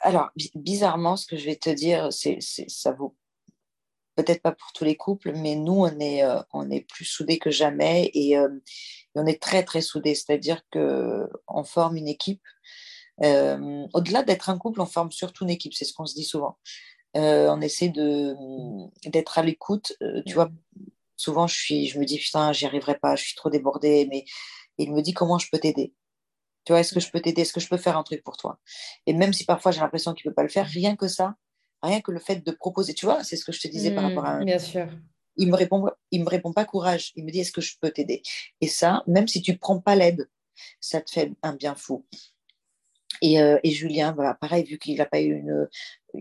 Alors, 0.00 0.30
bizarrement, 0.54 1.16
ce 1.16 1.26
que 1.26 1.36
je 1.36 1.44
vais 1.44 1.56
te 1.56 1.70
dire, 1.70 2.12
c'est 2.12 2.38
ça 2.40 2.92
vaut 2.92 3.16
peut-être 4.14 4.42
pas 4.42 4.52
pour 4.52 4.72
tous 4.72 4.84
les 4.84 4.96
couples, 4.96 5.32
mais 5.32 5.56
nous, 5.56 5.72
on 5.72 5.98
est, 5.98 6.22
euh, 6.22 6.40
on 6.52 6.70
est 6.70 6.86
plus 6.86 7.04
soudés 7.04 7.38
que 7.38 7.50
jamais 7.50 8.10
et, 8.14 8.36
euh, 8.36 8.48
on 9.14 9.26
est 9.26 9.40
très, 9.40 9.62
très 9.64 9.80
soudés. 9.80 10.14
C'est-à-dire 10.14 10.62
qu'on 10.72 11.64
forme 11.64 11.96
une 11.96 12.08
équipe. 12.08 12.42
Euh, 13.24 13.86
au-delà 13.94 14.22
d'être 14.22 14.50
un 14.50 14.58
couple, 14.58 14.80
on 14.80 14.86
forme 14.86 15.12
surtout 15.12 15.44
une 15.44 15.50
équipe, 15.50 15.74
c'est 15.74 15.84
ce 15.84 15.92
qu'on 15.92 16.06
se 16.06 16.14
dit 16.14 16.24
souvent. 16.24 16.58
on 17.14 17.60
essaie 17.60 17.92
d'être 19.06 19.38
à 19.38 19.42
l'écoute. 19.42 19.92
tu 20.26 20.34
vois, 20.34 20.50
souvent, 21.16 21.46
je, 21.46 21.54
suis, 21.54 21.86
je 21.86 21.98
me 21.98 22.04
dis, 22.04 22.18
putain, 22.18 22.52
j'y 22.52 22.66
arriverai 22.66 22.98
pas, 22.98 23.16
je 23.16 23.24
suis 23.24 23.34
trop 23.36 23.50
débordée, 23.50 24.06
mais 24.10 24.24
il 24.78 24.92
me 24.92 25.02
dit, 25.02 25.12
comment 25.12 25.38
je 25.38 25.48
peux 25.50 25.58
t'aider? 25.58 25.94
Tu 26.64 26.72
vois, 26.72 26.80
est-ce 26.80 26.94
que 26.94 27.00
je 27.00 27.10
peux 27.10 27.20
t'aider? 27.20 27.42
Est-ce 27.42 27.52
que 27.52 27.60
je 27.60 27.68
peux 27.68 27.76
faire 27.76 27.96
un 27.96 28.02
truc 28.02 28.22
pour 28.22 28.36
toi? 28.36 28.58
Et 29.06 29.12
même 29.12 29.32
si 29.32 29.44
parfois 29.44 29.72
j'ai 29.72 29.80
l'impression 29.80 30.14
qu'il 30.14 30.28
ne 30.28 30.30
peut 30.30 30.36
pas 30.36 30.42
le 30.44 30.48
faire, 30.48 30.66
rien 30.66 30.96
que 30.96 31.08
ça, 31.08 31.34
Rien 31.82 32.00
que 32.00 32.12
le 32.12 32.20
fait 32.20 32.36
de 32.36 32.52
proposer, 32.52 32.94
tu 32.94 33.06
vois, 33.06 33.24
c'est 33.24 33.36
ce 33.36 33.44
que 33.44 33.50
je 33.50 33.60
te 33.60 33.66
disais 33.66 33.92
par 33.92 34.04
rapport 34.04 34.24
à. 34.24 34.40
Mmh, 34.40 34.44
bien 34.44 34.58
sûr. 34.58 34.88
Il 35.36 35.50
me 35.50 35.56
répond, 35.56 35.84
il 36.10 36.22
me 36.22 36.28
répond 36.28 36.52
pas 36.52 36.64
courage. 36.64 37.12
Il 37.16 37.24
me 37.24 37.30
dit 37.30 37.40
est-ce 37.40 37.52
que 37.52 37.60
je 37.60 37.76
peux 37.80 37.90
t'aider? 37.90 38.22
Et 38.60 38.68
ça, 38.68 39.02
même 39.06 39.26
si 39.26 39.42
tu 39.42 39.56
prends 39.56 39.80
pas 39.80 39.96
l'aide, 39.96 40.28
ça 40.80 41.00
te 41.00 41.10
fait 41.10 41.32
un 41.42 41.54
bien 41.54 41.74
fou. 41.74 42.06
Et, 43.22 43.40
euh, 43.40 43.58
et 43.62 43.70
Julien, 43.70 44.12
voilà, 44.12 44.34
pareil, 44.34 44.64
vu 44.64 44.78
qu'il 44.78 44.98
n'a 44.98 45.06
pas 45.06 45.20
eu 45.20 45.32
une, 45.32 45.68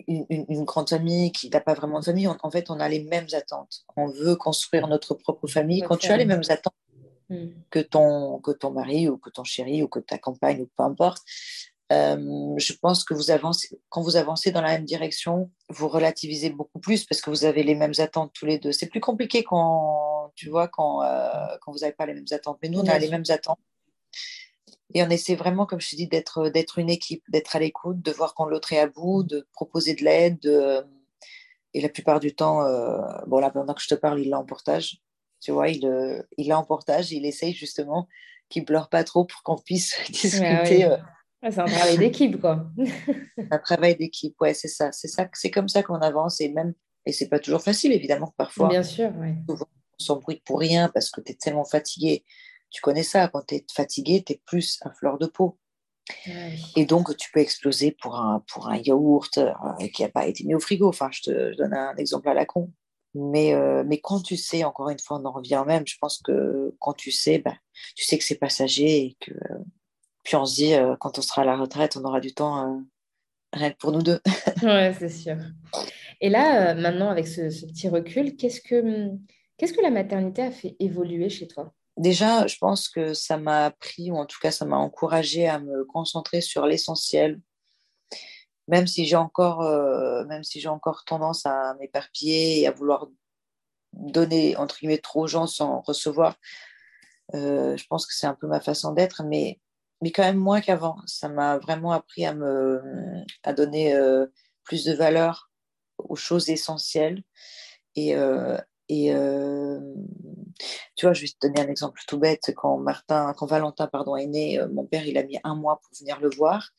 une, 0.08 0.46
une, 0.48 0.64
grande 0.64 0.88
famille, 0.88 1.32
qu'il 1.32 1.50
n'a 1.50 1.60
pas 1.60 1.74
vraiment 1.74 2.00
de 2.00 2.06
famille, 2.06 2.28
en 2.28 2.52
fait, 2.52 2.70
on 2.70 2.80
a 2.80 2.88
les 2.88 3.04
mêmes 3.04 3.28
attentes. 3.34 3.82
On 3.98 4.08
veut 4.08 4.36
construire 4.36 4.88
notre 4.88 5.16
propre 5.16 5.48
famille. 5.48 5.82
Quand 5.82 5.98
tu 5.98 6.12
as 6.12 6.18
les 6.18 6.26
mêmes 6.26 6.44
attentes 6.48 6.76
mmh. 7.30 7.48
que, 7.72 7.80
ton, 7.80 8.40
que 8.40 8.52
ton 8.52 8.70
mari 8.70 9.10
ou 9.10 9.18
que 9.18 9.32
ton 9.32 9.44
chéri 9.44 9.82
ou 9.82 9.88
que 9.88 10.00
ta 10.00 10.20
compagne 10.20 10.62
ou 10.62 10.70
peu 10.78 10.84
importe, 10.84 11.24
euh, 11.92 12.54
je 12.58 12.74
pense 12.74 13.04
que 13.04 13.16
vous 13.16 13.32
avancez, 13.32 13.82
quand 13.90 14.02
vous 14.04 14.16
avancez 14.16 14.52
dans 14.52 14.62
la 14.62 14.70
même 14.70 14.86
direction, 14.86 15.50
vous 15.70 15.90
relativisez 15.90 16.52
beaucoup 16.52 16.80
plus 16.80 17.04
parce 17.04 17.20
que 17.20 17.32
vous 17.32 17.46
avez 17.46 17.64
les 17.64 17.76
mêmes 17.76 17.94
attentes 17.98 18.32
tous 18.34 18.46
les 18.46 18.60
deux. 18.60 18.72
C'est 18.72 18.88
plus 18.88 19.02
compliqué 19.02 19.44
quand, 19.44 20.32
tu 20.36 20.50
vois, 20.50 20.68
quand, 20.68 21.02
euh, 21.02 21.58
quand 21.62 21.72
vous 21.72 21.80
n'avez 21.80 21.94
pas 21.94 22.06
les 22.06 22.14
mêmes 22.14 22.32
attentes. 22.32 22.60
Mais 22.62 22.70
nous, 22.70 22.80
on 22.80 22.88
a 22.88 23.00
les 23.00 23.10
mêmes 23.10 23.26
attentes. 23.28 23.60
Et 24.94 25.04
on 25.04 25.10
essaie 25.10 25.36
vraiment, 25.36 25.66
comme 25.66 25.82
je 25.82 25.90
te 25.90 25.96
dis, 25.96 26.08
d'être, 26.08 26.50
d'être 26.50 26.80
une 26.80 26.90
équipe, 26.90 27.24
d'être 27.30 27.56
à 27.56 27.60
l'écoute, 27.60 28.02
de 28.02 28.12
voir 28.12 28.34
quand 28.34 28.46
l'autre 28.46 28.74
est 28.74 28.80
à 28.80 28.88
bout, 28.88 29.24
de 29.24 29.48
proposer 29.54 29.96
de 29.96 30.04
l'aide. 30.04 30.86
Et 31.74 31.82
la 31.82 31.90
plupart 31.90 32.20
du 32.20 32.36
temps, 32.36 32.64
euh, 32.64 33.00
bon, 33.28 33.40
là, 33.40 33.50
pendant 33.50 33.74
que 33.74 33.82
je 33.82 33.88
te 33.88 33.96
parle, 33.96 34.20
il 34.20 34.30
l'a 34.30 34.40
en 34.40 34.46
portage. 34.46 35.02
Tu 35.40 35.52
vois, 35.52 35.70
il, 35.70 36.26
il 36.38 36.48
l'a 36.48 36.60
en 36.60 36.64
portage 36.64 37.14
et 37.14 37.16
il 37.16 37.26
essaye 37.26 37.54
justement 37.54 38.08
qu'il 38.50 38.64
ne 38.64 38.68
pleure 38.68 38.90
pas 38.90 39.04
trop 39.04 39.26
pour 39.26 39.42
qu'on 39.44 39.58
puisse 39.58 39.96
discuter 40.10 40.90
c'est 41.50 41.60
un 41.60 41.66
travail 41.66 41.98
d'équipe, 41.98 42.40
quoi. 42.40 42.68
un 43.52 43.58
travail 43.58 43.96
d'équipe, 43.96 44.40
ouais, 44.42 44.54
c'est 44.54 44.68
ça. 44.68 44.92
C'est 44.92 45.08
ça, 45.08 45.28
c'est 45.34 45.50
comme 45.50 45.68
ça 45.68 45.82
qu'on 45.82 45.96
avance 45.96 46.40
et 46.40 46.50
même, 46.50 46.74
et 47.06 47.12
c'est 47.12 47.30
pas 47.30 47.40
toujours 47.40 47.64
facile, 47.64 47.94
évidemment, 47.94 48.34
parfois. 48.38 48.70
Bien 48.70 48.84
sûr, 48.84 49.12
oui. 49.18 49.34
On 49.48 50.04
s'embrouille 50.04 50.42
pour 50.46 50.60
rien 50.60 50.90
parce 50.90 51.10
que 51.10 51.20
tu 51.22 51.32
es 51.32 51.36
tellement 51.36 51.66
fatigué. 51.66 52.24
Tu 52.72 52.82
connais 52.82 53.04
ça, 53.04 53.28
quand 53.28 53.46
tu 53.48 53.56
es 53.56 53.66
fatigué, 53.72 54.24
tu 54.26 54.34
es 54.34 54.42
plus 54.46 54.80
à 54.82 54.92
fleur 54.92 55.18
de 55.18 55.28
peau. 55.28 55.58
Et 56.76 56.86
donc, 56.86 57.16
tu 57.18 57.32
peux 57.32 57.40
exploser 57.40 57.92
pour 57.92 58.16
un, 58.16 58.44
pour 58.52 58.68
un 58.68 58.78
yaourt 58.78 59.38
euh, 59.38 59.52
qui 59.94 60.02
n'a 60.02 60.10
pas 60.10 60.28
été 60.28 60.44
mis 60.44 60.56
au 60.56 60.60
frigo. 60.60 60.88
Enfin, 60.88 61.10
je 61.12 61.22
te 61.22 61.56
donne 61.56 61.74
un 61.74 61.96
exemple 61.98 62.30
à 62.30 62.34
la 62.34 62.46
con. 62.46 62.72
Mais, 63.14 63.54
euh, 63.54 63.84
mais 63.86 64.00
quand 64.00 64.22
tu 64.22 64.38
sais, 64.38 64.64
encore 64.64 64.90
une 64.90 65.00
fois, 65.00 65.20
on 65.20 65.26
en 65.26 65.32
revient 65.32 65.64
même, 65.68 65.86
je 65.86 65.98
pense 66.00 66.20
que 66.20 66.74
quand 66.80 66.94
tu 66.94 67.12
sais, 67.12 67.40
ben, 67.40 67.56
tu 67.96 68.06
sais 68.06 68.18
que 68.18 68.24
c'est 68.24 68.38
passager 68.38 69.06
et 69.06 69.18
que 69.20 69.34
puis 70.24 70.36
on 70.36 70.46
se 70.46 70.56
dit, 70.56 70.74
euh, 70.76 70.96
quand 71.00 71.18
on 71.18 71.22
sera 71.22 71.42
à 71.42 71.46
la 71.46 71.58
retraite, 71.58 71.98
on 71.98 72.06
aura 72.06 72.20
du 72.20 72.34
temps 72.34 72.84
rien 73.52 73.72
que 73.72 73.78
pour 73.78 73.92
nous 73.92 74.04
deux. 74.04 74.20
ouais, 74.64 74.94
c'est 74.98 75.10
sûr. 75.10 75.36
Et 76.22 76.30
là, 76.30 76.76
maintenant, 76.76 77.10
avec 77.10 77.28
ce, 77.28 77.42
petit 77.66 77.90
recul, 77.90 78.36
qu'est-ce 78.38 78.62
que, 78.62 79.10
qu'est-ce 79.58 79.74
que 79.74 79.82
la 79.82 79.90
maternité 79.90 80.44
a 80.44 80.52
fait 80.52 80.76
évoluer 80.80 81.30
chez 81.30 81.48
toi? 81.48 81.74
Déjà, 81.98 82.48
je 82.48 82.58
pense 82.58 82.90
que 82.90 83.14
ça 83.14 83.38
m'a 83.38 83.66
appris, 83.66 84.12
ou 84.12 84.18
en 84.18 84.26
tout 84.26 84.40
cas, 84.42 84.52
ça 84.52 84.66
m'a 84.66 84.78
encouragé 84.78 85.48
à 85.48 85.60
me 85.60 85.86
concentrer 85.86 86.42
sur 86.42 86.66
l'essentiel. 86.66 87.42
Même 88.68 88.88
si 88.88 89.06
j'ai 89.06 89.18
encore, 89.18 89.64
même 90.28 90.44
si 90.44 90.66
encore 90.68 91.04
tendance 91.04 91.46
à 91.46 91.76
m'éparpiller 91.76 92.62
et 92.62 92.68
à 92.68 92.72
vouloir 92.72 93.08
donner 93.94 94.56
entre 94.56 94.80
guillemets 94.80 95.00
trop 95.00 95.24
aux 95.24 95.28
gens 95.28 95.48
sans 95.48 95.82
recevoir, 95.82 96.38
je 97.34 97.88
pense 97.88 98.06
que 98.06 98.14
c'est 98.14 98.28
un 98.28 98.36
peu 98.36 98.48
ma 98.48 98.62
façon 98.62 98.94
d'être. 98.94 99.24
Mais 99.26 99.60
mais 100.02 100.12
quand 100.12 100.24
même 100.24 100.38
moins 100.38 100.62
qu'avant. 100.62 100.98
Ça 101.06 101.30
m'a 101.30 101.58
vraiment 101.60 101.92
appris 101.92 102.26
à 102.26 102.34
me 102.34 102.82
à 103.44 103.54
donner 103.54 103.94
euh, 103.94 104.26
plus 104.64 104.84
de 104.86 104.94
valeur 104.94 105.52
aux 105.98 106.16
choses 106.16 106.50
essentielles. 106.50 107.24
Et, 107.96 108.16
euh, 108.16 108.58
et 108.92 109.16
euh, 109.16 109.80
tu 110.96 111.06
vois, 111.06 111.14
je 111.14 111.22
vais 111.22 111.28
te 111.28 111.48
donner 111.48 111.62
un 111.62 111.70
exemple 111.70 112.02
tout 112.08 112.20
bête. 112.20 112.52
Quand 112.56 112.78
Martin, 112.78 113.34
quand 113.38 113.46
Valentin 113.46 113.88
pardon, 113.88 114.18
est 114.18 114.28
né, 114.28 114.60
mon 114.74 114.86
père 114.86 115.08
il 115.08 115.18
a 115.18 115.24
mis 115.24 115.40
un 115.46 115.56
mois 115.56 115.80
pour 115.82 115.92
venir 115.98 116.20
le 116.20 116.30
voir. 116.30 116.70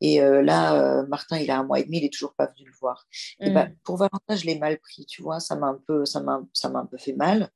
Et 0.00 0.18
là, 0.20 1.04
Martin, 1.08 1.38
il 1.38 1.50
a 1.50 1.58
un 1.58 1.62
mois 1.62 1.78
et 1.78 1.84
demi, 1.84 1.98
il 1.98 2.04
est 2.04 2.12
toujours 2.12 2.34
pas 2.34 2.46
venu 2.46 2.66
le 2.66 2.74
voir. 2.80 3.06
Et 3.38 3.50
bah, 3.50 3.66
mm. 3.66 3.76
pour 3.84 3.98
Valentin, 3.98 4.34
je 4.34 4.46
l'ai 4.46 4.58
mal 4.58 4.78
pris, 4.78 5.06
tu 5.06 5.22
vois, 5.22 5.38
ça 5.38 5.54
m'a 5.54 5.68
un 5.68 5.80
peu, 5.86 6.04
ça 6.06 6.20
m'a, 6.20 6.42
ça 6.54 6.70
m'a 6.70 6.80
un 6.80 6.86
peu 6.86 6.96
fait 6.96 7.12
mal. 7.12 7.50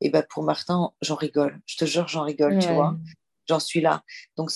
Et 0.00 0.08
bah, 0.08 0.22
pour 0.22 0.44
Martin, 0.44 0.92
j'en 1.02 1.16
rigole. 1.16 1.60
Je 1.66 1.76
te 1.76 1.84
jure, 1.84 2.08
j'en 2.08 2.22
rigole, 2.22 2.58
tu 2.58 2.72
vois 2.72 2.96
j'en 3.50 3.60
suis 3.60 3.80
là. 3.80 4.02
Donc, 4.36 4.50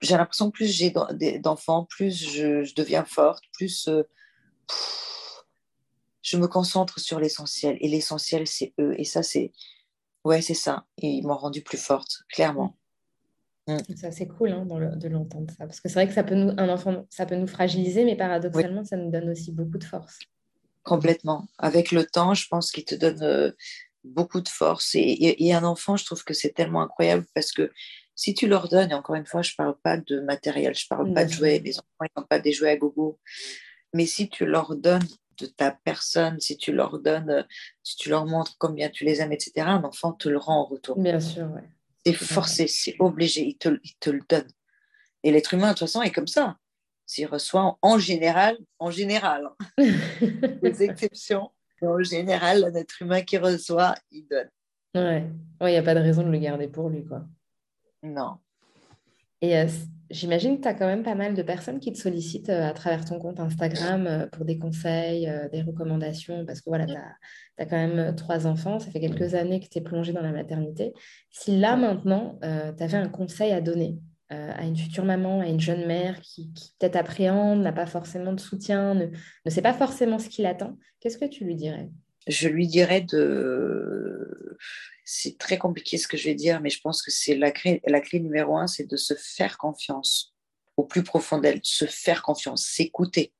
j'ai 0.00 0.16
l'impression 0.16 0.50
que 0.50 0.56
plus 0.56 0.66
j'ai 0.66 0.92
d'enfants, 1.38 1.86
plus 1.88 2.28
je, 2.32 2.74
deviens 2.74 3.04
forte, 3.04 3.44
plus 3.52 3.88
euh, 3.88 4.02
je 6.26 6.36
me 6.36 6.48
concentre 6.48 6.98
sur 6.98 7.20
l'essentiel. 7.20 7.78
Et 7.80 7.88
l'essentiel, 7.88 8.48
c'est 8.48 8.74
eux. 8.80 8.94
Et 8.98 9.04
ça, 9.04 9.22
c'est. 9.22 9.52
Ouais, 10.24 10.42
c'est 10.42 10.54
ça. 10.54 10.84
Et 10.98 11.06
ils 11.06 11.26
m'ont 11.26 11.36
rendu 11.36 11.62
plus 11.62 11.78
forte, 11.78 12.24
clairement. 12.28 12.76
Mm. 13.68 13.78
Ça, 13.94 14.10
c'est 14.10 14.26
cool 14.26 14.50
hein, 14.50 14.66
de 14.66 15.08
l'entendre, 15.08 15.46
ça. 15.56 15.66
Parce 15.66 15.80
que 15.80 15.88
c'est 15.88 15.94
vrai 15.94 16.08
que 16.08 16.14
ça 16.14 16.24
peut 16.24 16.34
nous, 16.34 16.52
un 16.58 16.68
enfant, 16.68 17.06
ça 17.10 17.26
peut 17.26 17.36
nous 17.36 17.46
fragiliser, 17.46 18.04
mais 18.04 18.16
paradoxalement, 18.16 18.84
ça 18.84 18.96
nous 18.96 19.10
donne 19.10 19.30
aussi 19.30 19.52
beaucoup 19.52 19.78
de 19.78 19.84
force. 19.84 20.18
Complètement. 20.82 21.46
Avec 21.58 21.92
le 21.92 22.04
temps, 22.04 22.34
je 22.34 22.48
pense 22.48 22.72
qu'il 22.72 22.84
te 22.84 22.96
donne 22.96 23.22
euh, 23.22 23.52
beaucoup 24.02 24.40
de 24.40 24.48
force. 24.48 24.96
Et, 24.96 25.46
et, 25.46 25.54
un 25.54 25.62
enfant, 25.62 25.96
je 25.96 26.04
trouve 26.04 26.24
que 26.24 26.34
c'est 26.34 26.54
tellement 26.54 26.82
incroyable 26.82 27.24
parce 27.34 27.52
que 27.52 27.70
si 28.16 28.34
tu 28.34 28.48
leur 28.48 28.68
donnes, 28.68 28.90
et 28.90 28.94
encore 28.94 29.14
une 29.14 29.26
fois, 29.26 29.42
je 29.42 29.52
ne 29.52 29.56
parle 29.64 29.76
pas 29.80 29.96
de 29.96 30.20
matériel, 30.20 30.74
je 30.74 30.86
ne 30.86 30.96
parle 30.96 31.14
pas 31.14 31.24
de 31.24 31.30
jouets, 31.30 31.60
les 31.60 31.78
enfants 31.78 32.10
n'ont 32.16 32.24
pas 32.24 32.40
des 32.40 32.52
jouets 32.52 32.70
à 32.70 32.76
gogo, 32.76 33.20
mais 33.94 34.06
si 34.06 34.28
tu 34.28 34.44
leur 34.44 34.74
donnes 34.74 35.06
de 35.38 35.46
ta 35.46 35.72
personne, 35.72 36.40
si 36.40 36.56
tu 36.56 36.72
leur 36.72 36.98
donnes, 36.98 37.46
si 37.82 37.96
tu 37.96 38.08
leur 38.08 38.26
montres 38.26 38.56
combien 38.58 38.88
tu 38.88 39.04
les 39.04 39.20
aimes, 39.20 39.32
etc., 39.32 39.52
un 39.66 39.84
enfant 39.84 40.12
te 40.12 40.28
le 40.28 40.38
rend 40.38 40.60
en 40.60 40.64
retour. 40.64 40.98
Bien 40.98 41.20
sûr. 41.20 41.48
C'est 42.04 42.12
forcé, 42.12 42.66
c'est 42.68 42.96
obligé, 42.98 43.46
il 43.46 43.56
te, 43.56 43.80
il 43.82 43.94
te 43.98 44.10
le 44.10 44.20
donne. 44.28 44.46
Et 45.22 45.32
l'être 45.32 45.54
humain, 45.54 45.68
de 45.68 45.72
toute 45.72 45.80
façon, 45.80 46.02
est 46.02 46.12
comme 46.12 46.28
ça. 46.28 46.56
S'il 47.04 47.26
reçoit 47.26 47.78
en 47.82 47.98
général, 47.98 48.58
en 48.78 48.90
général, 48.90 49.48
hein. 49.78 49.84
des 50.62 50.82
exceptions, 50.82 51.50
mais 51.80 51.88
en 51.88 52.02
général, 52.02 52.70
l'être 52.72 53.02
humain 53.02 53.22
qui 53.22 53.38
reçoit, 53.38 53.94
il 54.10 54.26
donne. 54.28 54.50
Ouais, 54.94 55.26
il 55.60 55.66
n'y 55.66 55.76
a 55.76 55.82
pas 55.82 55.94
de 55.94 56.00
raison 56.00 56.22
de 56.22 56.30
le 56.30 56.38
garder 56.38 56.68
pour 56.68 56.88
lui, 56.88 57.04
quoi. 57.04 57.24
Non. 58.02 58.38
Et 59.42 59.56
euh, 59.56 59.66
j'imagine 60.10 60.56
que 60.56 60.62
tu 60.62 60.68
as 60.68 60.74
quand 60.74 60.86
même 60.86 61.02
pas 61.02 61.14
mal 61.14 61.34
de 61.34 61.42
personnes 61.42 61.80
qui 61.80 61.92
te 61.92 61.98
sollicitent 61.98 62.48
à 62.48 62.72
travers 62.72 63.04
ton 63.04 63.18
compte 63.18 63.40
Instagram 63.40 64.28
pour 64.32 64.44
des 64.44 64.58
conseils, 64.58 65.30
des 65.52 65.62
recommandations, 65.62 66.44
parce 66.46 66.60
que 66.60 66.70
voilà, 66.70 66.86
tu 66.86 66.94
as, 67.58 67.66
quand 67.66 67.76
même 67.76 68.14
trois 68.14 68.46
enfants, 68.46 68.78
ça 68.78 68.90
fait 68.90 69.00
quelques 69.00 69.34
années 69.34 69.60
que 69.60 69.68
tu 69.68 69.78
es 69.78 69.80
plongée 69.82 70.12
dans 70.12 70.22
la 70.22 70.32
maternité. 70.32 70.92
Si 71.30 71.58
là, 71.58 71.76
maintenant, 71.76 72.38
tu 72.42 72.82
avais 72.82 72.96
un 72.96 73.08
conseil 73.08 73.52
à 73.52 73.60
donner 73.60 73.98
à 74.30 74.64
une 74.64 74.76
future 74.76 75.04
maman, 75.04 75.40
à 75.40 75.46
une 75.46 75.60
jeune 75.60 75.86
mère 75.86 76.20
qui, 76.20 76.52
peut-être 76.78 76.96
appréhende, 76.96 77.60
n'a 77.60 77.72
pas 77.72 77.86
forcément 77.86 78.32
de 78.32 78.40
soutien, 78.40 78.94
ne, 78.94 79.06
ne 79.44 79.50
sait 79.50 79.62
pas 79.62 79.74
forcément 79.74 80.18
ce 80.18 80.28
qui 80.28 80.42
l'attend, 80.42 80.78
qu'est-ce 81.00 81.18
que 81.18 81.26
tu 81.26 81.44
lui 81.44 81.54
dirais? 81.54 81.90
Je 82.26 82.48
lui 82.48 82.66
dirais 82.66 83.02
de 83.02 84.56
c'est 85.08 85.38
très 85.38 85.56
compliqué 85.56 85.98
ce 85.98 86.08
que 86.08 86.16
je 86.16 86.24
vais 86.24 86.34
dire, 86.34 86.60
mais 86.60 86.68
je 86.68 86.80
pense 86.80 87.00
que 87.00 87.12
c'est 87.12 87.36
la 87.36 87.52
clé, 87.52 87.80
la 87.86 88.00
clé 88.00 88.18
numéro 88.18 88.58
un, 88.58 88.66
c'est 88.66 88.90
de 88.90 88.96
se 88.96 89.14
faire 89.14 89.56
confiance 89.56 90.34
au 90.76 90.84
plus 90.84 91.04
profond 91.04 91.38
d'elle, 91.38 91.60
se 91.62 91.86
faire 91.86 92.22
confiance, 92.22 92.66
s'écouter, 92.66 93.32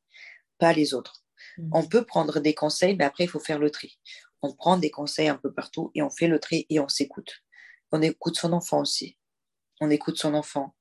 pas 0.59 0.73
les 0.73 0.95
autres. 0.95 1.25
Mm. 1.59 1.71
On 1.73 1.83
peut 1.83 2.05
prendre 2.07 2.39
des 2.39 2.55
conseils, 2.55 2.95
mais 2.97 3.05
après, 3.05 3.25
il 3.25 3.29
faut 3.29 3.41
faire 3.41 3.59
le 3.59 3.71
tri. 3.71 3.99
On 4.43 4.55
prend 4.55 4.77
des 4.77 4.91
conseils 4.91 5.27
un 5.27 5.35
peu 5.35 5.53
partout 5.53 5.91
et 5.97 6.03
on 6.03 6.11
fait 6.11 6.29
le 6.29 6.39
tri 6.39 6.67
et 6.71 6.79
on 6.79 6.89
s'écoute. 6.89 7.43
On 7.91 8.01
écoute 8.01 8.39
son 8.39 8.53
enfant 8.53 8.81
aussi. 8.81 9.19
On 9.81 9.91
écoute 9.91 10.19
son 10.19 10.35
enfant. 10.35 10.77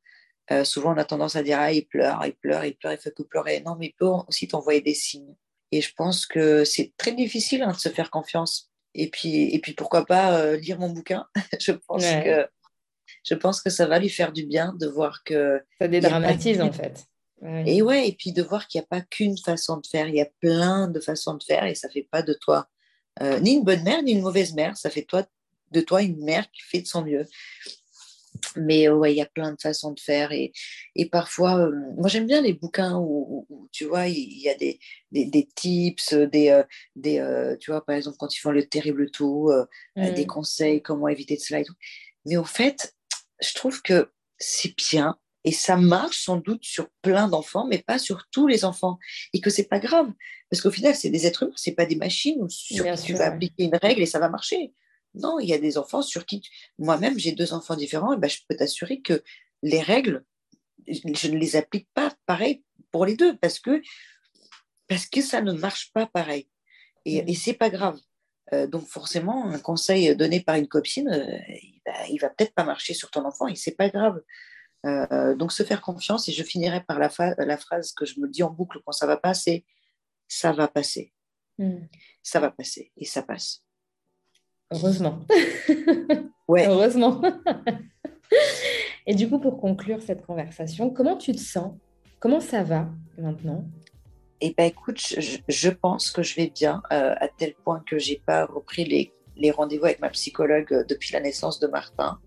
Euh, 0.52 0.64
souvent, 0.64 0.94
on 0.94 0.98
a 0.98 1.06
tendance 1.06 1.36
à 1.36 1.42
dire 1.42 1.60
Ah, 1.60 1.72
il 1.72 1.88
pleure, 1.88 2.24
il 2.28 2.36
pleure, 2.36 2.64
il 2.64 2.76
pleure, 2.76 2.94
il 2.94 3.00
fait 3.00 3.12
que 3.12 3.24
pleurer. 3.24 3.62
Non, 3.62 3.76
mais 3.76 3.88
il 3.88 3.94
peut 3.94 4.06
aussi 4.28 4.48
t'envoyer 4.48 4.82
des 4.82 4.94
signes. 4.94 5.36
Et 5.72 5.82
je 5.82 5.92
pense 5.96 6.28
que 6.28 6.64
c'est 6.64 6.94
très 6.96 7.14
difficile 7.14 7.64
hein, 7.64 7.72
de 7.72 7.78
se 7.78 7.90
faire 7.90 8.12
confiance. 8.12 8.72
Et 8.98 9.10
puis, 9.10 9.54
et 9.54 9.60
puis 9.60 9.74
pourquoi 9.74 10.06
pas 10.06 10.40
euh, 10.40 10.58
lire 10.58 10.80
mon 10.80 10.90
bouquin? 10.90 11.26
je, 11.60 11.72
pense 11.72 12.04
que, 12.06 12.48
je 13.24 13.36
pense 13.36 13.62
que 13.62 13.70
ça 13.70 13.86
va 13.86 14.00
lui 14.00 14.10
faire 14.10 14.32
du 14.32 14.46
bien 14.46 14.74
de 14.80 14.88
voir 14.88 15.24
que. 15.24 15.62
Ça 15.80 15.88
dédramatise 15.88 16.62
en 16.62 16.72
fait. 16.72 17.06
Et 17.66 17.82
ouais, 17.82 18.08
et 18.08 18.14
puis 18.14 18.32
de 18.32 18.42
voir 18.42 18.68
qu'il 18.68 18.80
n'y 18.80 18.86
a 18.86 18.88
pas 18.88 19.02
qu'une 19.02 19.38
façon 19.38 19.78
de 19.78 19.86
faire, 19.86 20.08
il 20.08 20.16
y 20.16 20.22
a 20.22 20.28
plein 20.40 20.88
de 20.88 21.00
façons 21.00 21.36
de 21.36 21.44
faire 21.44 21.66
et 21.66 21.76
ça 21.76 21.90
fait 21.90 22.08
pas 22.10 22.24
de 22.24 22.34
toi 22.34 22.68
ni 23.22 23.54
une 23.54 23.64
bonne 23.64 23.84
mère, 23.84 24.02
ni 24.02 24.14
une 24.14 24.22
mauvaise 24.22 24.54
mère. 24.54 24.76
Ça 24.76 24.90
fait 24.90 25.04
toi, 25.04 25.24
de 25.72 25.82
toi 25.82 26.02
une 26.02 26.24
mère 26.24 26.50
qui 26.52 26.62
fait 26.64 26.82
de 26.82 26.88
son 26.88 27.04
mieux. 27.04 27.26
Mais 28.56 28.90
ouais, 28.90 29.14
il 29.14 29.18
y 29.18 29.22
a 29.22 29.26
plein 29.26 29.52
de 29.52 29.62
façons 29.62 29.92
de 29.92 30.00
faire. 30.00 30.32
Et, 30.32 30.52
et 30.96 31.10
parfois, 31.10 31.70
moi 31.98 32.08
j'aime 32.08 32.28
bien 32.28 32.42
les 32.42 32.54
bouquins 32.54 32.98
où, 33.00 33.48
tu 33.72 33.86
vois, 33.86 34.08
il 34.08 34.40
y 34.40 34.50
a 34.50 34.56
des, 34.56 34.80
des, 35.12 35.26
des 35.26 35.48
tips, 35.56 36.14
des, 36.14 36.62
des 36.96 37.56
tu 37.60 37.72
vois, 37.72 37.86
par 37.86 37.96
exemple, 37.96 38.18
quand 38.20 38.34
ils 38.36 38.40
font 38.40 38.52
le 38.52 38.66
terrible 38.66 39.12
tout, 39.12 39.52
des 39.96 40.26
conseils, 40.26 40.82
comment 40.82 41.08
éviter 41.08 41.36
de 41.36 41.42
cela 41.42 41.60
et 41.60 41.66
tout. 41.66 41.76
Mais 42.26 42.38
au 42.38 42.44
fait, 42.44 42.96
je 43.42 43.54
trouve 43.54 43.82
que 43.82 44.12
c'est 44.38 44.76
bien 44.76 45.18
et 45.44 45.52
ça 45.52 45.78
marche 45.78 46.24
sans 46.24 46.38
doute 46.38 46.64
sur 46.64 46.90
plein 47.02 47.28
d'enfants, 47.28 47.68
mais 47.68 47.78
pas 47.78 48.00
sur 48.00 48.26
tous 48.32 48.48
les 48.48 48.66
enfants. 48.66 48.98
Et 49.32 49.42
que 49.42 49.52
c'est 49.52 49.68
pas 49.70 49.80
grave. 49.80 50.12
Parce 50.50 50.62
qu'au 50.62 50.72
final, 50.72 50.96
c'est 50.96 51.10
des 51.10 51.28
êtres 51.28 51.44
humains, 51.44 51.54
c'est 51.56 51.74
pas 51.74 51.86
des 51.86 51.96
machines 51.96 52.50
sur 52.50 52.86
qui 52.96 53.04
tu 53.04 53.14
vas 53.14 53.28
appliquer 53.28 53.66
une 53.66 53.76
règle 53.82 54.02
et 54.02 54.08
ça 54.08 54.20
va 54.20 54.30
marcher. 54.30 54.74
Non, 55.16 55.40
il 55.40 55.48
y 55.48 55.54
a 55.54 55.58
des 55.58 55.78
enfants 55.78 56.02
sur 56.02 56.26
qui, 56.26 56.48
moi-même, 56.78 57.18
j'ai 57.18 57.32
deux 57.32 57.54
enfants 57.54 57.76
différents, 57.76 58.14
et 58.14 58.18
ben, 58.18 58.30
je 58.30 58.40
peux 58.48 58.56
t'assurer 58.56 59.02
que 59.02 59.24
les 59.64 59.82
règles, 59.82 60.24
je 60.88 61.28
ne 61.28 61.38
les 61.38 61.56
applique 61.56 61.90
pas 61.94 62.14
pareil 62.26 62.64
pour 62.92 63.06
les 63.06 63.16
deux 63.16 63.36
parce 63.38 63.60
que, 63.60 63.82
parce 64.88 65.06
que 65.08 65.22
ça 65.22 65.42
ne 65.42 65.52
marche 65.54 65.92
pas 65.92 66.06
pareil. 66.06 66.48
Et, 67.06 67.22
mmh. 67.22 67.30
et 67.30 67.36
c'est 67.36 67.54
pas 67.54 67.70
grave. 67.70 68.00
Euh, 68.54 68.68
donc 68.68 68.88
forcément, 68.88 69.50
un 69.50 69.60
conseil 69.60 70.16
donné 70.16 70.40
par 70.40 70.56
une 70.56 70.68
copine, 70.68 71.10
euh, 71.10 71.38
il 72.10 72.20
va, 72.20 72.28
va 72.28 72.34
peut-être 72.34 72.54
pas 72.54 72.64
marcher 72.64 72.94
sur 72.94 73.10
ton 73.10 73.26
enfant 73.26 73.48
et 73.48 73.56
c'est 73.56 73.76
pas 73.76 73.90
grave. 73.90 74.22
Euh, 74.86 75.36
donc 75.36 75.52
se 75.52 75.64
faire 75.64 75.82
confiance 75.82 76.30
et 76.30 76.32
je 76.32 76.44
finirai 76.44 76.84
par 76.84 77.00
la, 77.00 77.10
la, 77.40 77.58
phrase 77.58 77.92
que 77.94 78.06
je 78.06 78.20
me 78.20 78.30
dis 78.30 78.44
en 78.44 78.52
boucle 78.52 78.80
quand 78.86 78.92
ça 78.92 79.08
va 79.08 79.18
passer, 79.18 79.66
ça 80.28 80.52
va 80.52 80.68
passer. 80.68 81.12
Mmh. 81.58 81.88
Ça 82.22 82.40
va 82.40 82.52
passer 82.52 82.92
et 82.96 83.06
ça 83.06 83.24
passe. 83.24 83.65
Heureusement. 84.72 85.20
Ouais. 86.48 86.68
Heureusement. 86.68 87.22
Et 89.08 89.16
du 89.16 89.30
coup, 89.30 89.40
pour 89.40 89.60
conclure 89.60 90.02
cette 90.02 90.26
conversation, 90.26 90.90
comment 90.90 91.18
tu 91.18 91.32
te 91.32 91.40
sens? 91.40 91.74
Comment 92.20 92.40
ça 92.40 92.64
va 92.64 92.88
maintenant? 93.18 93.66
Eh 94.42 94.54
bien, 94.56 94.66
écoute, 94.66 95.00
je, 95.00 95.70
pense 95.70 96.12
que 96.12 96.22
je 96.22 96.36
vais 96.36 96.52
bien, 96.54 96.82
euh, 96.92 97.16
à 97.18 97.28
tel 97.28 97.54
point 97.64 97.82
que 97.88 97.98
j'ai 97.98 98.22
pas 98.26 98.46
repris 98.46 98.86
les, 98.86 99.12
les 99.38 99.52
rendez-vous 99.52 99.86
avec 99.86 100.00
ma 100.02 100.10
psychologue 100.10 100.72
euh, 100.74 100.84
depuis 100.84 101.14
la 101.14 101.20
naissance 101.20 101.60
de 101.60 101.68
Martin. 101.68 102.20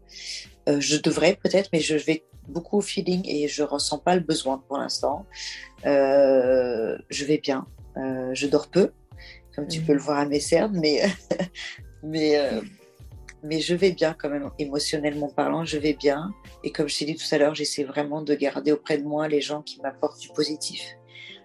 Euh, 0.69 0.81
je 0.81 0.97
devrais 0.97 1.37
peut-être, 1.37 1.69
mais 1.73 1.81
je 1.81 1.97
vais 1.97 2.25
beaucoup 2.49 2.79
au 2.79 2.81
feeling 2.81 3.23
et 3.27 3.47
je 3.47 3.63
ressens 3.63 3.99
pas 3.99 4.15
le 4.15 4.23
besoin 4.23 4.59
pour 4.67 4.79
l'instant. 4.79 5.27
je 5.85 7.25
vais 7.25 7.39
bien. 7.39 7.67
je 7.97 8.47
dors 8.47 8.69
peu, 8.69 8.91
comme 9.55 9.69
tu 9.69 9.83
peux 9.83 9.93
le 9.93 10.01
voir 10.01 10.19
à 10.19 10.25
mes 10.25 10.41
cernes, 10.41 10.79
mais 10.81 11.03
Mais, 12.03 12.39
euh, 12.39 12.61
mais 13.43 13.61
je 13.61 13.75
vais 13.75 13.93
bien 13.93 14.15
quand 14.19 14.29
même, 14.29 14.51
émotionnellement 14.59 15.29
parlant, 15.29 15.65
je 15.65 15.79
vais 15.79 15.95
bien. 15.95 16.33
Et 16.65 16.73
comme 16.73 16.89
je 16.89 16.99
t'ai 16.99 17.05
dit 17.05 17.17
tout 17.17 17.27
à 17.33 17.39
l'heure, 17.39 17.55
j'essaie 17.55 17.85
vraiment 17.85 18.23
de 18.23 18.35
garder 18.35 18.73
auprès 18.73 18.99
de 18.99 19.05
moi 19.05 19.29
les 19.29 19.41
gens 19.41 19.63
qui 19.63 19.81
m'apportent 19.81 20.21
du 20.21 20.29
positif. 20.29 20.83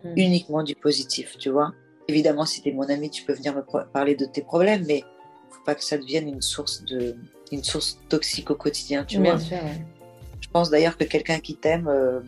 Hmm. 0.03 0.13
Uniquement 0.17 0.63
du 0.63 0.75
positif, 0.75 1.37
tu 1.37 1.49
vois. 1.49 1.73
Évidemment, 2.07 2.45
si 2.45 2.61
tu 2.61 2.69
es 2.69 2.71
mon 2.73 2.89
ami, 2.89 3.09
tu 3.09 3.23
peux 3.23 3.33
venir 3.33 3.55
me 3.55 3.61
parler 3.91 4.15
de 4.15 4.25
tes 4.25 4.41
problèmes, 4.41 4.85
mais 4.85 5.03
faut 5.49 5.63
pas 5.63 5.75
que 5.75 5.83
ça 5.83 5.97
devienne 5.97 6.27
une 6.27 6.41
source, 6.41 6.83
de, 6.85 7.15
une 7.51 7.63
source 7.63 7.99
toxique 8.09 8.51
au 8.51 8.55
quotidien, 8.55 9.05
tu 9.05 9.19
vois. 9.19 9.37
Je 9.37 10.49
pense 10.49 10.69
d'ailleurs 10.69 10.97
que 10.97 11.05
quelqu'un 11.05 11.39
qui 11.39 11.55
t'aime, 11.55 11.87
euh, 11.87 12.19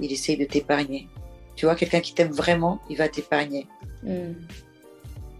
il 0.00 0.12
essaye 0.12 0.36
de 0.36 0.44
t'épargner. 0.44 1.08
Tu 1.56 1.66
vois, 1.66 1.74
quelqu'un 1.74 2.00
qui 2.00 2.14
t'aime 2.14 2.30
vraiment, 2.30 2.80
il 2.88 2.96
va 2.96 3.08
t'épargner. 3.08 3.66
Hmm. 4.02 4.34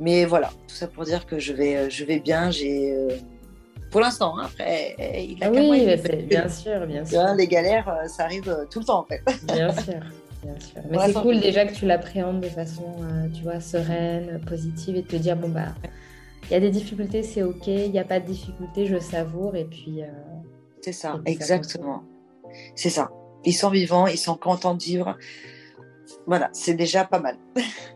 Mais 0.00 0.24
voilà, 0.24 0.50
tout 0.68 0.74
ça 0.74 0.86
pour 0.86 1.04
dire 1.04 1.26
que 1.26 1.38
je 1.38 1.52
vais, 1.52 1.76
euh, 1.76 1.90
je 1.90 2.04
vais 2.04 2.18
bien. 2.18 2.50
J'ai, 2.50 2.92
euh, 2.92 3.16
pour 3.90 4.00
l'instant, 4.00 4.38
hein, 4.38 4.44
après, 4.46 4.94
il 4.98 5.42
a 5.42 5.46
ah 5.46 5.50
oui, 5.50 5.86
bien 6.24 6.48
sûr, 6.48 6.86
bien 6.86 7.04
sûr. 7.04 7.34
les 7.36 7.46
galères, 7.46 7.88
euh, 7.88 8.08
ça 8.08 8.24
arrive 8.24 8.66
tout 8.70 8.80
le 8.80 8.84
temps 8.84 9.00
en 9.00 9.04
fait. 9.04 9.22
Bien 9.46 9.72
sûr. 9.72 10.00
Bien 10.42 10.60
sûr. 10.60 10.82
Mais 10.90 10.98
c'est 11.06 11.14
cool 11.14 11.40
déjà 11.40 11.64
que 11.64 11.74
tu 11.74 11.86
l'appréhendes 11.86 12.40
de 12.40 12.48
façon, 12.48 12.84
tu 13.34 13.42
vois, 13.42 13.60
sereine, 13.60 14.40
positive 14.46 14.96
et 14.96 15.02
de 15.02 15.06
te 15.06 15.16
dire 15.16 15.34
bon 15.34 15.48
bah, 15.48 15.74
il 16.44 16.52
y 16.52 16.54
a 16.54 16.60
des 16.60 16.70
difficultés, 16.70 17.22
c'est 17.22 17.42
ok. 17.42 17.66
Il 17.66 17.90
n'y 17.90 17.98
a 17.98 18.04
pas 18.04 18.20
de 18.20 18.26
difficultés, 18.26 18.86
je 18.86 18.98
savoure 18.98 19.56
et 19.56 19.64
puis. 19.64 20.02
c'est 20.82 20.92
ça, 20.92 21.18
exactement. 21.24 22.04
C'est 22.74 22.90
ça. 22.90 23.10
Ils 23.44 23.54
sont 23.54 23.70
vivants, 23.70 24.06
ils 24.06 24.18
sont 24.18 24.36
contents 24.36 24.74
de 24.74 24.82
vivre 24.82 25.16
voilà, 26.26 26.48
c'est 26.52 26.74
déjà 26.74 27.04
pas 27.04 27.18
mal. 27.18 27.36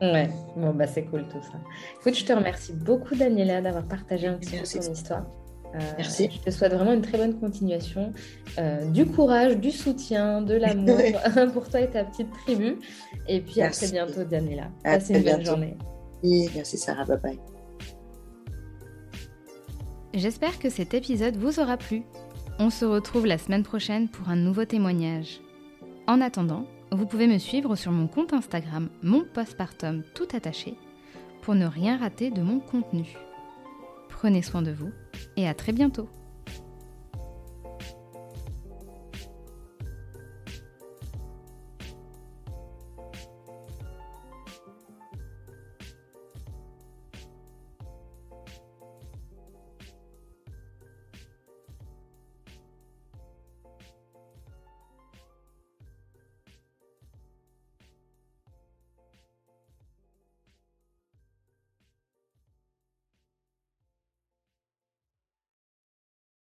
ouais, 0.01 0.31
bon, 0.57 0.73
bah 0.73 0.87
c'est 0.87 1.05
cool 1.05 1.27
tout 1.29 1.43
ça. 1.43 1.59
Écoute, 2.01 2.15
je 2.15 2.25
te 2.25 2.33
remercie 2.33 2.73
beaucoup, 2.73 3.15
Daniela, 3.15 3.61
d'avoir 3.61 3.85
partagé 3.85 4.27
un 4.27 4.35
petit 4.35 4.57
peu 4.57 4.65
ton 4.65 4.93
histoire. 4.93 5.27
Euh, 5.75 5.79
Merci. 5.99 6.29
Je 6.33 6.41
te 6.41 6.51
souhaite 6.51 6.73
vraiment 6.73 6.93
une 6.93 7.03
très 7.03 7.17
bonne 7.17 7.39
continuation, 7.39 8.13
euh, 8.59 8.85
du 8.87 9.07
courage, 9.07 9.57
du 9.57 9.71
soutien, 9.71 10.43
de 10.43 10.55
l'amour 10.55 10.99
pour 11.53 11.69
toi 11.69 11.81
et 11.81 11.91
ta 11.91 12.05
petite 12.05 12.31
tribu. 12.45 12.79
Et 13.29 13.41
puis 13.41 13.63
à 13.63 13.71
très 13.71 13.89
bientôt, 13.91 14.25
Daniela. 14.25 14.71
Passe 14.83 15.11
une 15.11 15.23
bonne 15.23 15.45
journée. 15.45 15.77
merci 16.23 16.77
Sarah, 16.77 17.05
bye 17.05 17.19
bye. 17.19 17.39
J'espère 20.13 20.59
que 20.59 20.71
cet 20.71 20.93
épisode 20.93 21.37
vous 21.37 21.61
aura 21.61 21.77
plu. 21.77 22.03
On 22.59 22.69
se 22.69 22.85
retrouve 22.85 23.27
la 23.27 23.39
semaine 23.39 23.63
prochaine 23.63 24.09
pour 24.09 24.29
un 24.29 24.37
nouveau 24.37 24.65
témoignage. 24.65 25.41
En 26.09 26.21
attendant, 26.21 26.67
vous 26.93 27.07
pouvez 27.07 27.27
me 27.27 27.39
suivre 27.39 27.77
sur 27.77 27.93
mon 27.93 28.07
compte 28.07 28.33
Instagram, 28.33 28.89
mon 29.03 29.25
postpartum 29.25 30.03
tout 30.15 30.29
attaché, 30.35 30.75
pour 31.43 31.55
ne 31.55 31.67
rien 31.67 31.97
rater 31.97 32.31
de 32.31 32.43
mon 32.43 32.61
contenu. 32.61 33.17
Prenez 34.09 34.43
soin 34.43 34.63
de 34.63 34.73
vous 34.73 34.91
et 35.37 35.49
à 35.49 35.55
très 35.55 35.73
bientôt 35.73 36.09